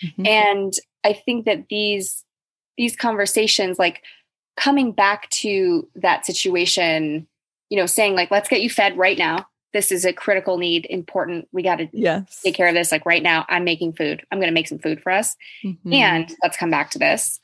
Mm-hmm. 0.03 0.25
and 0.25 0.73
i 1.03 1.13
think 1.13 1.45
that 1.45 1.65
these 1.69 2.23
these 2.77 2.95
conversations 2.95 3.77
like 3.77 4.01
coming 4.57 4.91
back 4.91 5.29
to 5.29 5.87
that 5.95 6.25
situation 6.25 7.27
you 7.69 7.77
know 7.77 7.85
saying 7.85 8.15
like 8.15 8.31
let's 8.31 8.49
get 8.49 8.61
you 8.61 8.69
fed 8.69 8.97
right 8.97 9.17
now 9.17 9.45
this 9.73 9.91
is 9.91 10.05
a 10.05 10.13
critical 10.13 10.57
need, 10.57 10.85
important. 10.89 11.47
We 11.51 11.63
got 11.63 11.77
to 11.77 11.89
yes. 11.93 12.41
take 12.41 12.55
care 12.55 12.67
of 12.67 12.73
this. 12.73 12.91
Like 12.91 13.05
right 13.05 13.23
now, 13.23 13.45
I'm 13.49 13.63
making 13.63 13.93
food. 13.93 14.23
I'm 14.31 14.39
going 14.39 14.49
to 14.49 14.53
make 14.53 14.67
some 14.67 14.79
food 14.79 15.01
for 15.01 15.11
us. 15.11 15.35
Mm-hmm. 15.63 15.93
And 15.93 16.35
let's 16.43 16.57
come 16.57 16.69
back 16.69 16.91
to 16.91 16.99
this 16.99 17.39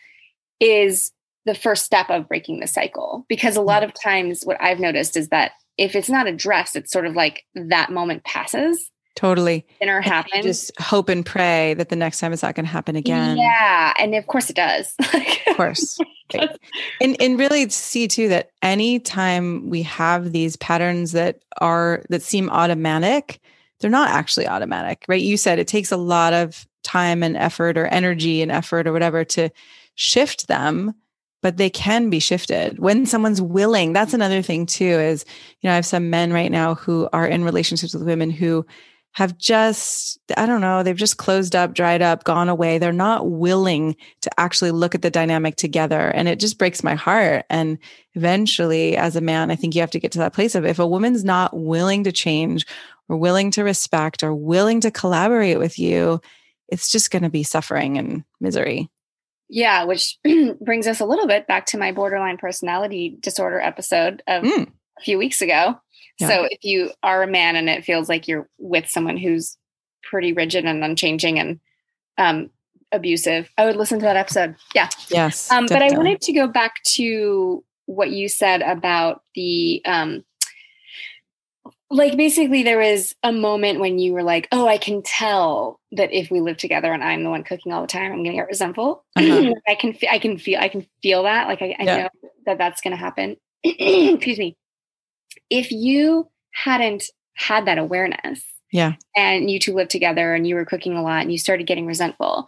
is 0.59 1.11
the 1.45 1.55
first 1.55 1.85
step 1.85 2.09
of 2.09 2.27
breaking 2.27 2.59
the 2.59 2.67
cycle. 2.67 3.25
Because 3.29 3.55
a 3.55 3.61
lot 3.61 3.83
of 3.83 3.93
times, 3.93 4.43
what 4.43 4.61
I've 4.61 4.79
noticed 4.79 5.15
is 5.15 5.29
that 5.29 5.51
if 5.77 5.95
it's 5.95 6.09
not 6.09 6.27
addressed, 6.27 6.75
it's 6.75 6.91
sort 6.91 7.05
of 7.05 7.15
like 7.15 7.43
that 7.55 7.91
moment 7.91 8.23
passes. 8.23 8.91
Totally. 9.15 9.65
Dinner 9.79 9.99
happens. 9.99 10.45
Just 10.45 10.79
hope 10.79 11.09
and 11.09 11.25
pray 11.25 11.73
that 11.73 11.89
the 11.89 11.95
next 11.95 12.19
time 12.19 12.33
it's 12.33 12.43
not 12.43 12.53
going 12.53 12.65
to 12.67 12.71
happen 12.71 12.95
again. 12.95 13.35
Yeah. 13.37 13.93
And 13.97 14.13
of 14.13 14.27
course 14.27 14.51
it 14.51 14.55
does. 14.55 14.93
of 15.47 15.55
course. 15.55 15.97
and 17.01 17.19
and 17.19 17.39
really 17.39 17.67
see 17.69 18.07
too 18.07 18.27
that 18.27 18.51
anytime 18.61 19.71
we 19.71 19.81
have 19.81 20.33
these 20.33 20.55
patterns 20.57 21.13
that 21.13 21.41
are 21.59 22.03
that 22.09 22.21
seem 22.21 22.47
automatic, 22.51 23.39
they're 23.79 23.89
not 23.89 24.11
actually 24.11 24.47
automatic, 24.47 25.03
right? 25.07 25.21
You 25.21 25.35
said 25.35 25.57
it 25.57 25.67
takes 25.67 25.91
a 25.91 25.97
lot 25.97 26.33
of 26.33 26.67
time 26.83 27.23
and 27.23 27.35
effort 27.35 27.75
or 27.75 27.87
energy 27.87 28.43
and 28.43 28.51
effort 28.51 28.85
or 28.85 28.93
whatever 28.93 29.25
to 29.25 29.49
shift 29.95 30.47
them 30.47 30.93
but 31.47 31.55
they 31.55 31.69
can 31.69 32.09
be 32.09 32.19
shifted 32.19 32.77
when 32.77 33.05
someone's 33.05 33.41
willing 33.41 33.93
that's 33.93 34.13
another 34.13 34.41
thing 34.41 34.65
too 34.65 34.83
is 34.83 35.23
you 35.61 35.69
know 35.69 35.71
i 35.71 35.75
have 35.75 35.85
some 35.85 36.09
men 36.09 36.33
right 36.33 36.51
now 36.51 36.75
who 36.75 37.07
are 37.13 37.25
in 37.25 37.45
relationships 37.45 37.93
with 37.93 38.03
women 38.03 38.29
who 38.29 38.65
have 39.13 39.37
just, 39.39 40.19
I 40.35 40.45
don't 40.45 40.61
know, 40.61 40.83
they've 40.83 40.95
just 40.95 41.17
closed 41.17 41.55
up, 41.55 41.73
dried 41.73 42.03
up, 42.03 42.23
gone 42.23 42.49
away. 42.49 42.77
They're 42.77 42.93
not 42.93 43.31
willing 43.31 43.95
to 44.21 44.29
actually 44.37 44.69
look 44.69 44.93
at 44.93 45.01
the 45.01 45.09
dynamic 45.09 45.55
together. 45.55 46.09
And 46.09 46.27
it 46.27 46.39
just 46.39 46.59
breaks 46.59 46.83
my 46.83 46.93
heart. 46.93 47.45
And 47.49 47.79
eventually, 48.13 48.95
as 48.95 49.15
a 49.15 49.21
man, 49.21 49.49
I 49.49 49.55
think 49.55 49.73
you 49.73 49.81
have 49.81 49.89
to 49.91 49.99
get 49.99 50.11
to 50.11 50.19
that 50.19 50.33
place 50.33 50.53
of 50.53 50.65
if 50.65 50.77
a 50.77 50.85
woman's 50.85 51.23
not 51.23 51.57
willing 51.57 52.03
to 52.03 52.11
change 52.11 52.67
or 53.09 53.17
willing 53.17 53.49
to 53.51 53.63
respect 53.63 54.21
or 54.21 54.35
willing 54.35 54.81
to 54.81 54.91
collaborate 54.91 55.57
with 55.57 55.79
you, 55.79 56.21
it's 56.67 56.91
just 56.91 57.09
going 57.09 57.23
to 57.23 57.29
be 57.29 57.41
suffering 57.41 57.97
and 57.97 58.23
misery. 58.39 58.87
Yeah, 59.49 59.85
which 59.85 60.17
brings 60.61 60.87
us 60.87 60.99
a 60.99 61.05
little 61.05 61.27
bit 61.27 61.47
back 61.47 61.65
to 61.67 61.77
my 61.77 61.91
borderline 61.91 62.37
personality 62.37 63.17
disorder 63.19 63.59
episode 63.59 64.21
of 64.27 64.43
mm. 64.43 64.67
a 64.97 65.01
few 65.01 65.17
weeks 65.17 65.41
ago. 65.41 65.79
Yeah. 66.19 66.27
So 66.27 66.47
if 66.49 66.63
you 66.63 66.91
are 67.03 67.23
a 67.23 67.27
man 67.27 67.55
and 67.55 67.69
it 67.69 67.85
feels 67.85 68.09
like 68.09 68.27
you're 68.27 68.49
with 68.57 68.87
someone 68.87 69.17
who's 69.17 69.57
pretty 70.03 70.33
rigid 70.33 70.65
and 70.65 70.83
unchanging 70.83 71.39
and 71.39 71.59
um, 72.17 72.49
abusive, 72.91 73.49
I 73.57 73.65
would 73.65 73.75
listen 73.75 73.99
to 73.99 74.05
that 74.05 74.17
episode. 74.17 74.55
Yeah. 74.73 74.89
Yes. 75.09 75.51
Um, 75.51 75.65
but 75.67 75.81
I 75.81 75.95
wanted 75.95 76.21
to 76.21 76.33
go 76.33 76.47
back 76.47 76.83
to 76.95 77.63
what 77.85 78.11
you 78.11 78.27
said 78.27 78.61
about 78.61 79.23
the 79.35 79.81
um, 79.85 80.23
like 81.89 82.17
basically 82.17 82.63
there 82.63 82.79
was 82.79 83.15
a 83.23 83.31
moment 83.31 83.79
when 83.79 83.97
you 83.97 84.13
were 84.13 84.23
like 84.23 84.47
oh 84.51 84.67
i 84.67 84.77
can 84.77 85.01
tell 85.01 85.79
that 85.91 86.11
if 86.11 86.29
we 86.29 86.41
live 86.41 86.57
together 86.57 86.91
and 86.91 87.03
i'm 87.03 87.23
the 87.23 87.29
one 87.29 87.43
cooking 87.43 87.71
all 87.71 87.81
the 87.81 87.87
time 87.87 88.11
i'm 88.11 88.23
gonna 88.23 88.35
get 88.35 88.47
resentful. 88.47 89.05
Uh-huh. 89.17 89.53
i 89.67 89.75
can 89.75 89.95
i 90.11 90.19
can 90.19 90.37
feel 90.37 90.59
i 90.59 90.67
can 90.67 90.85
feel 91.01 91.23
that. 91.23 91.47
Like 91.47 91.61
i, 91.61 91.75
I 91.79 91.83
yeah. 91.83 91.97
know 91.97 92.09
that 92.45 92.57
that's 92.57 92.81
gonna 92.81 92.97
happen. 92.97 93.37
Excuse 93.63 94.37
me. 94.37 94.57
If 95.49 95.71
you 95.71 96.29
hadn't 96.51 97.03
had 97.33 97.65
that 97.67 97.77
awareness, 97.77 98.43
yeah, 98.71 98.93
and 99.15 99.49
you 99.49 99.59
two 99.59 99.73
lived 99.73 99.91
together 99.91 100.33
and 100.33 100.45
you 100.45 100.55
were 100.55 100.65
cooking 100.65 100.97
a 100.97 101.03
lot 101.03 101.21
and 101.21 101.31
you 101.31 101.37
started 101.37 101.67
getting 101.67 101.85
resentful, 101.85 102.45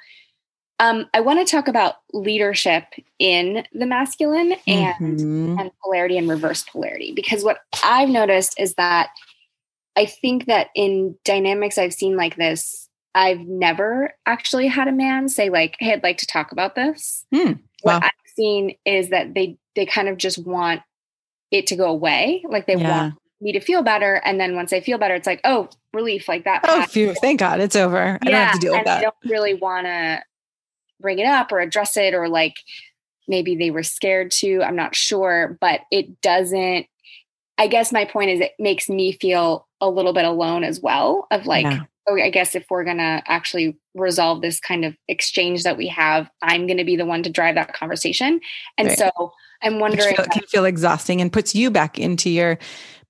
um, 0.79 1.07
I 1.13 1.19
want 1.19 1.45
to 1.45 1.51
talk 1.51 1.67
about 1.67 1.95
leadership 2.13 2.85
in 3.19 3.65
the 3.73 3.85
masculine 3.85 4.55
and, 4.65 5.19
mm-hmm. 5.19 5.59
and 5.59 5.71
polarity 5.83 6.17
and 6.17 6.29
reverse 6.29 6.63
polarity 6.63 7.11
because 7.13 7.43
what 7.43 7.59
I've 7.83 8.09
noticed 8.09 8.59
is 8.59 8.75
that 8.75 9.09
I 9.97 10.05
think 10.05 10.45
that 10.45 10.69
in 10.75 11.15
dynamics 11.25 11.77
I've 11.77 11.93
seen 11.93 12.15
like 12.15 12.37
this, 12.37 12.87
I've 13.13 13.41
never 13.41 14.13
actually 14.25 14.67
had 14.67 14.87
a 14.87 14.93
man 14.93 15.27
say 15.27 15.49
like, 15.49 15.75
"Hey, 15.79 15.93
I'd 15.93 16.03
like 16.03 16.19
to 16.19 16.27
talk 16.27 16.53
about 16.53 16.75
this." 16.75 17.25
Mm, 17.33 17.59
wow. 17.83 17.95
What 17.95 18.03
I've 18.05 18.33
seen 18.35 18.75
is 18.85 19.09
that 19.09 19.33
they 19.33 19.57
they 19.75 19.85
kind 19.85 20.07
of 20.07 20.17
just 20.17 20.37
want 20.37 20.81
it 21.51 21.67
to 21.67 21.75
go 21.75 21.89
away. 21.89 22.43
Like 22.47 22.67
they 22.67 22.77
yeah. 22.77 23.01
want 23.01 23.15
me 23.41 23.51
to 23.53 23.59
feel 23.59 23.81
better. 23.81 24.21
And 24.23 24.39
then 24.39 24.55
once 24.55 24.71
I 24.71 24.79
feel 24.79 24.97
better, 24.97 25.15
it's 25.15 25.27
like, 25.27 25.41
oh, 25.43 25.69
relief, 25.93 26.27
like 26.27 26.43
that. 26.45 26.61
Oh, 26.63 26.85
phew, 26.85 27.13
thank 27.15 27.39
God 27.39 27.59
it's 27.59 27.75
over. 27.75 27.97
I 27.97 28.19
yeah, 28.23 28.31
don't 28.31 28.33
have 28.33 28.53
to 28.53 28.59
deal 28.59 28.73
with 28.73 28.85
that. 28.85 28.99
I 28.99 29.01
don't 29.01 29.15
really 29.25 29.55
want 29.55 29.87
to 29.87 30.21
bring 30.99 31.19
it 31.19 31.25
up 31.25 31.51
or 31.51 31.59
address 31.59 31.97
it 31.97 32.13
or 32.13 32.27
like 32.27 32.57
maybe 33.27 33.55
they 33.55 33.71
were 33.71 33.83
scared 33.83 34.31
to. 34.31 34.61
I'm 34.63 34.75
not 34.75 34.95
sure, 34.95 35.57
but 35.61 35.81
it 35.91 36.19
doesn't. 36.21 36.87
I 37.57 37.67
guess 37.67 37.91
my 37.91 38.05
point 38.05 38.31
is 38.31 38.39
it 38.39 38.53
makes 38.57 38.89
me 38.89 39.11
feel 39.13 39.67
a 39.81 39.89
little 39.89 40.13
bit 40.13 40.25
alone 40.25 40.63
as 40.63 40.79
well 40.81 41.27
of 41.29 41.45
like, 41.45 41.65
yeah. 41.65 41.83
oh, 42.09 42.15
I 42.15 42.29
guess 42.29 42.55
if 42.55 42.65
we're 42.69 42.83
going 42.83 42.97
to 42.97 43.21
actually 43.27 43.77
resolve 43.95 44.41
this 44.41 44.59
kind 44.59 44.85
of 44.85 44.95
exchange 45.07 45.63
that 45.63 45.77
we 45.77 45.87
have, 45.87 46.29
I'm 46.41 46.67
going 46.67 46.77
to 46.77 46.85
be 46.85 46.95
the 46.95 47.05
one 47.05 47.23
to 47.23 47.29
drive 47.29 47.55
that 47.55 47.73
conversation. 47.73 48.39
And 48.77 48.87
right. 48.89 48.97
so 48.97 49.33
I'm 49.61 49.79
wondering. 49.79 50.15
Feel, 50.15 50.25
can 50.25 50.43
feel 50.43 50.65
exhausting 50.65 51.21
and 51.21 51.31
puts 51.31 51.53
you 51.53 51.69
back 51.69 51.99
into 51.99 52.29
your 52.29 52.57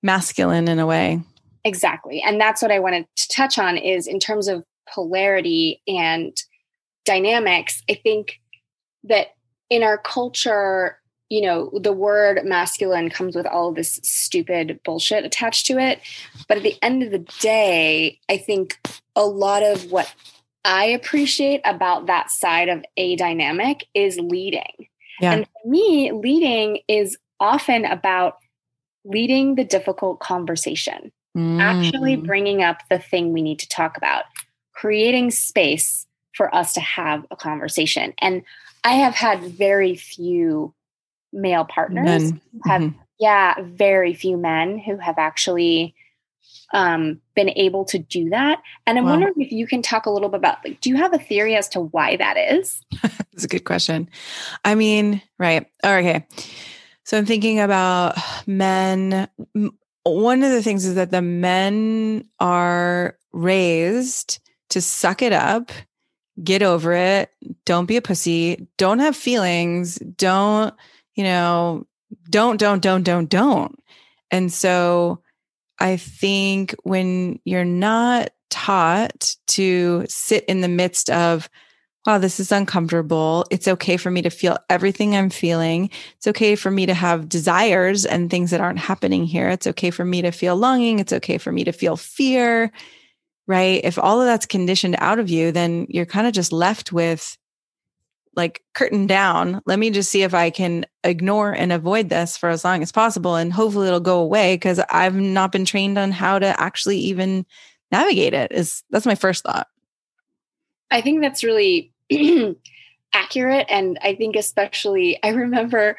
masculine 0.02 0.68
in 0.68 0.78
a 0.78 0.86
way. 0.86 1.20
Exactly. 1.64 2.22
And 2.22 2.40
that's 2.40 2.62
what 2.62 2.70
I 2.70 2.78
wanted 2.78 3.06
to 3.16 3.28
touch 3.28 3.58
on 3.58 3.76
is 3.76 4.06
in 4.06 4.18
terms 4.18 4.48
of 4.48 4.64
polarity 4.92 5.80
and 5.86 6.36
dynamics, 7.10 7.82
I 7.90 7.94
think 7.94 8.40
that 9.04 9.34
in 9.68 9.82
our 9.82 9.98
culture, 9.98 11.00
you 11.28 11.42
know, 11.42 11.70
the 11.74 11.92
word 11.92 12.44
masculine 12.44 13.10
comes 13.10 13.34
with 13.34 13.46
all 13.46 13.70
of 13.70 13.74
this 13.74 13.98
stupid 14.04 14.78
bullshit 14.84 15.24
attached 15.24 15.66
to 15.66 15.78
it. 15.78 16.00
But 16.46 16.58
at 16.58 16.62
the 16.62 16.76
end 16.82 17.02
of 17.02 17.10
the 17.10 17.26
day, 17.40 18.20
I 18.28 18.36
think 18.36 18.78
a 19.16 19.24
lot 19.24 19.64
of 19.64 19.90
what 19.90 20.12
I 20.64 20.84
appreciate 20.84 21.62
about 21.64 22.06
that 22.06 22.30
side 22.30 22.68
of 22.68 22.84
a 22.96 23.16
dynamic 23.16 23.86
is 23.92 24.16
leading. 24.18 24.88
Yeah. 25.20 25.32
And 25.32 25.46
for 25.46 25.68
me, 25.68 26.12
leading 26.12 26.78
is 26.86 27.18
often 27.40 27.84
about 27.86 28.36
leading 29.04 29.56
the 29.56 29.64
difficult 29.64 30.20
conversation, 30.20 31.10
mm. 31.36 31.60
actually 31.60 32.14
bringing 32.16 32.62
up 32.62 32.82
the 32.88 33.00
thing 33.00 33.32
we 33.32 33.42
need 33.42 33.58
to 33.58 33.68
talk 33.68 33.96
about, 33.96 34.24
creating 34.74 35.32
space 35.32 36.06
for 36.40 36.54
us 36.54 36.72
to 36.72 36.80
have 36.80 37.26
a 37.30 37.36
conversation. 37.36 38.14
And 38.16 38.40
I 38.82 38.92
have 38.94 39.14
had 39.14 39.42
very 39.42 39.94
few 39.94 40.72
male 41.34 41.66
partners 41.66 42.32
have 42.64 42.80
mm-hmm. 42.80 42.98
yeah, 43.18 43.56
very 43.60 44.14
few 44.14 44.38
men 44.38 44.78
who 44.78 44.96
have 44.96 45.18
actually 45.18 45.94
um, 46.72 47.20
been 47.34 47.50
able 47.50 47.84
to 47.84 47.98
do 47.98 48.30
that. 48.30 48.62
And 48.86 48.96
I'm 48.96 49.04
wow. 49.04 49.10
wondering 49.10 49.34
if 49.36 49.52
you 49.52 49.66
can 49.66 49.82
talk 49.82 50.06
a 50.06 50.10
little 50.10 50.30
bit 50.30 50.38
about 50.38 50.64
like, 50.64 50.80
do 50.80 50.88
you 50.88 50.96
have 50.96 51.12
a 51.12 51.18
theory 51.18 51.56
as 51.56 51.68
to 51.70 51.80
why 51.82 52.16
that 52.16 52.38
is? 52.38 52.80
That's 53.02 53.44
a 53.44 53.48
good 53.48 53.64
question. 53.64 54.08
I 54.64 54.74
mean, 54.74 55.20
right. 55.38 55.66
Okay. 55.84 56.26
So 57.04 57.18
I'm 57.18 57.26
thinking 57.26 57.60
about 57.60 58.16
men. 58.46 59.28
One 60.04 60.42
of 60.42 60.52
the 60.52 60.62
things 60.62 60.86
is 60.86 60.94
that 60.94 61.10
the 61.10 61.20
men 61.20 62.24
are 62.40 63.18
raised 63.30 64.40
to 64.70 64.80
suck 64.80 65.20
it 65.20 65.34
up, 65.34 65.70
get 66.42 66.62
over 66.62 66.92
it, 66.92 67.30
don't 67.64 67.86
be 67.86 67.96
a 67.96 68.02
pussy, 68.02 68.68
don't 68.76 68.98
have 68.98 69.16
feelings, 69.16 69.96
don't, 69.96 70.74
you 71.14 71.24
know, 71.24 71.86
don't, 72.30 72.58
don't, 72.58 72.82
don't, 72.82 73.02
don't, 73.02 73.28
don't. 73.28 73.78
And 74.30 74.52
so 74.52 75.22
I 75.78 75.96
think 75.96 76.74
when 76.82 77.40
you're 77.44 77.64
not 77.64 78.30
taught 78.50 79.36
to 79.48 80.04
sit 80.08 80.44
in 80.44 80.60
the 80.60 80.68
midst 80.68 81.10
of, 81.10 81.48
wow, 82.06 82.18
this 82.18 82.40
is 82.40 82.50
uncomfortable. 82.50 83.44
It's 83.50 83.68
okay 83.68 83.96
for 83.96 84.10
me 84.10 84.22
to 84.22 84.30
feel 84.30 84.58
everything 84.68 85.14
I'm 85.14 85.30
feeling. 85.30 85.90
It's 86.16 86.26
okay 86.26 86.56
for 86.56 86.70
me 86.70 86.86
to 86.86 86.94
have 86.94 87.28
desires 87.28 88.06
and 88.06 88.30
things 88.30 88.50
that 88.50 88.60
aren't 88.60 88.78
happening 88.78 89.24
here. 89.24 89.48
It's 89.50 89.66
okay 89.66 89.90
for 89.90 90.04
me 90.04 90.22
to 90.22 90.30
feel 90.30 90.56
longing. 90.56 90.98
It's 90.98 91.12
okay 91.12 91.38
for 91.38 91.52
me 91.52 91.64
to 91.64 91.72
feel 91.72 91.96
fear, 91.96 92.72
right? 93.50 93.80
If 93.82 93.98
all 93.98 94.20
of 94.20 94.26
that's 94.26 94.46
conditioned 94.46 94.94
out 95.00 95.18
of 95.18 95.28
you, 95.28 95.50
then 95.50 95.86
you're 95.88 96.06
kind 96.06 96.28
of 96.28 96.32
just 96.32 96.52
left 96.52 96.92
with 96.92 97.36
like 98.36 98.62
curtain 98.74 99.08
down. 99.08 99.60
Let 99.66 99.80
me 99.80 99.90
just 99.90 100.08
see 100.08 100.22
if 100.22 100.34
I 100.34 100.50
can 100.50 100.86
ignore 101.02 101.50
and 101.50 101.72
avoid 101.72 102.08
this 102.08 102.36
for 102.36 102.48
as 102.48 102.64
long 102.64 102.80
as 102.80 102.92
possible. 102.92 103.34
And 103.34 103.52
hopefully 103.52 103.88
it'll 103.88 103.98
go 103.98 104.20
away 104.20 104.54
because 104.54 104.78
I've 104.88 105.16
not 105.16 105.50
been 105.50 105.64
trained 105.64 105.98
on 105.98 106.12
how 106.12 106.38
to 106.38 106.60
actually 106.60 106.98
even 106.98 107.44
navigate 107.90 108.34
it. 108.34 108.52
Is 108.52 108.84
that's 108.90 109.04
my 109.04 109.16
first 109.16 109.42
thought. 109.42 109.66
I 110.92 111.00
think 111.00 111.20
that's 111.20 111.42
really 111.42 111.92
accurate. 113.12 113.66
And 113.68 113.98
I 114.00 114.14
think 114.14 114.36
especially 114.36 115.18
I 115.24 115.30
remember 115.30 115.96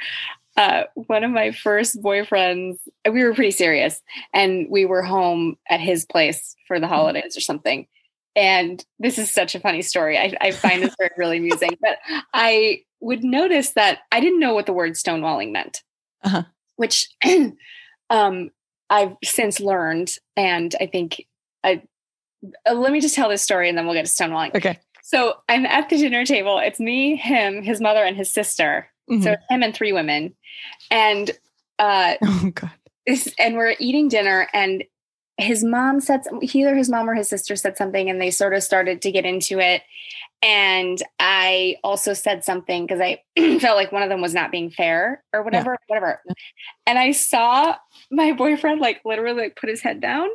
uh, 0.57 0.83
one 0.93 1.23
of 1.23 1.31
my 1.31 1.51
first 1.51 2.01
boyfriends, 2.01 2.77
we 3.09 3.23
were 3.23 3.33
pretty 3.33 3.51
serious 3.51 4.01
and 4.33 4.67
we 4.69 4.85
were 4.85 5.01
home 5.01 5.57
at 5.69 5.79
his 5.79 6.05
place 6.05 6.55
for 6.67 6.79
the 6.79 6.85
mm-hmm. 6.85 6.93
holidays 6.93 7.37
or 7.37 7.41
something 7.41 7.87
and 8.35 8.83
this 8.99 9.17
is 9.17 9.31
such 9.31 9.55
a 9.55 9.59
funny 9.59 9.81
story. 9.81 10.17
I, 10.17 10.33
I 10.39 10.51
find 10.51 10.81
this 10.81 10.95
very 10.97 11.11
really 11.17 11.37
amusing. 11.37 11.77
But 11.81 11.97
I 12.33 12.83
would 12.99 13.23
notice 13.23 13.71
that 13.71 13.99
I 14.11 14.19
didn't 14.19 14.39
know 14.39 14.53
what 14.53 14.65
the 14.65 14.73
word 14.73 14.93
stonewalling 14.93 15.51
meant, 15.51 15.83
uh-huh. 16.23 16.43
which 16.77 17.09
um, 18.09 18.51
I've 18.89 19.15
since 19.23 19.59
learned. 19.59 20.15
And 20.37 20.73
I 20.79 20.85
think 20.85 21.25
I 21.63 21.83
uh, 22.67 22.73
let 22.73 22.91
me 22.91 23.01
just 23.01 23.15
tell 23.15 23.29
this 23.29 23.41
story, 23.41 23.69
and 23.69 23.77
then 23.77 23.85
we'll 23.85 23.95
get 23.95 24.05
to 24.05 24.11
stonewalling. 24.11 24.55
Okay. 24.55 24.79
So 25.03 25.35
I'm 25.49 25.65
at 25.65 25.89
the 25.89 25.97
dinner 25.97 26.25
table. 26.25 26.59
It's 26.59 26.79
me, 26.79 27.15
him, 27.15 27.63
his 27.63 27.81
mother, 27.81 28.03
and 28.03 28.15
his 28.15 28.31
sister. 28.31 28.87
Mm-hmm. 29.09 29.23
So 29.23 29.35
him 29.49 29.63
and 29.63 29.73
three 29.73 29.93
women, 29.93 30.35
and 30.89 31.31
uh, 31.79 32.15
oh 32.23 32.51
god. 32.53 32.71
This, 33.07 33.33
and 33.39 33.55
we're 33.55 33.75
eating 33.79 34.09
dinner, 34.09 34.47
and 34.53 34.83
his 35.41 35.63
mom 35.63 35.99
said 35.99 36.21
either 36.41 36.75
his 36.75 36.89
mom 36.89 37.09
or 37.09 37.15
his 37.15 37.27
sister 37.27 37.55
said 37.55 37.77
something 37.77 38.09
and 38.09 38.21
they 38.21 38.31
sort 38.31 38.53
of 38.53 38.63
started 38.63 39.01
to 39.01 39.11
get 39.11 39.25
into 39.25 39.59
it 39.59 39.81
and 40.43 41.01
i 41.19 41.75
also 41.83 42.13
said 42.13 42.43
something 42.43 42.85
because 42.85 43.01
i 43.01 43.21
felt 43.59 43.77
like 43.77 43.91
one 43.91 44.03
of 44.03 44.09
them 44.09 44.21
was 44.21 44.33
not 44.33 44.51
being 44.51 44.69
fair 44.69 45.23
or 45.33 45.43
whatever 45.43 45.71
yeah. 45.71 45.77
whatever 45.87 46.21
and 46.85 46.99
i 46.99 47.11
saw 47.11 47.75
my 48.11 48.31
boyfriend 48.33 48.79
like 48.79 49.01
literally 49.03 49.43
like 49.43 49.55
put 49.55 49.69
his 49.69 49.81
head 49.81 49.99
down 49.99 50.27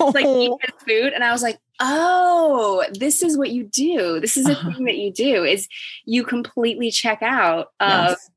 like 0.00 0.24
food 0.86 1.12
and 1.12 1.24
i 1.24 1.32
was 1.32 1.42
like 1.42 1.58
oh 1.80 2.84
this 2.92 3.22
is 3.22 3.36
what 3.36 3.50
you 3.50 3.64
do 3.64 4.20
this 4.20 4.36
is 4.36 4.48
a 4.48 4.52
uh-huh. 4.52 4.72
thing 4.72 4.84
that 4.84 4.96
you 4.96 5.12
do 5.12 5.44
is 5.44 5.68
you 6.04 6.24
completely 6.24 6.90
check 6.90 7.22
out 7.22 7.68
of 7.80 8.10
yes. 8.10 8.30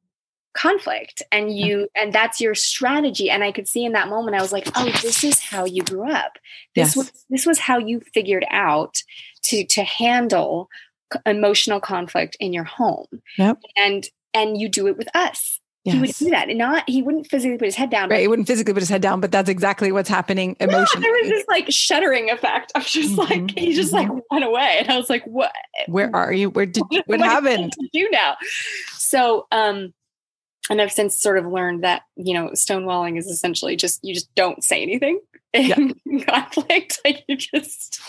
conflict 0.53 1.21
and 1.31 1.55
you 1.55 1.87
and 1.95 2.13
that's 2.13 2.39
your 2.39 2.55
strategy 2.55 3.29
and 3.29 3.43
i 3.43 3.51
could 3.51 3.67
see 3.67 3.85
in 3.85 3.93
that 3.93 4.07
moment 4.07 4.35
i 4.35 4.41
was 4.41 4.51
like 4.51 4.67
oh 4.75 4.85
this 5.01 5.23
is 5.23 5.39
how 5.39 5.65
you 5.65 5.83
grew 5.83 6.09
up 6.09 6.33
this 6.75 6.95
yes. 6.95 6.95
was 6.95 7.25
this 7.29 7.45
was 7.45 7.59
how 7.59 7.77
you 7.77 8.01
figured 8.13 8.45
out 8.49 9.01
to 9.41 9.65
to 9.65 9.83
handle 9.83 10.69
emotional 11.25 11.79
conflict 11.79 12.35
in 12.39 12.53
your 12.53 12.63
home 12.63 13.07
yep. 13.37 13.59
and 13.77 14.07
and 14.33 14.59
you 14.59 14.67
do 14.67 14.87
it 14.87 14.97
with 14.97 15.07
us 15.15 15.59
Yes. 15.83 15.95
He 15.95 15.99
would 15.99 16.11
do 16.11 16.29
that 16.29 16.49
and 16.49 16.57
not, 16.57 16.89
he 16.89 17.01
wouldn't 17.01 17.29
physically 17.29 17.57
put 17.57 17.65
his 17.65 17.75
head 17.75 17.89
down. 17.89 18.09
Right. 18.09 18.21
He 18.21 18.27
wouldn't 18.29 18.47
physically 18.47 18.73
put 18.73 18.81
his 18.81 18.89
head 18.89 19.01
down, 19.01 19.19
but 19.19 19.33
that's 19.33 19.49
exactly 19.49 19.91
what's 19.91 20.07
happening 20.07 20.55
emotionally. 20.61 21.03
there 21.03 21.11
was 21.21 21.29
this 21.29 21.45
like 21.49 21.69
shuddering 21.69 22.29
effect. 22.29 22.71
I 22.73 22.79
was 22.79 22.89
just 22.89 23.09
mm-hmm. 23.17 23.47
like, 23.47 23.57
he 23.57 23.73
just 23.73 23.91
like 23.91 24.07
mm-hmm. 24.07 24.19
went 24.31 24.45
away. 24.45 24.77
And 24.79 24.89
I 24.89 24.97
was 24.97 25.09
like, 25.09 25.25
what? 25.25 25.51
Where 25.87 26.09
are 26.15 26.31
you? 26.31 26.51
Where 26.51 26.65
did, 26.65 26.83
what, 26.87 27.07
what 27.07 27.19
happened? 27.19 27.73
What 27.75 27.89
you 27.91 28.09
now? 28.11 28.37
So, 28.93 29.45
um, 29.51 29.93
and 30.69 30.81
I've 30.81 30.91
since 30.91 31.19
sort 31.19 31.37
of 31.37 31.45
learned 31.45 31.83
that, 31.83 32.03
you 32.15 32.33
know, 32.33 32.49
stonewalling 32.49 33.17
is 33.17 33.27
essentially 33.27 33.75
just, 33.75 34.03
you 34.03 34.13
just 34.13 34.33
don't 34.35 34.63
say 34.63 34.81
anything 34.81 35.19
in 35.53 35.93
yeah. 36.07 36.23
conflict. 36.27 36.99
Like 37.05 37.23
you 37.27 37.35
just 37.35 37.99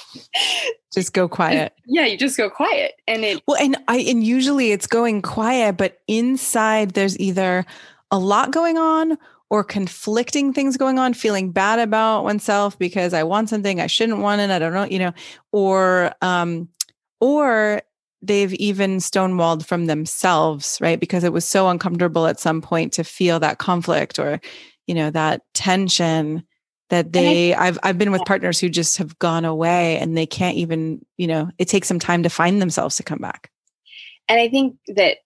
just 0.95 1.13
go 1.13 1.29
quiet. 1.29 1.75
Yeah, 1.87 2.07
you 2.07 2.17
just 2.17 2.37
go 2.37 2.49
quiet. 2.49 2.95
And 3.07 3.25
it 3.25 3.43
Well, 3.47 3.61
and 3.61 3.77
I 3.89 3.99
and 3.99 4.23
usually 4.23 4.73
it's 4.73 4.87
going 4.87 5.23
quiet, 5.23 5.77
but 5.77 6.01
inside 6.07 6.91
there's 6.91 7.19
either 7.19 7.67
a 8.11 8.19
lot 8.19 8.53
going 8.53 8.79
on 8.79 9.19
or 9.51 9.65
conflicting 9.65 10.53
things 10.53 10.77
going 10.77 10.99
on, 10.99 11.13
feeling 11.15 11.51
bad 11.51 11.79
about 11.79 12.25
oneself 12.25 12.79
because 12.79 13.13
I 13.13 13.25
want 13.25 13.49
something 13.49 13.81
I 13.81 13.89
shouldn't 13.89 14.19
want 14.19 14.41
it. 14.41 14.51
I 14.51 14.59
don't 14.59 14.73
know, 14.73 14.85
you 14.85 14.99
know, 14.99 15.13
or 15.51 16.13
um 16.23 16.69
or 17.21 17.83
they've 18.27 18.55
even 18.55 18.99
stonewalled 18.99 19.65
from 19.65 19.87
themselves, 19.87 20.79
right? 20.81 20.99
Because 20.99 21.25
it 21.25 21.33
was 21.33 21.45
so 21.45 21.69
uncomfortable 21.69 22.27
at 22.27 22.41
some 22.41 22.61
point 22.61 22.93
to 22.95 23.05
feel 23.05 23.41
that 23.41 23.59
conflict 23.59 24.19
or, 24.19 24.41
you 24.87 24.95
know, 24.95 25.11
that 25.11 25.43
tension 25.55 26.45
that 26.91 27.13
they 27.13 27.55
I, 27.55 27.67
have 27.67 27.79
I've 27.83 27.99
been 27.99 28.13
with 28.13 28.25
partners 28.25 28.61
who 28.61 28.69
just 28.69 28.99
have 28.99 29.19
gone 29.19 29.45
away 29.45 29.99
and 29.99 30.17
they 30.17 30.27
can't 30.27 30.57
even, 30.57 31.05
you 31.17 31.27
know, 31.27 31.51
it 31.59 31.69
takes 31.69 31.89
some 31.89 31.99
time 31.99 32.23
to 32.23 32.29
find 32.29 32.61
themselves 32.61 32.97
to 32.97 33.03
come 33.03 33.19
back. 33.19 33.51
And 34.29 34.41
I 34.41 34.49
think 34.49 34.77
that 34.89 35.19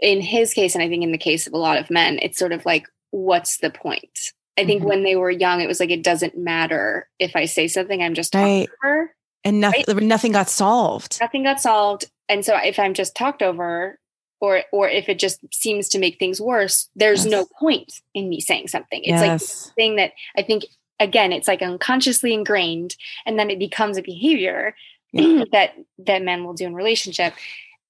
in 0.00 0.20
his 0.20 0.52
case, 0.52 0.74
and 0.74 0.82
I 0.82 0.88
think 0.88 1.02
in 1.02 1.12
the 1.12 1.18
case 1.18 1.46
of 1.46 1.52
a 1.52 1.58
lot 1.58 1.78
of 1.78 1.90
men, 1.90 2.18
it's 2.22 2.38
sort 2.38 2.52
of 2.52 2.64
like, 2.66 2.86
what's 3.10 3.58
the 3.58 3.70
point? 3.70 4.18
I 4.58 4.66
think 4.66 4.80
mm-hmm. 4.80 4.88
when 4.88 5.02
they 5.02 5.16
were 5.16 5.30
young, 5.30 5.60
it 5.60 5.66
was 5.66 5.80
like 5.80 5.90
it 5.90 6.02
doesn't 6.02 6.36
matter 6.36 7.08
if 7.18 7.36
I 7.36 7.46
say 7.46 7.68
something, 7.68 8.02
I'm 8.02 8.14
just 8.14 8.32
talking 8.32 8.68
right. 8.82 9.08
And 9.44 9.60
nothing 9.60 9.84
right? 9.88 10.02
nothing 10.02 10.32
got 10.32 10.48
solved. 10.48 11.18
Nothing 11.20 11.42
got 11.42 11.60
solved. 11.60 12.04
And 12.28 12.44
so 12.44 12.56
if 12.56 12.78
I'm 12.78 12.94
just 12.94 13.14
talked 13.14 13.42
over, 13.42 13.98
or 14.40 14.62
or 14.72 14.88
if 14.88 15.08
it 15.08 15.18
just 15.18 15.40
seems 15.54 15.88
to 15.90 15.98
make 15.98 16.18
things 16.18 16.40
worse, 16.40 16.88
there's 16.96 17.24
yes. 17.24 17.30
no 17.30 17.46
point 17.58 18.00
in 18.12 18.28
me 18.28 18.40
saying 18.40 18.68
something. 18.68 19.00
It's 19.02 19.22
yes. 19.22 19.66
like 19.66 19.74
thing 19.76 19.96
that 19.96 20.12
I 20.36 20.42
think 20.42 20.64
again, 20.98 21.32
it's 21.32 21.48
like 21.48 21.62
unconsciously 21.62 22.34
ingrained, 22.34 22.96
and 23.24 23.38
then 23.38 23.50
it 23.50 23.58
becomes 23.58 23.96
a 23.96 24.02
behavior 24.02 24.74
yeah. 25.12 25.44
that 25.52 25.74
that 25.98 26.22
men 26.22 26.44
will 26.44 26.54
do 26.54 26.66
in 26.66 26.74
relationship, 26.74 27.34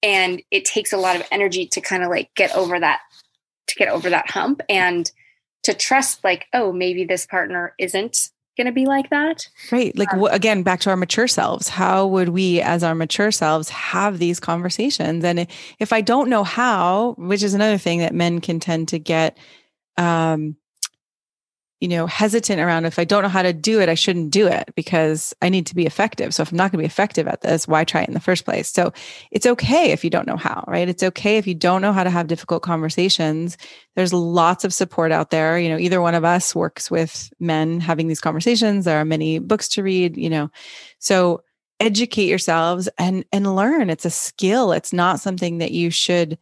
and 0.03 0.43
it 0.51 0.67
takes 0.67 0.93
a 0.93 0.99
lot 0.99 1.17
of 1.17 1.27
energy 1.31 1.67
to 1.69 1.81
kind 1.81 2.03
of 2.03 2.11
like 2.11 2.35
get 2.35 2.55
over 2.55 2.79
that 2.79 3.01
to 3.69 3.75
get 3.77 3.89
over 3.89 4.11
that 4.11 4.31
hump 4.31 4.61
and 4.69 5.11
to 5.63 5.73
trust 5.73 6.23
like 6.23 6.47
oh 6.53 6.73
maybe 6.73 7.05
this 7.05 7.25
partner 7.25 7.75
isn't 7.79 8.31
going 8.57 8.67
to 8.67 8.73
be 8.73 8.87
like 8.87 9.11
that. 9.11 9.49
Right. 9.71 9.97
Like, 9.97 10.13
um, 10.13 10.25
again, 10.25 10.63
back 10.63 10.81
to 10.81 10.91
our 10.91 10.97
mature 10.97 11.29
selves. 11.29 11.69
How 11.69 12.07
would 12.07 12.31
we, 12.31 12.61
as 12.61 12.83
our 12.83 12.95
mature 12.95 13.31
selves, 13.31 13.69
have 13.71 14.19
these 14.19 14.41
conversations? 14.41 15.25
And 15.25 15.47
if 15.79 15.93
I 15.93 16.01
don't 16.01 16.29
know 16.29 16.45
how, 16.45 17.15
which 17.19 17.43
is 17.43 17.55
another 17.55 17.79
thing 17.79 18.01
that 18.01 18.15
men 18.15 18.41
can 18.41 18.61
tend 18.61 18.89
to 18.89 18.99
get, 18.99 19.39
um, 19.97 20.57
you 21.83 21.89
know, 21.89 22.07
hesitant 22.07 22.61
around 22.61 22.85
if 22.85 22.97
I 22.97 23.03
don't 23.03 23.25
know 23.25 23.29
how 23.29 23.43
to 23.43 23.53
do 23.53 23.81
it, 23.81 23.89
I 23.89 23.95
shouldn't 23.95 24.31
do 24.31 24.47
it 24.47 24.73
because 24.77 25.35
I 25.43 25.49
need 25.49 25.67
to 25.67 25.75
be 25.75 25.85
effective. 25.85 26.33
So 26.33 26.43
if 26.45 26.53
I'm 26.53 26.57
not 26.57 26.71
going 26.71 26.79
to 26.79 26.83
be 26.83 26.87
effective 26.87 27.27
at 27.27 27.41
this, 27.41 27.67
why 27.67 27.83
try 27.83 28.03
it 28.03 28.09
in 28.09 28.15
the 28.15 28.21
first 28.21 28.45
place? 28.45 28.69
So 28.69 28.93
it's 29.33 29.47
okay 29.47 29.91
if 29.91 30.05
you 30.05 30.09
don't 30.09 30.29
know 30.29 30.37
how, 30.37 30.63
right? 30.69 30.89
It's 30.89 31.03
okay 31.03 31.39
if 31.39 31.47
you 31.49 31.57
don't 31.57 31.83
know 31.83 31.93
how 31.93 32.05
to 32.05 32.11
have 32.11 32.29
difficult 32.29 32.63
conversations. 32.63 33.59
There's 33.97 34.13
lots 34.13 34.63
of 34.63 34.73
support 34.73 35.11
out 35.11 35.31
there. 35.31 35.59
You 35.59 35.71
know, 35.71 35.77
either 35.77 36.01
one 36.01 36.15
of 36.15 36.23
us 36.23 36.55
works 36.55 36.89
with 36.89 37.33
men 37.41 37.81
having 37.81 38.07
these 38.07 38.21
conversations. 38.21 38.85
There 38.85 39.01
are 39.01 39.05
many 39.05 39.41
books 39.41 39.67
to 39.71 39.83
read, 39.83 40.17
you 40.17 40.31
know. 40.31 40.53
So 41.01 41.43
educate 41.81 42.29
yourselves 42.29 42.89
and 42.97 43.25
and 43.33 43.57
learn. 43.57 43.91
It's 43.91 44.05
a 44.05 44.11
skill. 44.11 44.71
It's 44.71 44.93
not 44.93 45.19
something 45.19 45.59
that 45.59 45.73
you 45.73 45.91
should 45.91 46.39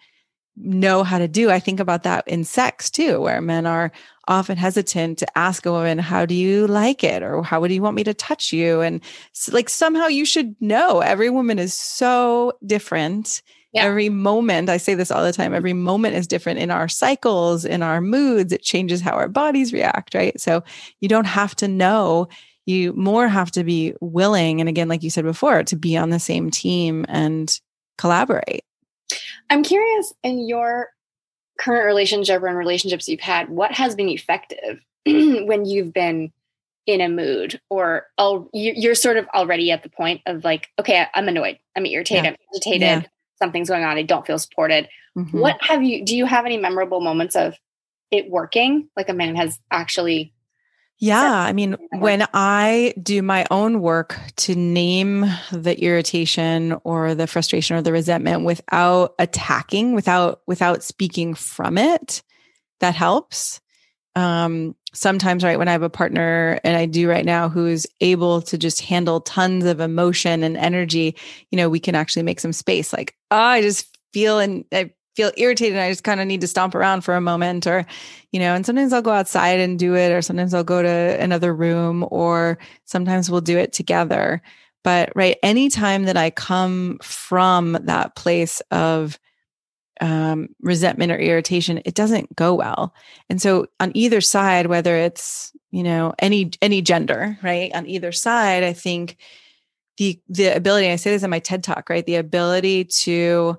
know 0.56 1.02
how 1.02 1.18
to 1.18 1.28
do. 1.28 1.50
I 1.50 1.60
think 1.60 1.80
about 1.80 2.02
that 2.02 2.26
in 2.26 2.44
sex 2.44 2.90
too, 2.90 3.20
where 3.20 3.40
men 3.40 3.66
are 3.66 3.92
often 4.28 4.56
hesitant 4.56 5.18
to 5.18 5.38
ask 5.38 5.66
a 5.66 5.72
woman, 5.72 5.98
How 5.98 6.26
do 6.26 6.34
you 6.34 6.66
like 6.66 7.02
it? 7.02 7.22
or 7.22 7.42
How 7.42 7.60
would 7.60 7.72
you 7.72 7.82
want 7.82 7.96
me 7.96 8.04
to 8.04 8.14
touch 8.14 8.52
you? 8.52 8.80
And 8.80 9.00
like 9.50 9.68
somehow 9.68 10.06
you 10.06 10.24
should 10.24 10.54
know 10.60 11.00
every 11.00 11.30
woman 11.30 11.58
is 11.58 11.74
so 11.74 12.52
different. 12.64 13.42
Yeah. 13.72 13.84
Every 13.84 14.08
moment, 14.08 14.68
I 14.68 14.78
say 14.78 14.94
this 14.94 15.12
all 15.12 15.22
the 15.22 15.32
time, 15.32 15.54
every 15.54 15.74
moment 15.74 16.16
is 16.16 16.26
different 16.26 16.58
in 16.58 16.72
our 16.72 16.88
cycles, 16.88 17.64
in 17.64 17.82
our 17.82 18.00
moods. 18.00 18.52
It 18.52 18.62
changes 18.62 19.00
how 19.00 19.12
our 19.12 19.28
bodies 19.28 19.72
react, 19.72 20.12
right? 20.12 20.38
So 20.40 20.64
you 20.98 21.08
don't 21.08 21.26
have 21.26 21.54
to 21.56 21.68
know. 21.68 22.26
You 22.66 22.92
more 22.94 23.28
have 23.28 23.52
to 23.52 23.62
be 23.62 23.94
willing. 24.00 24.58
And 24.60 24.68
again, 24.68 24.88
like 24.88 25.04
you 25.04 25.10
said 25.10 25.24
before, 25.24 25.62
to 25.62 25.76
be 25.76 25.96
on 25.96 26.10
the 26.10 26.18
same 26.18 26.50
team 26.50 27.06
and 27.08 27.56
collaborate. 27.96 28.64
I'm 29.50 29.62
curious 29.62 30.14
in 30.22 30.46
your 30.46 30.88
current 31.58 31.84
relationship 31.84 32.42
or 32.42 32.48
in 32.48 32.54
relationships 32.54 33.08
you've 33.08 33.20
had, 33.20 33.50
what 33.50 33.72
has 33.72 33.94
been 33.94 34.08
effective 34.08 34.80
when 35.06 35.66
you've 35.66 35.92
been 35.92 36.32
in 36.86 37.00
a 37.00 37.08
mood 37.08 37.60
or 37.68 38.06
you're 38.52 38.94
sort 38.94 39.16
of 39.16 39.28
already 39.34 39.70
at 39.70 39.82
the 39.82 39.90
point 39.90 40.22
of 40.26 40.44
like, 40.44 40.68
okay, 40.78 41.06
I'm 41.14 41.28
annoyed, 41.28 41.58
I'm 41.76 41.86
irritated, 41.86 42.24
yeah. 42.24 42.30
I'm 42.30 42.36
agitated, 42.54 42.80
yeah. 42.80 43.02
something's 43.38 43.68
going 43.68 43.84
on, 43.84 43.96
I 43.96 44.02
don't 44.02 44.26
feel 44.26 44.38
supported. 44.38 44.88
Mm-hmm. 45.16 45.38
What 45.38 45.62
have 45.62 45.82
you, 45.82 46.04
do 46.04 46.16
you 46.16 46.24
have 46.24 46.46
any 46.46 46.56
memorable 46.56 47.00
moments 47.00 47.36
of 47.36 47.56
it 48.10 48.30
working? 48.30 48.88
Like 48.96 49.08
a 49.08 49.14
man 49.14 49.36
has 49.36 49.58
actually 49.70 50.32
yeah. 51.00 51.32
I 51.32 51.52
mean, 51.54 51.76
when 51.92 52.26
I 52.34 52.92
do 53.02 53.22
my 53.22 53.46
own 53.50 53.80
work 53.80 54.18
to 54.36 54.54
name 54.54 55.24
the 55.50 55.82
irritation 55.82 56.76
or 56.84 57.14
the 57.14 57.26
frustration 57.26 57.76
or 57.76 57.82
the 57.82 57.92
resentment 57.92 58.44
without 58.44 59.14
attacking, 59.18 59.94
without, 59.94 60.42
without 60.46 60.82
speaking 60.82 61.34
from 61.34 61.78
it, 61.78 62.22
that 62.80 62.94
helps. 62.94 63.60
Um, 64.14 64.76
sometimes, 64.92 65.42
right, 65.42 65.58
when 65.58 65.68
I 65.68 65.72
have 65.72 65.82
a 65.82 65.88
partner 65.88 66.60
and 66.64 66.76
I 66.76 66.84
do 66.84 67.08
right 67.08 67.24
now 67.24 67.48
who's 67.48 67.86
able 68.02 68.42
to 68.42 68.58
just 68.58 68.82
handle 68.82 69.22
tons 69.22 69.64
of 69.64 69.80
emotion 69.80 70.42
and 70.42 70.56
energy, 70.56 71.16
you 71.50 71.56
know, 71.56 71.70
we 71.70 71.80
can 71.80 71.94
actually 71.94 72.24
make 72.24 72.40
some 72.40 72.52
space. 72.52 72.92
Like, 72.92 73.14
oh, 73.30 73.36
I 73.36 73.62
just 73.62 73.86
feel 74.12 74.38
and 74.38 74.64
I 74.70 74.90
feel 75.16 75.32
irritated 75.36 75.74
and 75.74 75.82
I 75.82 75.90
just 75.90 76.04
kind 76.04 76.20
of 76.20 76.26
need 76.26 76.40
to 76.40 76.46
stomp 76.46 76.74
around 76.74 77.02
for 77.02 77.14
a 77.14 77.20
moment 77.20 77.66
or 77.66 77.84
you 78.32 78.40
know 78.40 78.54
and 78.54 78.64
sometimes 78.64 78.92
I'll 78.92 79.02
go 79.02 79.10
outside 79.10 79.60
and 79.60 79.78
do 79.78 79.94
it 79.96 80.12
or 80.12 80.22
sometimes 80.22 80.54
I'll 80.54 80.64
go 80.64 80.82
to 80.82 80.88
another 81.20 81.54
room 81.54 82.06
or 82.10 82.58
sometimes 82.84 83.30
we'll 83.30 83.40
do 83.40 83.58
it 83.58 83.72
together. 83.72 84.42
But 84.82 85.12
right 85.14 85.36
anytime 85.42 86.04
that 86.04 86.16
I 86.16 86.30
come 86.30 86.98
from 87.02 87.78
that 87.82 88.14
place 88.14 88.60
of 88.70 89.18
um, 90.00 90.48
resentment 90.62 91.12
or 91.12 91.18
irritation 91.18 91.82
it 91.84 91.94
doesn't 91.94 92.34
go 92.34 92.54
well. 92.54 92.94
And 93.28 93.42
so 93.42 93.66
on 93.80 93.92
either 93.94 94.20
side 94.20 94.66
whether 94.66 94.96
it's 94.96 95.52
you 95.70 95.82
know 95.82 96.14
any 96.18 96.52
any 96.62 96.82
gender 96.82 97.38
right 97.42 97.74
on 97.74 97.86
either 97.86 98.12
side 98.12 98.62
I 98.62 98.72
think 98.72 99.16
the 99.98 100.20
the 100.28 100.46
ability 100.48 100.88
I 100.88 100.96
say 100.96 101.10
this 101.10 101.22
in 101.22 101.30
my 101.30 101.40
TED 101.40 101.62
talk 101.62 101.90
right 101.90 102.06
the 102.06 102.16
ability 102.16 102.84
to 102.84 103.58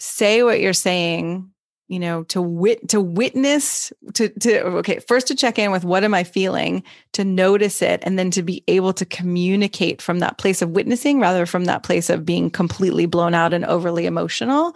say 0.00 0.42
what 0.42 0.60
you're 0.60 0.72
saying 0.72 1.50
you 1.90 1.98
know 1.98 2.22
to 2.24 2.40
wit 2.40 2.88
to 2.88 3.00
witness 3.00 3.92
to 4.14 4.28
to 4.38 4.62
okay 4.62 5.00
first 5.00 5.26
to 5.26 5.34
check 5.34 5.58
in 5.58 5.72
with 5.72 5.84
what 5.84 6.04
am 6.04 6.14
i 6.14 6.24
feeling 6.24 6.82
to 7.12 7.24
notice 7.24 7.82
it 7.82 8.00
and 8.04 8.18
then 8.18 8.30
to 8.30 8.42
be 8.42 8.64
able 8.68 8.92
to 8.92 9.04
communicate 9.04 10.00
from 10.00 10.20
that 10.20 10.38
place 10.38 10.62
of 10.62 10.70
witnessing 10.70 11.20
rather 11.20 11.44
from 11.44 11.64
that 11.64 11.82
place 11.82 12.08
of 12.08 12.24
being 12.24 12.48
completely 12.48 13.06
blown 13.06 13.34
out 13.34 13.52
and 13.52 13.64
overly 13.64 14.06
emotional. 14.06 14.74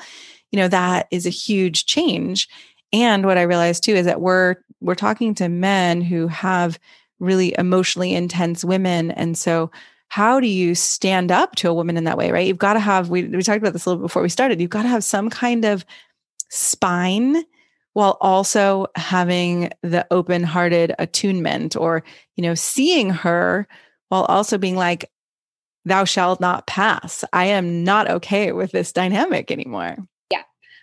You 0.50 0.58
know 0.58 0.68
that 0.68 1.06
is 1.10 1.24
a 1.24 1.30
huge 1.30 1.86
change. 1.86 2.48
And 2.92 3.24
what 3.24 3.38
i 3.38 3.42
realized 3.42 3.84
too 3.84 3.94
is 3.94 4.06
that 4.06 4.20
we're 4.20 4.56
we're 4.80 4.94
talking 4.94 5.34
to 5.36 5.48
men 5.48 6.02
who 6.02 6.26
have 6.26 6.78
really 7.20 7.54
emotionally 7.56 8.12
intense 8.12 8.64
women. 8.64 9.12
And 9.12 9.38
so 9.38 9.70
how 10.08 10.38
do 10.40 10.46
you 10.46 10.74
stand 10.74 11.32
up 11.32 11.56
to 11.56 11.68
a 11.68 11.74
woman 11.74 11.96
in 11.96 12.04
that 12.04 12.18
way, 12.18 12.30
right? 12.30 12.46
You've 12.46 12.58
got 12.58 12.74
to 12.74 12.80
have, 12.80 13.10
we, 13.10 13.24
we 13.24 13.42
talked 13.42 13.58
about 13.58 13.72
this 13.72 13.86
a 13.86 13.90
little 13.90 14.02
bit 14.02 14.06
before 14.06 14.22
we 14.22 14.28
started, 14.28 14.60
you've 14.60 14.70
got 14.70 14.82
to 14.82 14.88
have 14.88 15.04
some 15.04 15.30
kind 15.30 15.64
of 15.64 15.84
spine 16.50 17.44
while 17.94 18.16
also 18.20 18.86
having 18.96 19.70
the 19.82 20.06
open 20.10 20.42
hearted 20.42 20.94
attunement 20.98 21.76
or, 21.76 22.02
you 22.36 22.42
know, 22.42 22.54
seeing 22.54 23.10
her 23.10 23.66
while 24.08 24.24
also 24.24 24.58
being 24.58 24.76
like, 24.76 25.10
thou 25.84 26.04
shalt 26.04 26.40
not 26.40 26.66
pass. 26.66 27.24
I 27.32 27.46
am 27.46 27.84
not 27.84 28.10
okay 28.10 28.52
with 28.52 28.72
this 28.72 28.92
dynamic 28.92 29.50
anymore. 29.50 29.96
Yeah. 30.30 30.42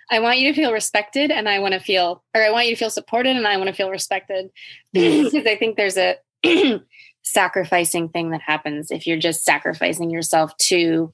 I 0.10 0.20
want 0.20 0.40
you 0.40 0.52
to 0.52 0.56
feel 0.56 0.74
respected 0.74 1.32
and 1.32 1.50
I 1.50 1.60
want 1.60 1.74
to 1.74 1.80
feel, 1.80 2.24
or 2.36 2.42
I 2.42 2.50
want 2.50 2.68
you 2.68 2.76
to 2.76 2.80
feel 2.80 2.90
supported 2.90 3.36
and 3.36 3.48
I 3.48 3.58
want 3.58 3.68
to 3.68 3.76
feel 3.76 3.90
respected. 3.90 4.50
Mm. 4.96 5.24
because 5.32 5.46
I 5.46 5.56
think 5.56 5.76
there's 5.76 5.98
a 5.98 6.18
sacrificing 7.24 8.10
thing 8.10 8.32
that 8.32 8.42
happens 8.42 8.92
if 8.92 9.06
you're 9.08 9.18
just 9.18 9.44
sacrificing 9.44 10.10
yourself 10.10 10.56
to 10.58 11.14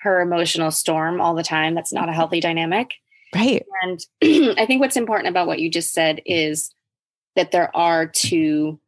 her 0.00 0.20
emotional 0.20 0.70
storm 0.70 1.20
all 1.20 1.34
the 1.34 1.42
time. 1.42 1.74
That's 1.74 1.92
not 1.92 2.08
a 2.08 2.12
healthy 2.12 2.40
dynamic. 2.40 2.94
Right. 3.34 3.64
And 3.82 4.00
I 4.58 4.66
think 4.66 4.80
what's 4.80 4.96
important 4.96 5.28
about 5.28 5.46
what 5.46 5.60
you 5.60 5.70
just 5.70 5.92
said 5.92 6.20
is 6.26 6.74
that 7.36 7.50
there 7.50 7.74
are 7.76 8.06
two 8.06 8.78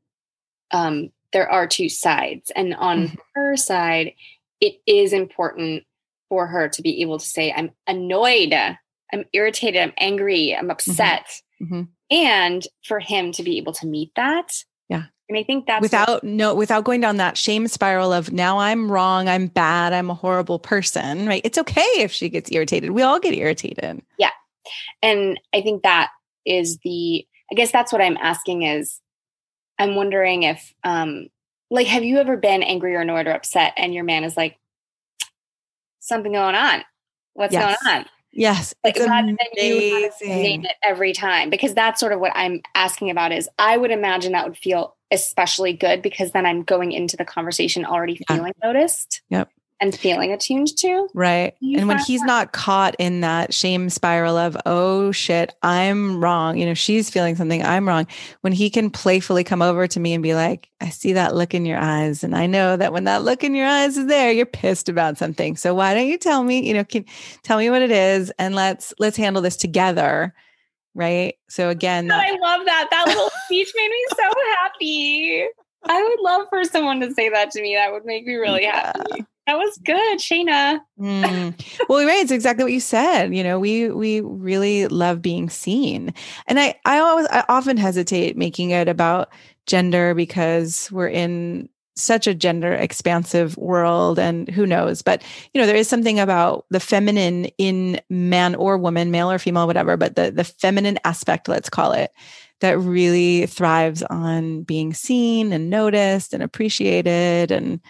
um 0.71 1.11
there 1.33 1.51
are 1.51 1.67
two 1.67 1.89
sides 1.89 2.53
and 2.55 2.75
on 2.75 3.09
mm-hmm. 3.09 3.21
her 3.35 3.57
side 3.57 4.13
it 4.61 4.81
is 4.87 5.13
important 5.13 5.85
for 6.29 6.47
her 6.47 6.69
to 6.69 6.83
be 6.83 7.03
able 7.03 7.19
to 7.19 7.27
say 7.27 7.53
i'm 7.53 7.71
annoyed 7.87 8.53
i'm 8.55 9.25
irritated 9.33 9.81
i'm 9.81 9.93
angry 9.99 10.55
i'm 10.55 10.63
mm-hmm. 10.63 10.71
upset 10.71 11.27
mm-hmm. 11.61 11.83
and 12.11 12.67
for 12.85 12.99
him 12.99 13.33
to 13.33 13.43
be 13.43 13.59
able 13.59 13.73
to 13.73 13.87
meet 13.87 14.11
that 14.17 14.53
and 15.29 15.39
i 15.39 15.43
think 15.43 15.67
that's 15.67 15.83
without 15.83 16.09
what, 16.09 16.25
no 16.25 16.55
without 16.55 16.85
going 16.85 17.01
down 17.01 17.17
that 17.17 17.37
shame 17.37 17.67
spiral 17.69 18.13
of 18.13 18.33
now 18.33 18.59
i'm 18.59 18.91
wrong 18.91 19.29
i'm 19.29 19.47
bad 19.47 19.93
i'm 19.93 20.11
a 20.11 20.15
horrible 20.15 20.59
person 20.59 21.27
right? 21.27 21.43
It's 21.45 21.59
okay 21.59 21.81
if 21.97 22.13
she 22.13 22.29
gets 22.29 22.51
irritated. 22.53 22.91
We 22.91 23.03
all 23.03 23.21
get 23.21 23.35
irritated. 23.35 24.03
Yeah. 24.19 24.31
And 25.03 25.41
i 25.55 25.61
think 25.61 25.83
that 25.83 26.11
is 26.45 26.79
the 26.85 27.27
i 27.51 27.55
guess 27.55 27.73
that's 27.73 27.93
what 27.93 28.03
i'm 28.03 28.17
asking 28.19 28.63
is 28.63 29.01
i'm 29.79 29.95
wondering 29.95 30.43
if 30.45 30.73
um 30.85 31.29
like 31.71 31.87
have 31.87 32.05
you 32.05 32.19
ever 32.19 32.37
been 32.37 32.63
angry 32.63 32.95
or 32.95 33.01
annoyed 33.01 33.27
or 33.27 33.33
upset 33.33 33.73
and 33.77 33.95
your 33.95 34.05
man 34.05 34.25
is 34.25 34.37
like 34.37 34.59
something 36.01 36.33
going 36.33 36.55
on? 36.55 36.85
What's 37.33 37.53
yes. 37.53 37.77
going 37.83 37.97
on? 37.97 38.07
Yes. 38.33 38.75
Like 38.85 38.97
it's 38.97 39.07
amazing. 39.07 40.29
name 40.29 40.65
it 40.65 40.77
every 40.83 41.13
time 41.13 41.51
because 41.51 41.75
that's 41.75 42.01
sort 42.01 42.13
of 42.13 42.21
what 42.21 42.33
i'm 42.35 42.63
asking 42.75 43.11
about 43.11 43.33
is 43.33 43.49
i 43.59 43.77
would 43.77 43.91
imagine 43.91 44.33
that 44.33 44.47
would 44.47 44.59
feel 44.59 44.94
especially 45.15 45.73
good 45.73 46.03
because 46.03 46.33
then 46.33 46.45
i'm 46.45 46.63
going 46.63 46.93
into 46.93 47.17
the 47.17 47.25
conversation 47.25 47.85
already 47.85 48.21
feeling 48.29 48.53
yeah. 48.63 48.67
noticed 48.69 49.23
yep 49.31 49.51
and 49.81 49.95
feeling 49.95 50.33
attuned 50.33 50.77
to. 50.79 51.09
Right. 51.15 51.55
And 51.61 51.89
when 51.89 51.99
he's 51.99 52.21
that? 52.21 52.27
not 52.27 52.53
caught 52.53 52.95
in 52.99 53.21
that 53.21 53.53
shame 53.53 53.91
spiral 53.91 54.37
of, 54.37 54.57
oh 54.65 55.13
shit, 55.13 55.55
I'm 55.63 56.23
wrong. 56.23 56.57
You 56.57 56.67
know, 56.67 56.75
she's 56.75 57.11
feeling 57.11 57.35
something, 57.37 57.63
I'm 57.63 57.87
wrong. 57.87 58.07
When 58.43 58.53
he 58.53 58.71
can 58.71 58.89
playfully 58.89 59.45
come 59.45 59.63
over 59.63 59.87
to 59.87 60.01
me 60.01 60.15
and 60.15 60.23
be 60.23 60.35
like, 60.35 60.71
I 60.81 60.91
see 60.91 61.13
that 61.15 61.35
look 61.35 61.55
in 61.55 61.67
your 61.67 61.79
eyes. 61.79 62.23
And 62.23 62.37
I 62.37 62.47
know 62.47 62.77
that 62.77 62.93
when 62.93 63.05
that 63.05 63.25
look 63.25 63.43
in 63.43 63.55
your 63.55 63.67
eyes 63.67 63.97
is 63.97 64.07
there, 64.07 64.33
you're 64.33 64.47
pissed 64.47 64.89
about 64.89 65.19
something. 65.19 65.57
So 65.57 65.75
why 65.75 65.93
don't 65.95 66.07
you 66.07 66.19
tell 66.19 66.45
me, 66.45 66.67
you 66.67 66.75
know, 66.75 66.85
can 66.85 67.05
tell 67.43 67.59
me 67.59 67.69
what 67.69 67.83
it 67.83 67.91
is 67.91 68.33
and 68.39 68.55
let's 68.55 68.95
let's 68.99 69.17
handle 69.17 69.43
this 69.43 69.57
together. 69.57 70.35
Right. 70.95 71.35
So 71.49 71.71
again, 71.71 72.09
that- 72.09 72.21
I 72.21 72.31
love 72.39 72.65
that. 72.67 72.89
That 72.91 73.09
little 73.09 73.31
speech 73.47 73.73
made 73.75 73.89
me 73.89 74.07
so 74.17 74.31
happy. 74.61 75.47
I 75.87 76.03
would 76.03 76.21
love 76.21 76.47
for 76.49 76.65
someone 76.65 77.01
to 77.01 77.13
say 77.13 77.29
that 77.29 77.51
to 77.53 77.63
me. 77.63 77.75
That 77.75 77.93
would 77.93 78.05
make 78.05 78.27
me 78.27 78.35
really 78.37 78.63
yeah. 78.63 78.93
happy. 78.97 79.27
That 79.47 79.59
was 79.59 79.79
good, 79.85 80.19
Shana. 80.19 80.81
mm. 80.99 81.85
Well, 81.89 82.07
right, 82.07 82.23
it's 82.23 82.31
exactly 82.31 82.65
what 82.65 82.73
you 82.73 82.81
said. 82.81 83.35
You 83.35 83.45
know, 83.45 83.61
we 83.61 83.91
we 83.91 84.23
really 84.23 84.87
love 84.87 85.21
being 85.21 85.51
seen, 85.51 86.15
and 86.47 86.59
I 86.59 86.77
I 86.87 86.99
always 86.99 87.27
I 87.31 87.45
often 87.51 87.77
hesitate 87.77 88.39
making 88.39 88.71
it 88.71 88.89
about 88.89 89.29
gender 89.67 90.15
because 90.15 90.91
we're 90.91 91.09
in 91.09 91.69
such 91.97 92.27
a 92.27 92.35
gender 92.35 92.73
expansive 92.73 93.57
world 93.57 94.19
and 94.19 94.49
who 94.49 94.67
knows 94.67 95.01
but 95.01 95.23
you 95.53 95.61
know 95.61 95.67
there 95.67 95.77
is 95.77 95.89
something 95.89 96.19
about 96.19 96.67
the 96.71 96.81
feminine 96.81 97.45
in 97.59 98.01
man 98.11 98.55
or 98.57 98.77
woman 98.77 99.11
male 99.11 99.31
or 99.31 99.39
female 99.39 99.67
whatever 99.67 99.97
but 99.97 100.17
the 100.17 100.31
the 100.31 100.45
feminine 100.45 100.99
aspect 101.05 101.49
let's 101.49 101.71
call 101.71 101.93
it 101.93 102.13
that 102.61 102.79
really 102.79 103.47
thrives 103.47 104.03
on 104.05 104.63
being 104.63 104.93
seen 104.93 105.53
and 105.53 105.71
noticed 105.71 106.35
and 106.35 106.43
appreciated 106.43 107.51
and 107.51 107.81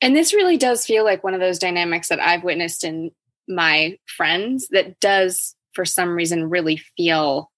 and 0.00 0.14
this 0.14 0.34
really 0.34 0.56
does 0.56 0.84
feel 0.84 1.04
like 1.04 1.24
one 1.24 1.34
of 1.34 1.40
those 1.40 1.58
dynamics 1.58 2.08
that 2.08 2.20
I've 2.20 2.44
witnessed 2.44 2.84
in 2.84 3.10
my 3.48 3.98
friends 4.06 4.68
that 4.70 5.00
does, 5.00 5.54
for 5.72 5.84
some 5.84 6.10
reason, 6.10 6.50
really 6.50 6.76
feel 6.96 7.50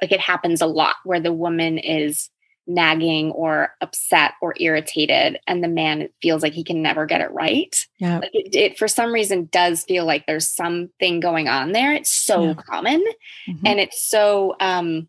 like 0.00 0.12
it 0.12 0.20
happens 0.20 0.62
a 0.62 0.66
lot 0.66 0.96
where 1.04 1.20
the 1.20 1.32
woman 1.32 1.78
is 1.78 2.30
nagging 2.70 3.32
or 3.32 3.74
upset 3.80 4.32
or 4.40 4.54
irritated 4.58 5.38
and 5.46 5.62
the 5.62 5.68
man 5.68 6.08
feels 6.22 6.42
like 6.42 6.52
he 6.52 6.62
can 6.62 6.82
never 6.82 7.04
get 7.04 7.20
it 7.20 7.30
right 7.32 7.86
yeah 7.98 8.18
like 8.18 8.30
it, 8.32 8.54
it, 8.54 8.78
for 8.78 8.86
some 8.86 9.12
reason 9.12 9.48
does 9.50 9.82
feel 9.84 10.04
like 10.04 10.24
there's 10.26 10.48
something 10.48 11.18
going 11.18 11.48
on 11.48 11.72
there 11.72 11.92
it's 11.92 12.10
so 12.10 12.44
yeah. 12.44 12.54
common 12.54 13.02
mm-hmm. 13.48 13.66
and 13.66 13.80
it's 13.80 14.02
so 14.02 14.54
um 14.60 15.08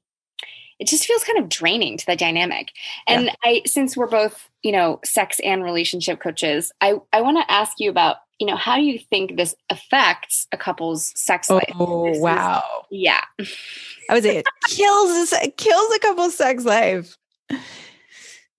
it 0.81 0.87
just 0.87 1.05
feels 1.05 1.23
kind 1.23 1.37
of 1.37 1.47
draining 1.47 1.95
to 1.95 2.05
the 2.07 2.15
dynamic. 2.15 2.71
And 3.07 3.25
yeah. 3.25 3.33
I, 3.43 3.61
since 3.67 3.95
we're 3.95 4.07
both, 4.07 4.49
you 4.63 4.71
know, 4.71 4.99
sex 5.05 5.39
and 5.41 5.63
relationship 5.63 6.19
coaches, 6.19 6.71
I, 6.81 6.95
I 7.13 7.21
want 7.21 7.37
to 7.37 7.53
ask 7.53 7.79
you 7.79 7.91
about, 7.91 8.17
you 8.39 8.47
know, 8.47 8.55
how 8.55 8.77
do 8.77 8.81
you 8.81 8.97
think 8.97 9.37
this 9.37 9.53
affects 9.69 10.47
a 10.51 10.57
couple's 10.57 11.13
sex 11.15 11.51
life? 11.51 11.71
Oh, 11.75 12.11
this 12.11 12.19
wow. 12.19 12.63
Is, 12.89 12.97
yeah. 12.99 13.21
I 14.09 14.15
would 14.15 14.23
say 14.23 14.37
it 14.37 14.45
kills, 14.69 15.31
it 15.33 15.55
kills 15.55 15.93
a 15.93 15.99
couple's 15.99 16.35
sex 16.35 16.65
life. 16.65 17.15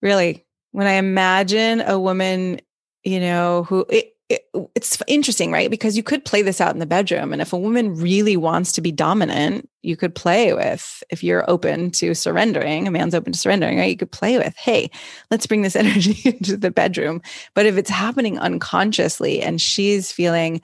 Really. 0.00 0.44
When 0.72 0.87
I 0.87 0.92
imagine 0.92 1.83
a 1.83 1.98
woman, 1.98 2.61
you 3.05 3.20
know, 3.20 3.64
who 3.64 3.85
it, 3.90 4.12
it, 4.33 4.48
it's 4.74 5.02
interesting, 5.07 5.52
right? 5.52 5.70
Because 5.70 5.96
you 5.96 6.02
could 6.02 6.24
play 6.24 6.40
this 6.40 6.61
out 6.61 6.72
in 6.72 6.78
the 6.78 6.87
bedroom. 6.87 7.33
And 7.33 7.42
if 7.42 7.52
a 7.52 7.59
woman 7.59 7.94
really 7.94 8.37
wants 8.37 8.72
to 8.72 8.81
be 8.81 8.90
dominant, 8.90 9.68
you 9.83 9.94
could 9.94 10.14
play 10.14 10.55
with, 10.55 11.02
if 11.11 11.22
you're 11.22 11.48
open 11.50 11.90
to 11.92 12.14
surrendering, 12.14 12.88
a 12.88 12.90
man's 12.90 13.14
open 13.14 13.33
to 13.33 13.38
surrendering, 13.38 13.78
right? 13.78 13.90
You 13.90 13.96
could 13.96 14.12
play 14.12 14.38
with, 14.38 14.57
hey, 14.57 14.90
let's 15.31 15.46
bring 15.46 15.62
this 15.62 15.76
energy 15.85 16.28
into 16.28 16.57
the 16.57 16.70
bedroom. 16.70 17.20
But 17.55 17.66
if 17.66 17.76
it's 17.76 17.90
happening 17.90 18.38
unconsciously 18.38 19.42
and 19.42 19.61
she's 19.61 20.11
feeling 20.11 20.62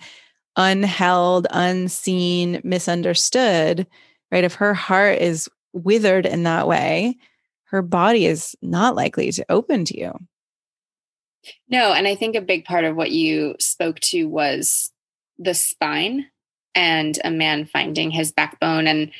unheld, 0.56 1.44
unseen, 1.50 2.60
misunderstood, 2.64 3.86
right? 4.32 4.44
If 4.44 4.54
her 4.54 4.72
heart 4.72 5.18
is 5.18 5.48
withered 5.74 6.24
in 6.24 6.44
that 6.44 6.66
way, 6.66 7.18
her 7.70 7.82
body 7.82 8.26
is 8.26 8.56
not 8.62 8.96
likely 8.96 9.30
to 9.32 9.44
open 9.48 9.84
to 9.86 9.98
you. 9.98 10.12
No, 11.68 11.92
and 11.92 12.06
I 12.06 12.14
think 12.14 12.34
a 12.34 12.40
big 12.40 12.64
part 12.64 12.84
of 12.84 12.96
what 12.96 13.10
you 13.10 13.54
spoke 13.60 14.00
to 14.00 14.24
was 14.24 14.90
the 15.38 15.54
spine 15.54 16.26
and 16.74 17.18
a 17.24 17.30
man 17.30 17.66
finding 17.66 18.10
his 18.10 18.32
backbone 18.32 18.86
and 18.86 19.10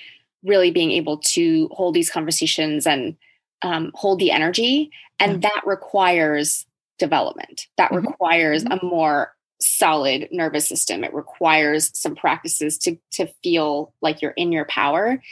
really 0.43 0.71
being 0.71 0.93
able 0.93 1.19
to 1.19 1.69
hold 1.73 1.95
these 1.95 2.11
conversations 2.11 2.87
and 2.87 3.17
um, 3.63 3.91
hold 3.95 4.19
the 4.19 4.31
energy. 4.31 4.91
And 5.21 5.43
yeah. 5.43 5.51
that 5.51 5.67
requires 5.67 6.67
development, 6.99 7.67
that 7.77 7.91
mm-hmm. 7.91 8.07
requires 8.07 8.65
mm-hmm. 8.65 8.85
a 8.85 8.89
more 8.89 9.35
solid 9.61 10.29
nervous 10.31 10.69
system. 10.69 11.05
It 11.05 11.13
requires 11.13 11.91
some 11.99 12.15
practices 12.15 12.79
to, 12.79 12.97
to 13.13 13.27
feel 13.43 13.93
like 14.01 14.23
you're 14.23 14.31
in 14.33 14.53
your 14.53 14.65
power. 14.67 15.23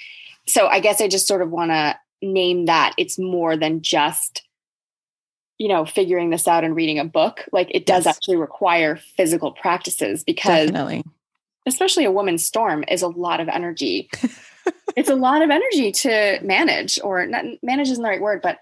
So 0.46 0.66
I 0.66 0.80
guess 0.80 1.00
I 1.00 1.08
just 1.08 1.28
sort 1.28 1.42
of 1.42 1.50
want 1.50 1.70
to 1.70 1.96
name 2.32 2.66
that. 2.66 2.94
It's 2.96 3.18
more 3.18 3.56
than 3.56 3.82
just 3.82 4.42
you 5.58 5.68
know 5.68 5.84
figuring 5.84 6.30
this 6.30 6.46
out 6.46 6.64
and 6.64 6.76
reading 6.76 6.98
a 6.98 7.04
book. 7.04 7.44
Like 7.52 7.68
it 7.72 7.86
does 7.86 8.04
yes. 8.04 8.16
actually 8.16 8.36
require 8.36 8.96
physical 8.96 9.52
practices 9.52 10.24
because 10.24 10.70
Definitely. 10.70 11.04
especially 11.66 12.04
a 12.04 12.12
woman's 12.12 12.46
storm 12.46 12.84
is 12.88 13.02
a 13.02 13.08
lot 13.08 13.40
of 13.40 13.48
energy. 13.48 14.10
It's 14.96 15.10
a 15.10 15.14
lot 15.14 15.42
of 15.42 15.50
energy 15.50 15.92
to 15.92 16.38
manage 16.42 16.98
or 17.04 17.26
not 17.26 17.44
manage 17.62 17.90
isn't 17.90 18.02
the 18.02 18.08
right 18.08 18.20
word 18.20 18.40
but 18.42 18.58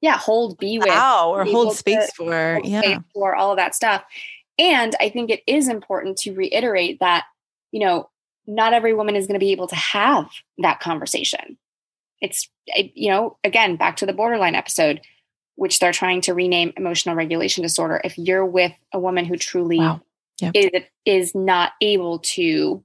yeah 0.00 0.18
hold 0.18 0.58
be 0.58 0.78
with 0.78 0.88
wow 0.88 1.30
or 1.30 1.44
hold 1.44 1.74
space 1.74 2.12
for 2.14 2.60
yeah. 2.62 2.80
space 2.80 2.98
for 3.14 3.34
all 3.34 3.52
of 3.52 3.56
that 3.56 3.74
stuff. 3.74 4.04
And 4.58 4.94
i 5.00 5.08
think 5.08 5.30
it 5.30 5.42
is 5.46 5.66
important 5.66 6.18
to 6.18 6.34
reiterate 6.34 7.00
that 7.00 7.24
you 7.72 7.80
know 7.80 8.10
not 8.46 8.74
every 8.74 8.94
woman 8.94 9.16
is 9.16 9.26
going 9.26 9.34
to 9.34 9.44
be 9.44 9.52
able 9.52 9.68
to 9.68 9.76
have 9.76 10.28
that 10.58 10.80
conversation 10.80 11.56
it's 12.20 12.48
you 12.94 13.10
know 13.10 13.36
again 13.44 13.76
back 13.76 13.96
to 13.96 14.06
the 14.06 14.12
borderline 14.12 14.54
episode 14.54 15.00
which 15.58 15.80
they're 15.80 15.92
trying 15.92 16.20
to 16.20 16.34
rename 16.34 16.72
emotional 16.76 17.16
regulation 17.16 17.62
disorder, 17.62 18.00
if 18.04 18.16
you're 18.16 18.46
with 18.46 18.72
a 18.92 18.98
woman 18.98 19.24
who 19.24 19.34
truly 19.34 19.78
wow. 19.78 20.00
yep. 20.40 20.52
is, 20.54 20.70
is 21.04 21.34
not 21.34 21.72
able 21.80 22.20
to 22.20 22.84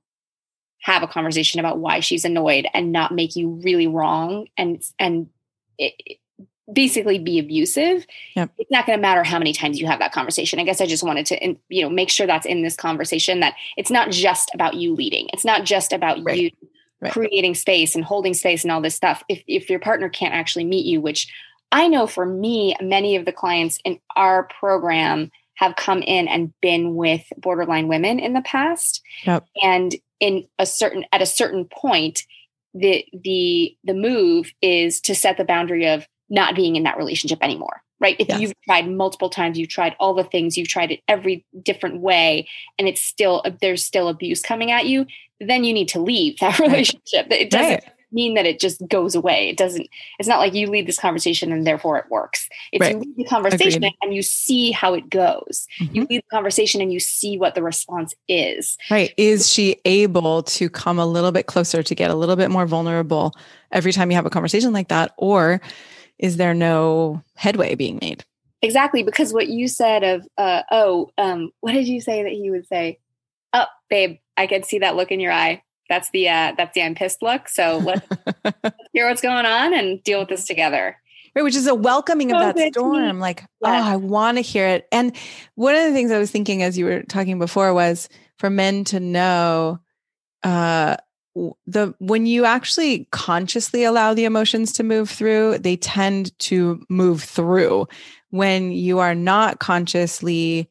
have 0.81 1.03
a 1.03 1.07
conversation 1.07 1.59
about 1.59 1.77
why 1.77 1.99
she's 1.99 2.25
annoyed 2.25 2.65
and 2.73 2.91
not 2.91 3.13
make 3.13 3.35
you 3.35 3.49
really 3.63 3.85
wrong 3.85 4.47
and 4.57 4.83
and 4.97 5.29
it, 5.77 6.17
basically 6.71 7.19
be 7.19 7.39
abusive 7.39 8.05
yep. 8.35 8.49
it's 8.57 8.71
not 8.71 8.85
going 8.85 8.97
to 8.97 9.01
matter 9.01 9.23
how 9.23 9.37
many 9.37 9.53
times 9.53 9.79
you 9.79 9.85
have 9.85 9.99
that 9.99 10.13
conversation 10.13 10.59
i 10.59 10.63
guess 10.63 10.79
i 10.79 10.85
just 10.85 11.03
wanted 11.03 11.25
to 11.25 11.55
you 11.67 11.83
know 11.83 11.89
make 11.89 12.09
sure 12.09 12.25
that's 12.25 12.45
in 12.45 12.63
this 12.63 12.75
conversation 12.75 13.41
that 13.41 13.53
it's 13.75 13.91
not 13.91 14.11
just 14.11 14.49
about 14.53 14.73
you 14.73 14.95
leading 14.95 15.27
it's 15.33 15.43
not 15.43 15.65
just 15.65 15.91
about 15.91 16.23
right. 16.23 16.37
you 16.37 16.49
right. 17.03 17.11
creating 17.11 17.55
space 17.55 17.95
and 17.95 18.03
holding 18.03 18.33
space 18.33 18.63
and 18.63 18.71
all 18.71 18.81
this 18.81 18.95
stuff 18.95 19.23
if 19.29 19.43
if 19.47 19.69
your 19.69 19.79
partner 19.79 20.09
can't 20.09 20.33
actually 20.33 20.65
meet 20.65 20.85
you 20.85 21.01
which 21.01 21.27
I 21.73 21.87
know 21.87 22.05
for 22.05 22.23
me, 22.23 22.75
many 22.81 23.15
of 23.15 23.25
the 23.25 23.31
clients 23.31 23.79
in 23.83 23.99
our 24.15 24.47
program 24.59 25.31
have 25.55 25.75
come 25.75 26.03
in 26.03 26.27
and 26.27 26.53
been 26.61 26.95
with 26.95 27.23
borderline 27.37 27.87
women 27.87 28.19
in 28.19 28.33
the 28.33 28.41
past. 28.41 29.01
Yep. 29.25 29.47
And 29.63 29.95
in 30.19 30.47
a 30.59 30.67
certain 30.67 31.03
at 31.11 31.23
a 31.23 31.25
certain 31.25 31.65
point, 31.65 32.23
the 32.75 33.03
the 33.11 33.75
the 33.83 33.95
move 33.95 34.51
is 34.61 35.01
to 35.01 35.15
set 35.15 35.37
the 35.37 35.43
boundary 35.43 35.87
of 35.87 36.07
not 36.29 36.55
being 36.55 36.75
in 36.75 36.83
that 36.83 36.97
relationship 36.97 37.39
anymore. 37.41 37.81
Right. 37.99 38.15
If 38.19 38.27
Yes. 38.27 38.41
you've 38.41 38.53
tried 38.65 38.89
multiple 38.89 39.29
times, 39.29 39.57
you've 39.57 39.69
tried 39.69 39.95
all 39.99 40.13
the 40.13 40.23
things, 40.25 40.57
you've 40.57 40.67
tried 40.67 40.91
it 40.91 40.99
every 41.07 41.45
different 41.61 42.01
way, 42.01 42.47
and 42.77 42.87
it's 42.87 43.01
still 43.01 43.43
there's 43.61 43.85
still 43.85 44.09
abuse 44.09 44.41
coming 44.41 44.71
at 44.71 44.85
you, 44.87 45.05
then 45.39 45.63
you 45.63 45.73
need 45.73 45.87
to 45.89 45.99
leave 45.99 46.37
that 46.39 46.57
Right. 46.59 46.67
relationship. 46.69 47.27
It 47.31 47.49
doesn't 47.49 47.69
Right. 47.71 47.83
mean 48.11 48.33
that 48.35 48.45
it 48.45 48.59
just 48.59 48.85
goes 48.89 49.15
away. 49.15 49.49
It 49.49 49.57
doesn't, 49.57 49.87
it's 50.19 50.27
not 50.29 50.39
like 50.39 50.53
you 50.53 50.67
lead 50.67 50.85
this 50.85 50.99
conversation 50.99 51.51
and 51.51 51.65
therefore 51.65 51.97
it 51.97 52.05
works. 52.09 52.47
It's 52.71 52.81
Right. 52.81 52.91
you 52.93 52.99
lead 52.99 53.15
the 53.17 53.23
conversation 53.23 53.83
Agreed. 53.83 53.93
and 54.03 54.13
you 54.13 54.21
see 54.21 54.71
how 54.71 54.93
it 54.93 55.09
goes. 55.09 55.65
You 55.79 56.03
Mhm. 56.03 56.09
lead 56.09 56.17
the 56.19 56.35
conversation 56.35 56.79
and 56.81 56.91
you 56.93 56.99
see 56.99 57.37
what 57.37 57.55
the 57.55 57.63
response 57.63 58.13
is. 58.27 58.77
Right. 58.91 59.13
Is 59.17 59.51
she 59.51 59.77
able 59.85 60.43
to 60.43 60.69
come 60.69 60.99
a 60.99 61.05
little 61.07 61.31
bit 61.31 61.45
closer 61.47 61.81
to 61.81 61.95
get 61.95 62.11
a 62.11 62.15
little 62.15 62.35
bit 62.35 62.51
more 62.51 62.65
vulnerable 62.65 63.33
every 63.71 63.91
time 63.93 64.11
you 64.11 64.15
have 64.15 64.25
a 64.25 64.29
conversation 64.29 64.73
like 64.73 64.89
that? 64.89 65.11
Or 65.17 65.59
is 66.19 66.37
there 66.37 66.53
no 66.53 67.23
headway 67.35 67.75
being 67.75 67.99
made? 68.01 68.23
Exactly. 68.61 69.03
Because 69.03 69.33
what 69.33 69.49
you 69.49 69.67
said 69.67 70.03
of, 70.03 70.27
uh, 70.37 70.63
oh, 70.71 71.09
um, 71.17 71.51
what 71.59 71.73
did 71.73 71.87
you 71.87 71.99
say 71.99 72.23
that 72.23 72.31
he 72.31 72.49
would 72.49 72.67
say? 72.67 72.99
Oh, 73.51 73.65
babe, 73.89 74.17
I 74.37 74.47
can 74.47 74.63
see 74.63 74.79
that 74.79 74.95
look 74.95 75.11
in 75.11 75.19
your 75.19 75.33
eye. 75.33 75.61
That's 75.89 76.09
the, 76.11 76.29
uh, 76.29 76.53
that's 76.57 76.73
the 76.73 76.81
I'm 76.81 76.95
pissed 76.95 77.21
look. 77.21 77.49
So 77.49 77.79
let's 77.79 78.07
hear 78.93 79.07
what's 79.07 79.21
going 79.21 79.45
on 79.45 79.73
and 79.73 80.01
deal 80.03 80.19
with 80.19 80.29
this 80.29 80.45
together. 80.45 80.97
Right, 81.35 81.41
which 81.43 81.55
is 81.55 81.67
a 81.67 81.75
welcoming 81.75 82.31
of 82.31 82.39
that 82.39 82.55
good 82.55 82.65
me. 82.65 82.71
storm. 82.71 83.19
Like, 83.19 83.39
Yes. 83.39 83.47
oh, 83.63 83.91
I 83.91 83.95
want 83.95 84.37
to 84.37 84.41
hear 84.41 84.67
it. 84.67 84.87
And 84.91 85.15
one 85.55 85.75
of 85.75 85.83
the 85.83 85.91
things 85.91 86.11
I 86.11 86.19
was 86.19 86.31
thinking 86.31 86.61
as 86.63 86.77
you 86.77 86.85
were 86.85 87.01
talking 87.03 87.39
before 87.39 87.73
was 87.73 88.07
for 88.37 88.49
men 88.49 88.83
to 88.85 88.99
know 88.99 89.79
uh 90.43 90.97
the 91.65 91.93
when 91.99 92.25
you 92.25 92.45
actually 92.45 93.07
consciously 93.11 93.83
allow 93.83 94.13
the 94.13 94.25
emotions 94.25 94.71
to 94.73 94.83
move 94.83 95.09
through, 95.09 95.57
they 95.59 95.75
tend 95.75 96.37
to 96.39 96.83
move 96.89 97.23
through. 97.23 97.87
When 98.29 98.71
you 98.71 98.99
are 98.99 99.15
not 99.15 99.59
consciously 99.59 100.69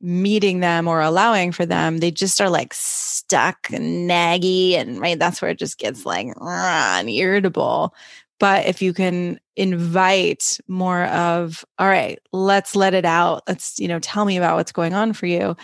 meeting 0.00 0.60
them 0.60 0.88
or 0.88 1.00
allowing 1.00 1.52
for 1.52 1.64
them, 1.64 1.98
they 1.98 2.10
just 2.10 2.40
are 2.40 2.50
like 2.50 2.74
stuck 2.74 3.70
and 3.72 4.10
naggy. 4.10 4.72
And 4.72 5.00
right, 5.00 5.18
that's 5.18 5.40
where 5.40 5.50
it 5.50 5.58
just 5.58 5.78
gets 5.78 6.04
like 6.04 6.28
and 6.40 7.08
irritable. 7.08 7.94
But 8.40 8.66
if 8.66 8.82
you 8.82 8.92
can 8.92 9.38
invite 9.54 10.58
more 10.66 11.04
of, 11.04 11.64
all 11.78 11.86
right, 11.86 12.18
let's 12.32 12.74
let 12.74 12.92
it 12.92 13.04
out. 13.04 13.44
Let's, 13.46 13.78
you 13.78 13.86
know, 13.86 14.00
tell 14.00 14.24
me 14.24 14.36
about 14.36 14.56
what's 14.56 14.72
going 14.72 14.94
on 14.94 15.12
for 15.12 15.26
you. 15.26 15.56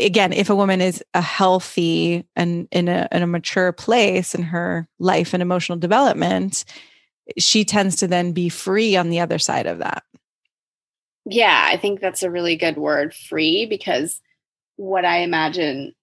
Again, 0.00 0.32
if 0.32 0.50
a 0.50 0.56
woman 0.56 0.80
is 0.80 1.04
a 1.14 1.20
healthy 1.20 2.26
and 2.34 2.66
in 2.70 2.88
a, 2.88 3.08
in 3.12 3.22
a 3.22 3.26
mature 3.26 3.72
place 3.72 4.34
in 4.34 4.42
her 4.42 4.88
life 4.98 5.34
and 5.34 5.42
emotional 5.42 5.78
development, 5.78 6.64
she 7.38 7.64
tends 7.64 7.96
to 7.96 8.06
then 8.06 8.32
be 8.32 8.48
free 8.48 8.96
on 8.96 9.10
the 9.10 9.20
other 9.20 9.38
side 9.38 9.66
of 9.66 9.78
that. 9.78 10.04
Yeah, 11.26 11.64
I 11.66 11.76
think 11.76 12.00
that's 12.00 12.22
a 12.22 12.30
really 12.30 12.56
good 12.56 12.76
word, 12.76 13.14
free, 13.14 13.66
because 13.66 14.20
what 14.76 15.04
I 15.04 15.18
imagine, 15.18 15.94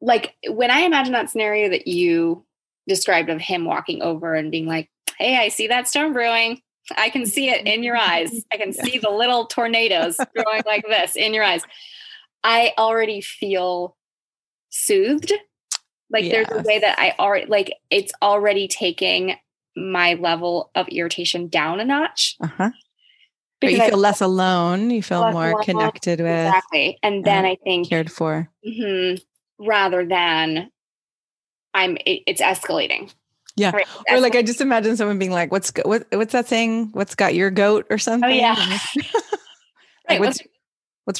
like 0.00 0.34
when 0.48 0.70
I 0.70 0.80
imagine 0.80 1.12
that 1.12 1.30
scenario 1.30 1.70
that 1.70 1.86
you 1.86 2.44
described 2.88 3.30
of 3.30 3.40
him 3.40 3.64
walking 3.64 4.02
over 4.02 4.34
and 4.34 4.50
being 4.50 4.66
like, 4.66 4.90
Hey, 5.16 5.36
I 5.36 5.48
see 5.48 5.68
that 5.68 5.88
storm 5.88 6.12
brewing. 6.12 6.60
I 6.96 7.10
can 7.10 7.26
see 7.26 7.50
it 7.50 7.66
in 7.66 7.82
your 7.82 7.96
eyes. 7.96 8.44
I 8.52 8.56
can 8.56 8.72
see 8.84 8.98
the 8.98 9.10
little 9.10 9.46
tornadoes 9.46 10.16
growing 10.16 10.62
like 10.66 10.84
this 10.86 11.16
in 11.16 11.34
your 11.34 11.44
eyes. 11.44 11.62
I 12.44 12.72
already 12.78 13.20
feel 13.20 13.96
soothed. 14.70 15.32
Like 16.10 16.30
there's 16.30 16.48
a 16.50 16.62
way 16.62 16.78
that 16.78 16.98
I 16.98 17.14
already, 17.18 17.46
like 17.46 17.72
it's 17.90 18.12
already 18.22 18.66
taking 18.68 19.34
my 19.76 20.14
level 20.14 20.70
of 20.74 20.88
irritation 20.88 21.48
down 21.48 21.80
a 21.80 21.84
notch. 21.84 22.36
Uh-huh. 22.40 22.70
But 23.60 23.72
you 23.72 23.82
I- 23.82 23.88
feel 23.90 23.98
less 23.98 24.20
alone. 24.20 24.90
You 24.90 25.02
feel 25.02 25.30
more 25.32 25.50
alone, 25.50 25.62
connected 25.64 26.20
with, 26.20 26.28
Exactly. 26.46 26.98
And 27.02 27.24
then 27.24 27.44
I 27.44 27.56
think 27.62 27.88
cared 27.88 28.10
for. 28.10 28.48
mhm, 28.66 29.20
rather 29.58 30.06
than 30.06 30.70
I'm 31.74 31.96
it, 32.06 32.22
it's 32.26 32.40
escalating. 32.40 33.12
Yeah. 33.56 33.72
Right, 33.72 33.86
it's 34.06 34.12
Or 34.12 34.20
like 34.20 34.36
I 34.36 34.42
just 34.42 34.60
imagine 34.60 34.96
someone 34.96 35.18
being 35.18 35.32
like, 35.32 35.50
"What's 35.50 35.72
what? 35.84 36.06
What's 36.12 36.32
that 36.32 36.46
saying? 36.46 36.90
What's 36.92 37.16
got 37.16 37.34
your 37.34 37.50
goat 37.50 37.86
or 37.90 37.98
something?" 37.98 38.30
Oh, 38.30 38.32
yeah. 38.32 38.54
like, 38.96 39.04
Right, 40.08 40.20
what's 40.20 40.38
what's 40.40 40.48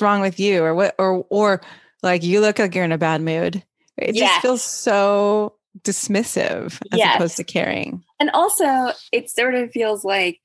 wrong 0.00 0.20
with 0.20 0.38
you, 0.38 0.62
or 0.62 0.74
what, 0.74 0.94
or 0.98 1.24
or 1.30 1.60
like 2.02 2.22
you 2.22 2.40
look 2.40 2.58
like 2.58 2.74
you're 2.74 2.84
in 2.84 2.92
a 2.92 2.98
bad 2.98 3.20
mood. 3.22 3.62
It 3.96 4.14
Yes. 4.14 4.30
just 4.30 4.42
feels 4.42 4.62
so 4.62 5.54
dismissive 5.82 6.80
as 6.92 6.98
Yes. 6.98 7.16
opposed 7.16 7.36
to 7.38 7.44
caring. 7.44 8.04
and 8.20 8.30
also 8.30 8.92
it 9.12 9.30
sort 9.30 9.54
of 9.54 9.70
feels 9.70 10.04
like 10.04 10.38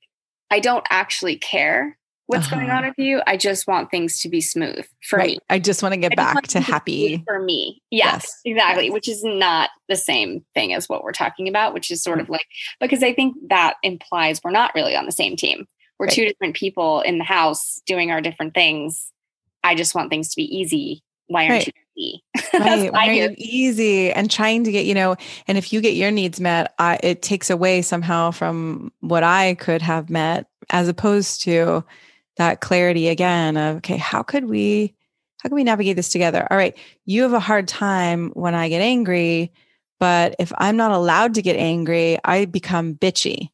I 0.50 0.60
don't 0.60 0.86
actually 0.90 1.36
care 1.36 1.98
what's 2.26 2.46
going 2.48 2.68
Uh-huh. 2.70 2.78
on 2.78 2.84
with 2.86 2.94
you. 2.98 3.20
I 3.26 3.36
just 3.36 3.66
want 3.66 3.90
things 3.90 4.20
to 4.20 4.28
be 4.28 4.40
smooth 4.40 4.84
for 5.08 5.18
right. 5.18 5.32
me. 5.32 5.38
I 5.50 5.58
just 5.58 5.82
want 5.82 5.92
to 5.94 6.00
get 6.00 6.12
just 6.16 6.34
back 6.34 6.46
to 6.48 6.60
happy. 6.60 7.22
for 7.26 7.38
me. 7.40 7.82
Yes, 7.90 8.24
Yes. 8.24 8.40
exactly. 8.56 8.90
Which 8.90 9.08
is 9.08 9.22
not 9.24 9.70
the 9.88 9.96
same 9.96 10.44
thing 10.54 10.72
as 10.72 10.88
what 10.88 11.02
we're 11.02 11.12
talking 11.12 11.48
about, 11.48 11.74
which 11.74 11.90
is 11.90 12.02
sort 12.02 12.20
of 12.20 12.28
like 12.28 12.46
because 12.80 13.02
I 13.02 13.12
think 13.12 13.34
that 13.48 13.74
implies 13.82 14.40
we're 14.44 14.50
not 14.52 14.74
really 14.74 14.94
on 14.96 15.04
the 15.06 15.12
same 15.12 15.36
team. 15.36 15.66
We're 15.98 16.06
Right. 16.06 16.14
two 16.14 16.24
different 16.24 16.56
people 16.56 17.00
in 17.02 17.18
the 17.18 17.24
house 17.24 17.80
doing 17.86 18.10
our 18.10 18.20
different 18.20 18.54
things. 18.54 19.10
I 19.64 19.74
just 19.74 19.94
want 19.94 20.10
things 20.10 20.28
to 20.28 20.36
be 20.36 20.44
easy. 20.44 21.02
Why 21.26 21.44
aren't 21.48 21.52
Right. 21.52 21.66
you 21.66 21.72
easy? 21.96 22.24
right 22.58 22.90
I 22.94 23.06
very 23.06 23.14
hear. 23.16 23.34
easy 23.38 24.12
and 24.12 24.30
trying 24.30 24.64
to 24.64 24.70
get 24.72 24.84
you 24.84 24.94
know 24.94 25.16
and 25.48 25.56
if 25.56 25.72
you 25.72 25.80
get 25.80 25.94
your 25.94 26.10
needs 26.10 26.40
met 26.40 26.74
I, 26.78 26.98
it 27.02 27.22
takes 27.22 27.50
away 27.50 27.82
somehow 27.82 28.30
from 28.32 28.92
what 29.00 29.22
i 29.22 29.54
could 29.54 29.80
have 29.80 30.10
met 30.10 30.46
as 30.70 30.88
opposed 30.88 31.42
to 31.42 31.84
that 32.36 32.60
clarity 32.60 33.08
again 33.08 33.56
of 33.56 33.76
okay 33.76 33.96
how 33.96 34.22
could 34.24 34.46
we 34.46 34.92
how 35.40 35.48
can 35.48 35.54
we 35.56 35.62
navigate 35.64 35.94
this 35.96 36.08
together 36.10 36.46
all 36.50 36.56
right 36.58 36.76
you 37.06 37.22
have 37.22 37.32
a 37.32 37.40
hard 37.40 37.68
time 37.68 38.30
when 38.34 38.54
i 38.56 38.68
get 38.68 38.82
angry 38.82 39.52
but 40.00 40.34
if 40.40 40.52
i'm 40.58 40.76
not 40.76 40.90
allowed 40.90 41.34
to 41.34 41.42
get 41.42 41.56
angry 41.56 42.18
i 42.24 42.44
become 42.44 42.94
bitchy 42.96 43.50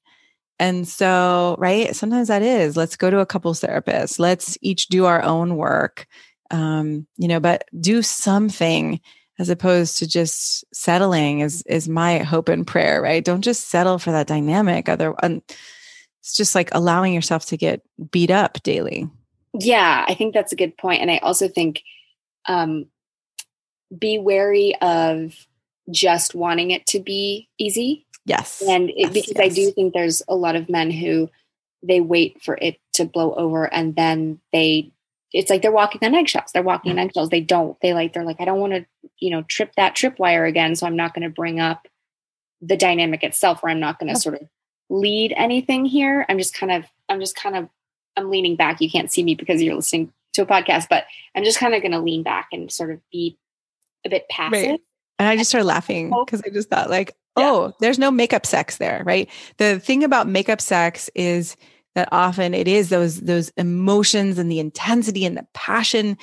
and 0.60 0.86
so 0.86 1.56
right 1.58 1.96
sometimes 1.96 2.28
that 2.28 2.42
is 2.42 2.76
let's 2.76 2.96
go 2.96 3.10
to 3.10 3.18
a 3.18 3.26
couples 3.26 3.58
therapist 3.58 4.20
let's 4.20 4.56
each 4.60 4.86
do 4.86 5.06
our 5.06 5.22
own 5.22 5.56
work 5.56 6.06
um, 6.50 7.06
you 7.16 7.28
know, 7.28 7.40
but 7.40 7.64
do 7.78 8.02
something 8.02 9.00
as 9.38 9.48
opposed 9.48 9.98
to 9.98 10.06
just 10.06 10.64
settling 10.74 11.40
is 11.40 11.62
is 11.62 11.88
my 11.88 12.18
hope 12.18 12.48
and 12.48 12.66
prayer, 12.66 13.00
right? 13.00 13.24
Don't 13.24 13.42
just 13.42 13.68
settle 13.68 13.98
for 13.98 14.10
that 14.10 14.26
dynamic. 14.26 14.88
Other, 14.88 15.14
um, 15.24 15.42
it's 16.20 16.36
just 16.36 16.54
like 16.54 16.68
allowing 16.72 17.14
yourself 17.14 17.46
to 17.46 17.56
get 17.56 17.82
beat 18.10 18.30
up 18.30 18.62
daily. 18.62 19.08
Yeah, 19.58 20.04
I 20.06 20.14
think 20.14 20.34
that's 20.34 20.52
a 20.52 20.56
good. 20.56 20.74
And 20.82 21.10
I 21.10 21.18
also 21.18 21.48
think 21.48 21.82
um, 22.46 22.86
be 23.96 24.18
wary 24.18 24.74
of 24.80 25.34
just 25.90 26.34
wanting 26.34 26.70
it 26.70 26.86
to 26.86 27.00
be 27.00 27.48
easy. 27.58 28.06
Yes, 28.30 28.62
And 28.66 28.90
it, 28.90 29.14
Yes, 29.14 29.26
because 29.26 29.42
I 29.42 29.48
do 29.48 29.72
think 29.72 29.92
there's 29.92 30.22
a 30.28 30.36
lot 30.36 30.54
of 30.54 30.68
men 30.68 30.92
who 30.92 31.28
they 31.82 32.00
wait 32.00 32.40
for 32.42 32.56
it 32.60 32.78
to 32.94 33.04
blow 33.04 33.34
over 33.34 33.64
and 33.72 33.96
then 33.96 34.38
they, 34.52 34.92
it's 35.32 35.50
like 35.50 35.62
they're 35.62 35.72
walking 35.72 36.00
on 36.04 36.14
eggshells. 36.14 36.52
They're 36.52 36.62
walking 36.62 36.92
on 36.92 36.98
mm. 36.98 37.04
eggshells. 37.04 37.30
They 37.30 37.40
don't, 37.40 37.76
they 37.80 37.92
like, 37.92 38.12
they're 38.12 38.24
like, 38.24 38.40
I 38.40 38.44
don't 38.44 38.60
want 38.60 38.74
to, 38.74 38.86
you 39.18 39.30
know, 39.30 39.42
trip 39.42 39.72
that 39.76 39.96
tripwire 39.96 40.48
again. 40.48 40.76
So 40.76 40.86
I'm 40.86 40.96
not 40.96 41.12
going 41.12 41.22
to 41.22 41.34
bring 41.34 41.58
up 41.58 41.88
the 42.60 42.76
dynamic 42.76 43.24
itself 43.24 43.60
or 43.64 43.70
I'm 43.70 43.80
not 43.80 43.98
going 43.98 44.14
to 44.14 44.20
sort 44.20 44.36
of 44.36 44.48
lead 44.88 45.32
anything 45.36 45.84
here. 45.84 46.24
I'm 46.28 46.38
just 46.38 46.54
kind 46.54 46.70
of, 46.70 46.84
I'm 47.08 47.18
just 47.18 47.34
kind 47.34 47.56
of, 47.56 47.68
I'm 48.16 48.30
leaning 48.30 48.56
back. 48.56 48.80
You 48.80 48.90
can't 48.90 49.10
see 49.10 49.24
me 49.24 49.34
because 49.34 49.60
you're 49.60 49.74
listening 49.74 50.12
to 50.34 50.42
a 50.42 50.46
podcast, 50.46 50.86
but 50.88 51.04
I'm 51.34 51.44
just 51.44 51.58
kind 51.58 51.74
of 51.74 51.82
going 51.82 51.92
to 51.92 52.00
lean 52.00 52.22
back 52.22 52.48
and 52.52 52.70
sort 52.70 52.90
of 52.90 53.00
be 53.10 53.36
a 54.04 54.08
bit 54.08 54.28
passive. 54.28 54.52
Right. 54.52 54.80
And 55.18 55.28
I 55.28 55.36
just 55.36 55.50
started 55.50 55.66
laughing 55.66 56.10
because 56.24 56.42
I 56.44 56.48
just 56.48 56.70
thought, 56.70 56.88
like, 56.88 57.14
Yeah. 57.36 57.50
oh, 57.50 57.72
there's 57.80 57.98
no 57.98 58.10
makeup 58.10 58.44
sex 58.46 58.78
there, 58.78 59.02
right? 59.04 59.28
The 59.58 59.78
thing 59.80 60.04
about 60.04 60.28
makeup 60.28 60.60
sex 60.60 61.08
is 61.14 61.56
that 61.94 62.08
often 62.12 62.54
it 62.54 62.68
is 62.68 62.88
those 62.88 63.20
those 63.20 63.50
emotions 63.56 64.38
and 64.38 64.50
the 64.50 64.60
intensity 64.60 65.24
and 65.24 65.36
the 65.36 65.46
passion 65.54 66.16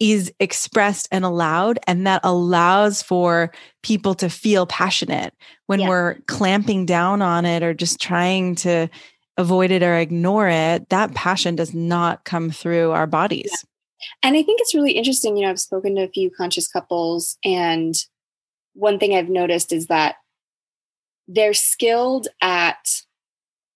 is 0.00 0.32
expressed 0.40 1.06
and 1.12 1.24
allowed, 1.24 1.78
and 1.86 2.06
that 2.06 2.20
allows 2.24 3.02
for 3.02 3.52
people 3.84 4.14
to 4.14 4.28
feel 4.28 4.66
passionate 4.66 5.32
when 5.66 5.80
Yeah. 5.80 5.88
we're 5.88 6.14
clamping 6.26 6.86
down 6.86 7.22
on 7.22 7.44
it 7.44 7.62
or 7.62 7.72
just 7.72 8.00
trying 8.00 8.56
to 8.56 8.88
avoid 9.36 9.70
it 9.70 9.82
or 9.82 9.96
ignore 9.96 10.48
it. 10.48 10.88
That 10.88 11.14
passion 11.14 11.54
does 11.54 11.72
not 11.72 12.24
come 12.24 12.50
through 12.50 12.90
our 12.90 13.06
bodies. 13.06 13.52
And 14.24 14.36
I 14.36 14.42
think 14.42 14.60
it's 14.60 14.74
really 14.74 14.92
interesting. 14.92 15.36
You 15.36 15.44
know, 15.44 15.50
I've 15.50 15.60
spoken 15.60 15.94
to 15.94 16.02
a 16.02 16.08
few 16.08 16.30
conscious 16.36 16.66
couples, 16.66 17.38
and 17.44 17.94
one 18.74 18.98
thing 18.98 19.14
I've 19.14 19.28
noticed 19.28 19.72
is 19.72 19.86
that 19.86 20.16
they're 21.28 21.54
skilled 21.54 22.28
at 22.40 23.02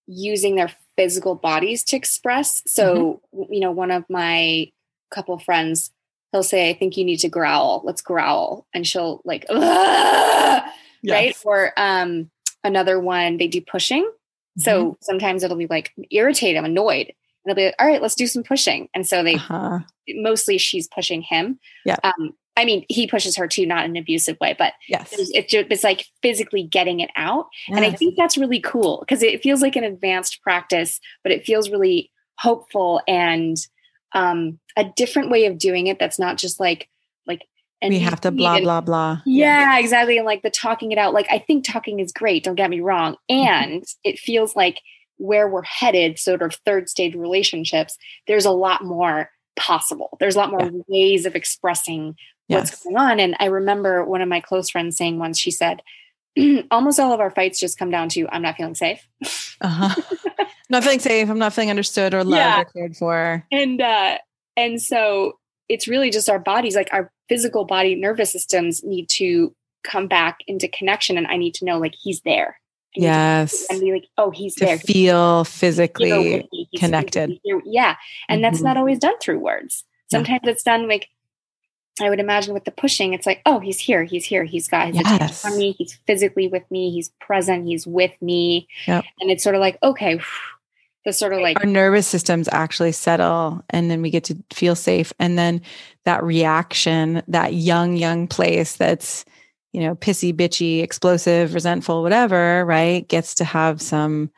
using 0.07 0.57
their 0.57 0.71
physical 0.97 1.35
bodies 1.35 1.85
to 1.85 1.97
express. 1.97 2.63
So, 2.67 3.21
you 3.51 3.61
know, 3.61 3.71
one 3.71 3.91
of 3.91 4.05
my 4.09 4.71
couple 5.11 5.39
friends, 5.39 5.91
he'll 6.33 6.43
say, 6.43 6.71
I 6.71 6.75
think 6.75 6.97
you 6.97 7.05
need 7.05 7.19
to 7.19 7.29
growl. 7.29 7.83
Let's 7.85 8.03
growl. 8.03 8.67
And 8.75 8.87
she'll 8.87 9.21
like, 9.25 9.47
yes. 9.51 10.73
right? 11.05 11.37
Or 11.45 11.73
um, 11.77 12.31
another 12.65 12.99
one, 12.99 13.37
they 13.37 13.49
do 13.49 13.61
pushing. 13.61 14.05
Mm-hmm. 14.05 14.63
So 14.63 14.97
sometimes 15.01 15.43
it'll 15.43 15.57
be 15.57 15.67
like 15.69 15.93
irritated, 16.11 16.59
I'm 16.59 16.65
annoyed. 16.65 17.09
And 17.09 17.15
they'll 17.47 17.55
be 17.55 17.67
like, 17.67 17.77
all 17.79 17.87
right, 17.87 18.03
let's 18.03 18.15
do 18.15 18.27
some 18.27 18.43
pushing. 18.43 18.89
And 18.95 19.07
so 19.07 19.23
they 19.23 19.35
uh-huh. 19.35 19.81
mostly 20.09 20.59
she's 20.59 20.89
pushing 20.89 21.23
him. 21.23 21.61
Yeah. 21.85 21.97
Um, 22.03 22.33
I 22.57 22.65
mean, 22.65 22.87
he 22.89 23.07
pushes 23.07 23.37
her 23.37 23.47
too, 23.47 23.67
not 23.67 23.85
in 23.85 23.91
an 23.91 23.97
abusive 23.99 24.39
way, 24.41 24.57
but 24.59 24.73
yes, 24.89 25.13
it's, 25.13 25.31
it's, 25.35 25.53
it's 25.53 25.85
like 25.85 26.07
physically 26.23 26.63
getting 26.63 27.01
it 27.01 27.11
out. 27.15 27.49
Yes. 27.69 27.77
And 27.77 27.85
I 27.85 27.91
think 27.91 28.17
that's 28.17 28.39
really 28.39 28.61
cool 28.61 29.01
because 29.01 29.23
it 29.23 29.43
feels 29.43 29.61
like 29.61 29.77
an 29.77 29.85
advanced 29.85 30.41
practice, 30.43 30.99
but 31.23 31.33
it 31.33 31.45
feels 31.45 31.71
really 31.71 32.11
hopeful 32.39 33.03
and 33.07 33.57
um, 34.13 34.59
a 34.77 34.85
different 34.85 35.31
way 35.31 35.47
of 35.47 35.59
doing 35.59 35.87
it. 35.87 35.99
That's 35.99 36.19
not 36.19 36.39
just 36.39 36.59
like, 36.59 36.89
like, 37.27 37.47
and 37.83 37.93
we 37.93 37.99
have 37.99 38.23
to 38.23 38.31
blah, 38.31 38.55
and, 38.55 38.65
blah, 38.65 38.81
blah. 38.81 39.21
Yeah, 39.27 39.75
yeah, 39.75 39.79
exactly. 39.79 40.17
And 40.17 40.25
like 40.25 40.43
the 40.43 40.51
talking 40.51 40.93
it 40.93 40.99
out, 40.99 41.13
like, 41.13 41.27
I 41.31 41.39
think 41.39 41.65
talking 41.65 42.01
is 42.01 42.11
great. 42.11 42.43
Don't 42.43 42.55
get 42.55 42.71
me 42.71 42.81
wrong. 42.81 43.17
Mm-hmm. 43.31 43.47
And 43.47 43.85
it 44.03 44.19
feels 44.19 44.57
like 44.57 44.81
where 45.19 45.47
we're 45.47 45.63
headed, 45.63 46.19
sort 46.19 46.41
of 46.41 46.55
third 46.65 46.89
stage 46.89 47.15
relationships, 47.15 47.99
there's 48.27 48.47
a 48.47 48.51
lot 48.51 48.83
more 48.83 49.31
possible. 49.57 50.17
There's 50.21 50.37
a 50.37 50.39
lot 50.39 50.51
more 50.51 50.63
yeah. 50.63 50.83
ways 50.89 51.27
of 51.27 51.35
expressing 51.35 52.17
what's 52.49 52.83
going 52.83 52.97
on. 52.97 53.21
And 53.21 53.37
I 53.41 53.47
remember 53.47 54.05
one 54.05 54.23
of 54.23 54.29
my 54.29 54.41
close 54.41 54.71
friends 54.71 54.97
saying 54.97 55.19
once, 55.19 55.39
she 55.39 55.51
said, 55.51 55.83
almost 56.71 57.01
all 57.01 57.13
of 57.13 57.21
our 57.21 57.31
fights 57.31 57.59
just 57.59 57.79
come 57.79 57.91
down 57.91 58.09
to 58.11 58.29
I'm 58.29 58.43
not 58.43 58.57
feeling 58.57 58.75
safe. 58.75 59.07
uh-huh. 59.61 59.95
not 60.69 60.83
feeling 60.85 61.01
safe. 61.01 61.29
I'm 61.29 61.39
not 61.39 61.53
feeling 61.53 61.71
understood 61.71 62.15
or 62.15 62.25
loved 62.25 62.37
yeah. 62.37 62.61
or 62.61 62.65
cared 62.65 62.97
for. 62.97 63.45
And 63.51 63.81
uh 63.81 64.19
and 64.57 64.81
so 64.81 65.39
it's 65.69 65.89
really 65.89 66.11
just 66.11 66.29
our 66.29 66.39
bodies, 66.39 66.77
like 66.77 66.89
our 66.93 67.11
physical 67.29 67.65
body 67.65 67.95
nervous 67.95 68.33
systems 68.33 68.85
need 68.85 69.09
to 69.11 69.55
come 69.83 70.07
back 70.07 70.39
into 70.47 70.69
connection. 70.69 71.17
And 71.17 71.27
I 71.27 71.37
need 71.37 71.55
to 71.55 71.65
know 71.65 71.79
like 71.79 71.95
he's 72.01 72.21
there. 72.21 72.59
yes. 72.95 73.67
And 73.71 73.81
be 73.81 73.93
like, 73.93 74.07
oh, 74.17 74.31
he's 74.31 74.55
to 74.57 74.65
there. 74.65 74.79
Feel 74.79 75.45
physically 75.45 76.49
connected. 76.77 77.31
Physically 77.31 77.63
yeah. 77.67 77.97
And 78.29 78.39
mm-hmm. 78.39 78.43
that's 78.43 78.63
not 78.63 78.77
always 78.77 78.99
done 78.99 79.19
through 79.21 79.39
words. 79.39 79.85
Sometimes 80.11 80.43
yeah. 80.45 80.53
it's 80.53 80.63
done 80.63 80.89
like 80.89 81.09
I 82.01 82.11
would 82.11 82.21
imagine 82.21 82.53
with 82.53 82.65
the 82.65 82.71
pushing, 82.71 83.15
it's 83.15 83.27
like, 83.27 83.41
oh, 83.47 83.59
he's 83.59 83.79
here, 83.79 84.05
he's 84.05 84.25
here, 84.25 84.45
he's 84.45 84.69
got 84.69 84.89
his 84.89 84.97
yes. 84.97 85.07
attention 85.07 85.51
on 85.51 85.59
me, 85.59 85.73
he's 85.73 85.95
physically 86.07 86.47
with 86.47 86.71
me, 86.71 86.91
he's 86.91 87.09
present, 87.21 87.67
he's 87.67 87.87
with 87.87 88.13
me. 88.21 88.69
Yep. 88.87 89.05
And 89.21 89.31
it's 89.31 89.43
sort 89.43 89.55
of 89.55 89.61
like, 89.61 89.79
okay, 89.83 90.21
the 91.07 91.13
sort 91.13 91.33
of 91.33 91.41
like 91.41 91.59
our 91.59 91.67
nervous 91.67 92.07
systems 92.07 92.49
actually 92.53 92.93
settle 92.93 93.65
and 93.71 93.91
then 93.91 94.03
we 94.03 94.11
get 94.11 94.25
to 94.25 94.37
feel 94.53 94.75
safe. 94.75 95.13
And 95.19 95.39
then 95.39 95.63
that 96.05 96.23
reaction, 96.23 97.23
that 97.29 97.55
young, 97.55 97.97
young 97.97 98.27
place 98.27 98.77
that's, 98.77 99.25
you 99.73 99.81
know, 99.81 99.95
pissy, 99.95 100.35
bitchy, 100.35 100.83
explosive, 100.83 101.55
resentful, 101.55 102.03
whatever, 102.03 102.65
right, 102.67 103.09
gets 103.09 103.37
to 103.37 103.45
have 103.45 103.81
some, 103.81 104.31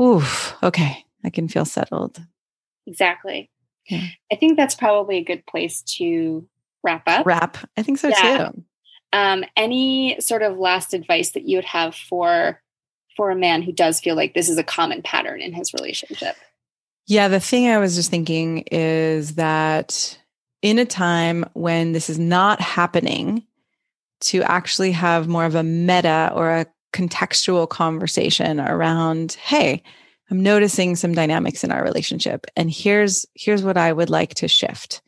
oof, 0.00 0.54
okay, 0.62 1.04
I 1.24 1.30
can 1.30 1.48
feel 1.48 1.64
settled. 1.64 2.22
Exactly. 2.86 3.50
Yeah. 3.88 4.06
I 4.32 4.36
think 4.36 4.56
that's 4.56 4.74
probably 4.76 5.18
a 5.18 5.24
good 5.24 5.44
place 5.44 5.82
to 5.98 6.46
wrap 6.82 7.02
up. 7.06 7.26
Wrap. 7.26 7.58
I 7.76 7.82
think 7.82 7.98
so 7.98 8.08
yeah. 8.08 8.50
too. 8.50 8.64
Um, 9.12 9.44
any 9.56 10.20
sort 10.20 10.42
of 10.42 10.58
last 10.58 10.94
advice 10.94 11.30
that 11.30 11.48
you 11.48 11.56
would 11.56 11.64
have 11.64 11.94
for 11.94 12.60
for 13.16 13.30
a 13.30 13.36
man 13.36 13.62
who 13.62 13.72
does 13.72 14.00
feel 14.00 14.14
like 14.14 14.34
this 14.34 14.48
is 14.48 14.56
a 14.56 14.62
common 14.62 15.02
pattern 15.02 15.40
in 15.40 15.52
his 15.52 15.74
relationship? 15.74 16.36
Yeah, 17.06 17.28
the 17.28 17.40
thing 17.40 17.68
I 17.68 17.78
was 17.78 17.96
just 17.96 18.10
thinking 18.10 18.58
is 18.70 19.34
that 19.34 20.18
in 20.62 20.78
a 20.78 20.84
time 20.84 21.44
when 21.54 21.92
this 21.92 22.08
is 22.08 22.18
not 22.18 22.60
happening, 22.60 23.44
to 24.20 24.42
actually 24.42 24.92
have 24.92 25.28
more 25.28 25.44
of 25.44 25.54
a 25.54 25.62
meta 25.62 26.30
or 26.34 26.50
a 26.50 26.66
contextual 26.92 27.68
conversation 27.68 28.60
around, 28.60 29.32
hey, 29.32 29.82
I'm 30.30 30.42
noticing 30.42 30.96
some 30.96 31.14
dynamics 31.14 31.64
in 31.64 31.72
our 31.72 31.82
relationship 31.82 32.46
and 32.56 32.70
here's 32.70 33.26
here's 33.34 33.62
what 33.62 33.76
I 33.76 33.92
would 33.92 34.10
like 34.10 34.34
to 34.34 34.48
shift 34.48 35.02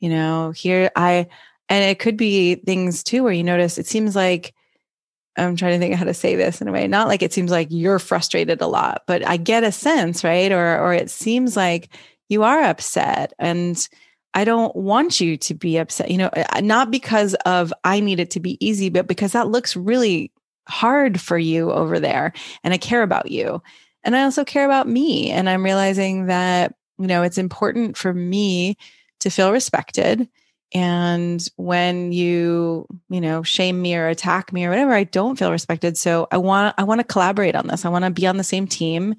you 0.00 0.08
know 0.08 0.50
here 0.50 0.90
i 0.96 1.26
and 1.68 1.84
it 1.84 1.98
could 1.98 2.16
be 2.16 2.56
things 2.56 3.02
too 3.02 3.22
where 3.22 3.32
you 3.32 3.44
notice 3.44 3.78
it 3.78 3.86
seems 3.86 4.14
like 4.14 4.54
i'm 5.36 5.56
trying 5.56 5.72
to 5.72 5.78
think 5.78 5.94
how 5.94 6.04
to 6.04 6.14
say 6.14 6.36
this 6.36 6.60
in 6.60 6.68
a 6.68 6.72
way 6.72 6.86
not 6.86 7.08
like 7.08 7.22
it 7.22 7.32
seems 7.32 7.50
like 7.50 7.68
you're 7.70 7.98
frustrated 7.98 8.60
a 8.60 8.66
lot 8.66 9.02
but 9.06 9.26
i 9.26 9.36
get 9.36 9.64
a 9.64 9.72
sense 9.72 10.24
right? 10.24 10.52
Or 10.52 10.78
or 10.78 10.92
it 10.92 11.10
seems 11.10 11.56
like 11.56 11.88
you 12.28 12.42
are 12.42 12.62
upset 12.62 13.32
and 13.38 13.88
i 14.34 14.44
don't 14.44 14.74
want 14.76 15.20
you 15.20 15.36
to 15.36 15.54
be 15.54 15.78
upset 15.78 16.10
you 16.10 16.18
know 16.18 16.28
uh, 16.28 16.60
not 16.60 16.90
because 16.90 17.34
of 17.46 17.72
i 17.84 18.00
need 18.00 18.20
it 18.20 18.30
to 18.30 18.40
be 18.40 18.64
easy 18.66 18.88
but 18.88 19.06
because 19.06 19.32
that 19.32 19.48
looks 19.48 19.76
really 19.76 20.32
hard 20.68 21.20
for 21.20 21.38
you 21.38 21.70
over 21.70 22.00
there 22.00 22.32
and 22.64 22.74
i 22.74 22.78
care 22.78 23.02
about 23.02 23.30
you. 23.30 23.62
And 24.02 24.14
i 24.16 24.22
also 24.22 24.44
care 24.44 24.64
about 24.64 24.88
me 24.88 25.30
and 25.30 25.48
i'm 25.48 25.64
realizing 25.64 26.26
that 26.26 26.74
you 26.98 27.06
know 27.06 27.22
it's 27.22 27.38
important 27.38 27.96
for 27.96 28.14
me 28.14 28.76
to 29.20 29.30
feel 29.30 29.52
respected 29.52 30.28
and 30.74 31.46
when 31.56 32.12
you 32.12 32.86
you 33.08 33.20
know 33.20 33.42
shame 33.42 33.80
me 33.80 33.94
or 33.94 34.08
attack 34.08 34.52
me 34.52 34.64
or 34.64 34.70
whatever 34.70 34.92
i 34.92 35.04
don't 35.04 35.38
feel 35.38 35.52
respected 35.52 35.96
so 35.96 36.26
i 36.32 36.36
want 36.36 36.74
i 36.76 36.82
want 36.82 36.98
to 36.98 37.06
collaborate 37.06 37.54
on 37.54 37.66
this 37.66 37.84
i 37.84 37.88
want 37.88 38.04
to 38.04 38.10
be 38.10 38.26
on 38.26 38.36
the 38.36 38.44
same 38.44 38.66
team 38.66 39.14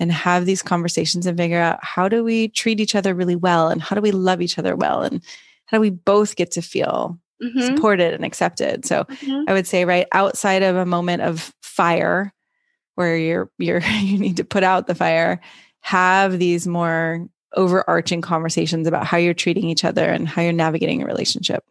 and 0.00 0.12
have 0.12 0.46
these 0.46 0.62
conversations 0.62 1.26
and 1.26 1.38
figure 1.38 1.60
out 1.60 1.78
how 1.82 2.08
do 2.08 2.24
we 2.24 2.48
treat 2.48 2.80
each 2.80 2.94
other 2.94 3.14
really 3.14 3.36
well 3.36 3.68
and 3.68 3.82
how 3.82 3.94
do 3.94 4.02
we 4.02 4.10
love 4.10 4.40
each 4.40 4.58
other 4.58 4.74
well 4.74 5.02
and 5.02 5.22
how 5.66 5.76
do 5.76 5.80
we 5.80 5.90
both 5.90 6.36
get 6.36 6.50
to 6.50 6.62
feel 6.62 7.18
mm-hmm. 7.42 7.60
supported 7.60 8.12
and 8.12 8.24
accepted 8.24 8.84
so 8.84 9.04
mm-hmm. 9.04 9.44
i 9.48 9.52
would 9.52 9.66
say 9.66 9.84
right 9.84 10.06
outside 10.12 10.62
of 10.62 10.74
a 10.74 10.86
moment 10.86 11.22
of 11.22 11.54
fire 11.62 12.32
where 12.96 13.16
you're 13.16 13.50
you're 13.58 13.80
you 14.00 14.18
need 14.18 14.36
to 14.36 14.44
put 14.44 14.64
out 14.64 14.88
the 14.88 14.94
fire 14.94 15.40
have 15.80 16.40
these 16.40 16.66
more 16.66 17.28
overarching 17.54 18.20
conversations 18.20 18.86
about 18.86 19.06
how 19.06 19.16
you're 19.16 19.34
treating 19.34 19.68
each 19.68 19.84
other 19.84 20.04
and 20.04 20.28
how 20.28 20.42
you're 20.42 20.52
navigating 20.52 21.02
a 21.02 21.06
relationship. 21.06 21.64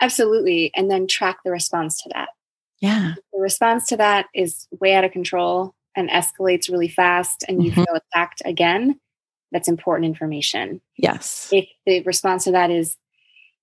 Absolutely. 0.00 0.70
And 0.74 0.90
then 0.90 1.06
track 1.06 1.38
the 1.44 1.50
response 1.50 2.02
to 2.02 2.10
that. 2.14 2.28
Yeah. 2.80 3.14
The 3.32 3.40
response 3.40 3.86
to 3.86 3.96
that 3.96 4.26
is 4.34 4.68
way 4.80 4.94
out 4.94 5.04
of 5.04 5.12
control 5.12 5.74
and 5.96 6.08
escalates 6.08 6.70
really 6.70 6.88
fast 6.88 7.44
and 7.48 7.62
you 7.62 7.72
mm-hmm. 7.72 7.82
feel 7.82 7.96
attacked 7.96 8.42
again. 8.44 9.00
That's 9.50 9.68
important 9.68 10.06
information. 10.06 10.80
Yes. 10.96 11.48
If 11.52 11.66
the 11.86 12.02
response 12.02 12.44
to 12.44 12.52
that 12.52 12.70
is, 12.70 12.96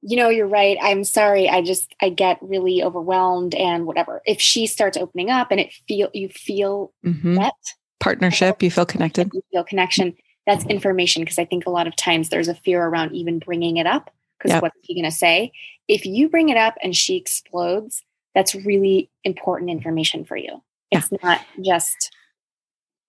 you 0.01 0.17
know, 0.17 0.29
you're 0.29 0.47
right. 0.47 0.77
I'm 0.81 1.03
sorry. 1.03 1.47
I 1.47 1.61
just 1.61 1.95
I 2.01 2.09
get 2.09 2.37
really 2.41 2.83
overwhelmed 2.83 3.55
and 3.55 3.85
whatever. 3.85 4.21
If 4.25 4.41
she 4.41 4.67
starts 4.67 4.97
opening 4.97 5.29
up 5.29 5.51
and 5.51 5.59
it 5.59 5.73
feel 5.87 6.09
you 6.13 6.29
feel 6.29 6.91
mm-hmm. 7.05 7.35
met 7.35 7.53
partnership, 7.99 8.61
you 8.61 8.69
feel 8.69 8.85
connected. 8.85 9.31
You 9.33 9.41
feel 9.51 9.63
connection 9.63 10.15
that's 10.45 10.65
information 10.65 11.23
because 11.23 11.39
I 11.39 11.45
think 11.45 11.65
a 11.65 11.71
lot 11.71 11.87
of 11.87 11.95
times 11.95 12.29
there's 12.29 12.47
a 12.47 12.55
fear 12.55 12.83
around 12.83 13.13
even 13.13 13.39
bringing 13.39 13.77
it 13.77 13.87
up 13.87 14.11
because 14.37 14.51
yep. 14.51 14.61
what's 14.61 14.77
he 14.83 14.93
going 14.93 15.09
to 15.09 15.15
say? 15.15 15.51
If 15.87 16.05
you 16.05 16.29
bring 16.29 16.49
it 16.49 16.57
up 16.57 16.75
and 16.83 16.95
she 16.95 17.15
explodes, 17.15 18.03
that's 18.33 18.53
really 18.53 19.09
important 19.23 19.69
information 19.69 20.25
for 20.25 20.37
you. 20.37 20.61
Yeah. 20.91 20.99
It's 20.99 21.23
not 21.23 21.41
just 21.63 22.11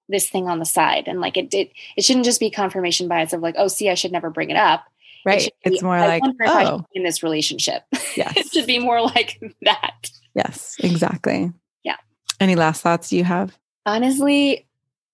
this 0.08 0.28
thing 0.30 0.48
on 0.48 0.58
the 0.58 0.64
side 0.64 1.04
and 1.08 1.20
like 1.20 1.36
it 1.36 1.50
did 1.50 1.68
it 1.96 2.04
shouldn't 2.04 2.24
just 2.24 2.40
be 2.40 2.50
confirmation 2.50 3.08
bias 3.08 3.32
of 3.32 3.40
like 3.40 3.56
oh 3.58 3.66
see 3.66 3.90
i 3.90 3.94
should 3.94 4.12
never 4.12 4.30
bring 4.30 4.50
it 4.50 4.56
up 4.56 4.84
right 5.24 5.46
it 5.46 5.54
it's 5.64 5.82
more 5.82 5.98
like 5.98 6.22
oh 6.46 6.84
in 6.92 7.02
this 7.02 7.22
relationship 7.22 7.82
yes. 8.14 8.32
it 8.36 8.46
should 8.52 8.66
be 8.66 8.78
more 8.78 9.02
like 9.02 9.40
that 9.62 10.10
yes 10.34 10.76
exactly 10.78 11.52
yeah 11.82 11.96
any 12.38 12.54
last 12.54 12.82
thoughts 12.82 13.12
you 13.12 13.24
have 13.24 13.58
honestly 13.84 14.66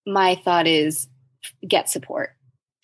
my 0.07 0.35
thought 0.35 0.66
is 0.66 1.09
get 1.66 1.88
support 1.88 2.30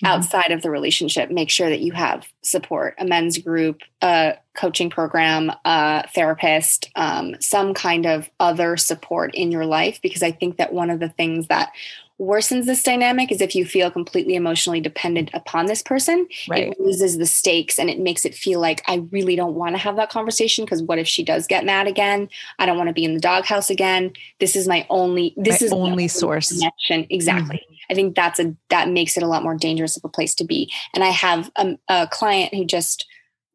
mm-hmm. 0.03 0.07
outside 0.07 0.51
of 0.53 0.63
the 0.63 0.71
relationship. 0.71 1.31
Make 1.31 1.51
sure 1.51 1.69
that 1.69 1.81
you 1.81 1.93
have 1.93 2.27
support, 2.43 2.95
a 2.99 3.05
men's 3.05 3.39
group, 3.39 3.81
a 4.03 4.37
coaching 4.55 4.91
program, 4.91 5.53
a 5.65 6.09
therapist, 6.15 6.91
um, 6.97 7.37
some 7.41 7.75
kind 7.75 8.07
of 8.07 8.29
other 8.41 8.77
support 8.77 9.35
in 9.35 9.51
your 9.51 9.67
life. 9.67 10.01
Because 10.03 10.23
I 10.23 10.33
think 10.33 10.57
that 10.57 10.73
one 10.73 10.91
of 10.91 11.01
the 11.01 11.09
things 11.09 11.49
that 11.49 11.73
worsens 12.21 12.67
this 12.67 12.83
dynamic 12.83 13.31
is 13.31 13.41
if 13.41 13.55
you 13.55 13.65
feel 13.65 13.91
completely 13.91 14.35
emotionally 14.35 14.81
dependent 14.81 15.31
upon 15.35 15.67
this 15.67 15.83
person. 15.83 16.27
Right. 16.49 16.69
it 16.69 16.81
loses 16.81 17.17
the 17.17 17.27
stakes 17.27 17.79
and 17.79 17.89
it 17.89 18.01
makes 18.01 18.25
it 18.25 18.35
feel 18.35 18.61
like 18.61 18.83
i 18.89 19.07
really 19.13 19.37
don't 19.37 19.55
want 19.55 19.75
to 19.75 19.79
have 19.79 19.97
that 19.97 20.11
conversation 20.11 20.65
because 20.65 20.83
what 20.83 20.99
if 20.99 21.07
she 21.07 21.23
does 21.23 21.47
get 21.47 21.65
mad 21.65 21.87
again? 21.87 22.29
I 22.59 22.67
don't 22.67 22.77
want 22.77 22.89
to 22.89 22.95
be 22.95 23.05
in 23.05 23.15
the 23.15 23.21
doghouse 23.21 23.71
again. 23.71 24.13
This 24.41 24.57
is 24.57 24.67
my 24.67 24.87
only 24.91 25.35
this 25.37 25.61
my 25.61 25.67
is 25.67 25.73
only 25.73 26.09
source. 26.09 26.49
connection. 26.49 27.07
Exactly. 27.11 27.57
Mm-hmm. 27.57 27.93
i 27.93 27.95
think 27.95 28.17
that's 28.17 28.41
a 28.41 28.55
that 28.71 28.89
makes 28.89 29.17
it 29.17 29.23
a 29.23 29.29
lot 29.29 29.43
more 29.43 29.55
dangerous 29.55 29.97
of 29.97 30.05
a 30.05 30.09
place 30.09 30.35
to 30.37 30.45
be. 30.45 30.71
And 30.95 31.05
i 31.05 31.11
have 31.11 31.51
a, 31.57 31.79
a 31.89 32.09
client 32.09 32.55
who 32.55 32.65
just 32.65 33.07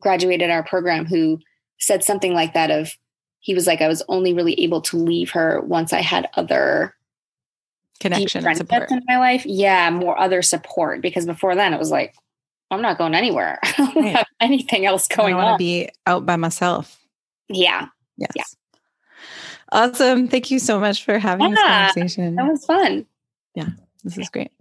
graduated 0.01 0.49
our 0.49 0.64
program 0.64 1.05
who 1.05 1.39
said 1.80 2.03
something 2.03 2.34
like 2.34 2.53
that 2.53 2.72
of 2.72 2.91
he 3.39 3.53
was 3.53 3.68
like 3.68 3.82
i 3.82 3.88
was 3.88 4.03
only 4.07 4.34
really 4.34 4.53
able 4.61 4.82
to 4.82 4.97
leave 4.97 5.32
her 5.32 5.61
once 5.61 5.91
i 5.93 6.01
had 6.01 6.30
other 6.36 6.95
connection 7.99 8.45
and 8.45 8.57
support 8.57 8.91
in 8.91 9.01
my 9.07 9.17
life. 9.17 9.45
Yeah, 9.45 9.89
more 9.89 10.19
other 10.19 10.41
support 10.41 11.01
because 11.01 11.25
before 11.25 11.55
then 11.55 11.73
it 11.73 11.79
was 11.79 11.91
like 11.91 12.15
I'm 12.71 12.81
not 12.81 12.97
going 12.97 13.13
anywhere. 13.15 13.59
I 13.63 13.71
don't 13.77 13.95
Right. 13.95 14.15
have 14.15 14.27
anything 14.41 14.85
else 14.85 15.07
going 15.07 15.35
I 15.35 15.37
want 15.37 15.53
to 15.55 15.57
be 15.63 15.89
out 16.07 16.25
by 16.25 16.35
myself. 16.35 16.99
yeah, 17.49 17.87
Yes. 18.17 18.31
Yeah. 18.35 18.43
Awesome. 19.71 20.27
Thank 20.27 20.51
you 20.51 20.59
so 20.59 20.79
much 20.79 21.03
for 21.03 21.17
having 21.17 21.49
this 21.51 21.59
conversation. 21.59 22.35
that 22.35 22.47
was 22.47 22.63
fun. 22.65 23.05
Yeah. 23.55 23.69
This 24.03 24.17
is 24.17 24.29
great. 24.29 24.51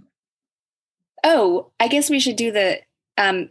Oh, 1.25 1.71
I 1.79 1.89
guess 1.89 2.09
we 2.11 2.19
should 2.21 2.37
do 2.37 2.51
the 2.53 2.81
um 3.19 3.51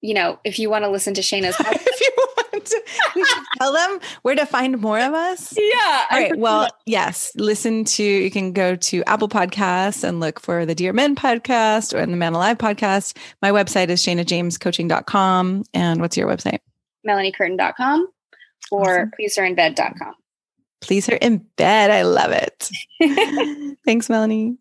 you 0.00 0.14
know, 0.14 0.38
if 0.44 0.58
you 0.60 0.70
want 0.70 0.84
to 0.84 0.90
listen 0.90 1.14
to 1.14 1.22
Shana's 1.22 1.56
podcast. 1.56 1.82
if 1.86 2.00
you 2.00 2.27
we 3.14 3.24
should 3.24 3.42
tell 3.58 3.72
them 3.72 4.00
where 4.22 4.34
to 4.34 4.46
find 4.46 4.78
more 4.80 4.98
of 5.00 5.14
us. 5.14 5.54
yeah. 5.56 6.04
All 6.10 6.18
right. 6.18 6.36
Well, 6.38 6.68
yes. 6.86 7.32
Listen 7.36 7.84
to, 7.84 8.02
you 8.02 8.30
can 8.30 8.52
go 8.52 8.76
to 8.76 9.02
Apple 9.04 9.28
Podcasts 9.28 10.04
and 10.04 10.20
look 10.20 10.40
for 10.40 10.64
the 10.66 10.74
Dear 10.74 10.92
Men 10.92 11.16
podcast 11.16 11.94
or 11.94 12.04
the 12.04 12.16
Man 12.16 12.34
Alive 12.34 12.58
podcast. 12.58 13.16
My 13.42 13.50
website 13.50 13.88
is 13.88 14.02
shanajamescoaching.com. 14.04 15.64
And 15.74 16.00
what's 16.00 16.16
your 16.16 16.28
website? 16.28 16.58
melaniecurtin.com 17.06 18.08
or 18.70 18.82
Awesome. 18.82 19.10
pleaseherinbed.com. 19.18 20.14
Please 20.80 21.06
her 21.06 21.16
in 21.16 21.38
bed. 21.56 21.90
I 21.90 22.02
love 22.02 22.30
it. 22.32 23.76
Thanks, 23.84 24.08
Melanie. 24.08 24.58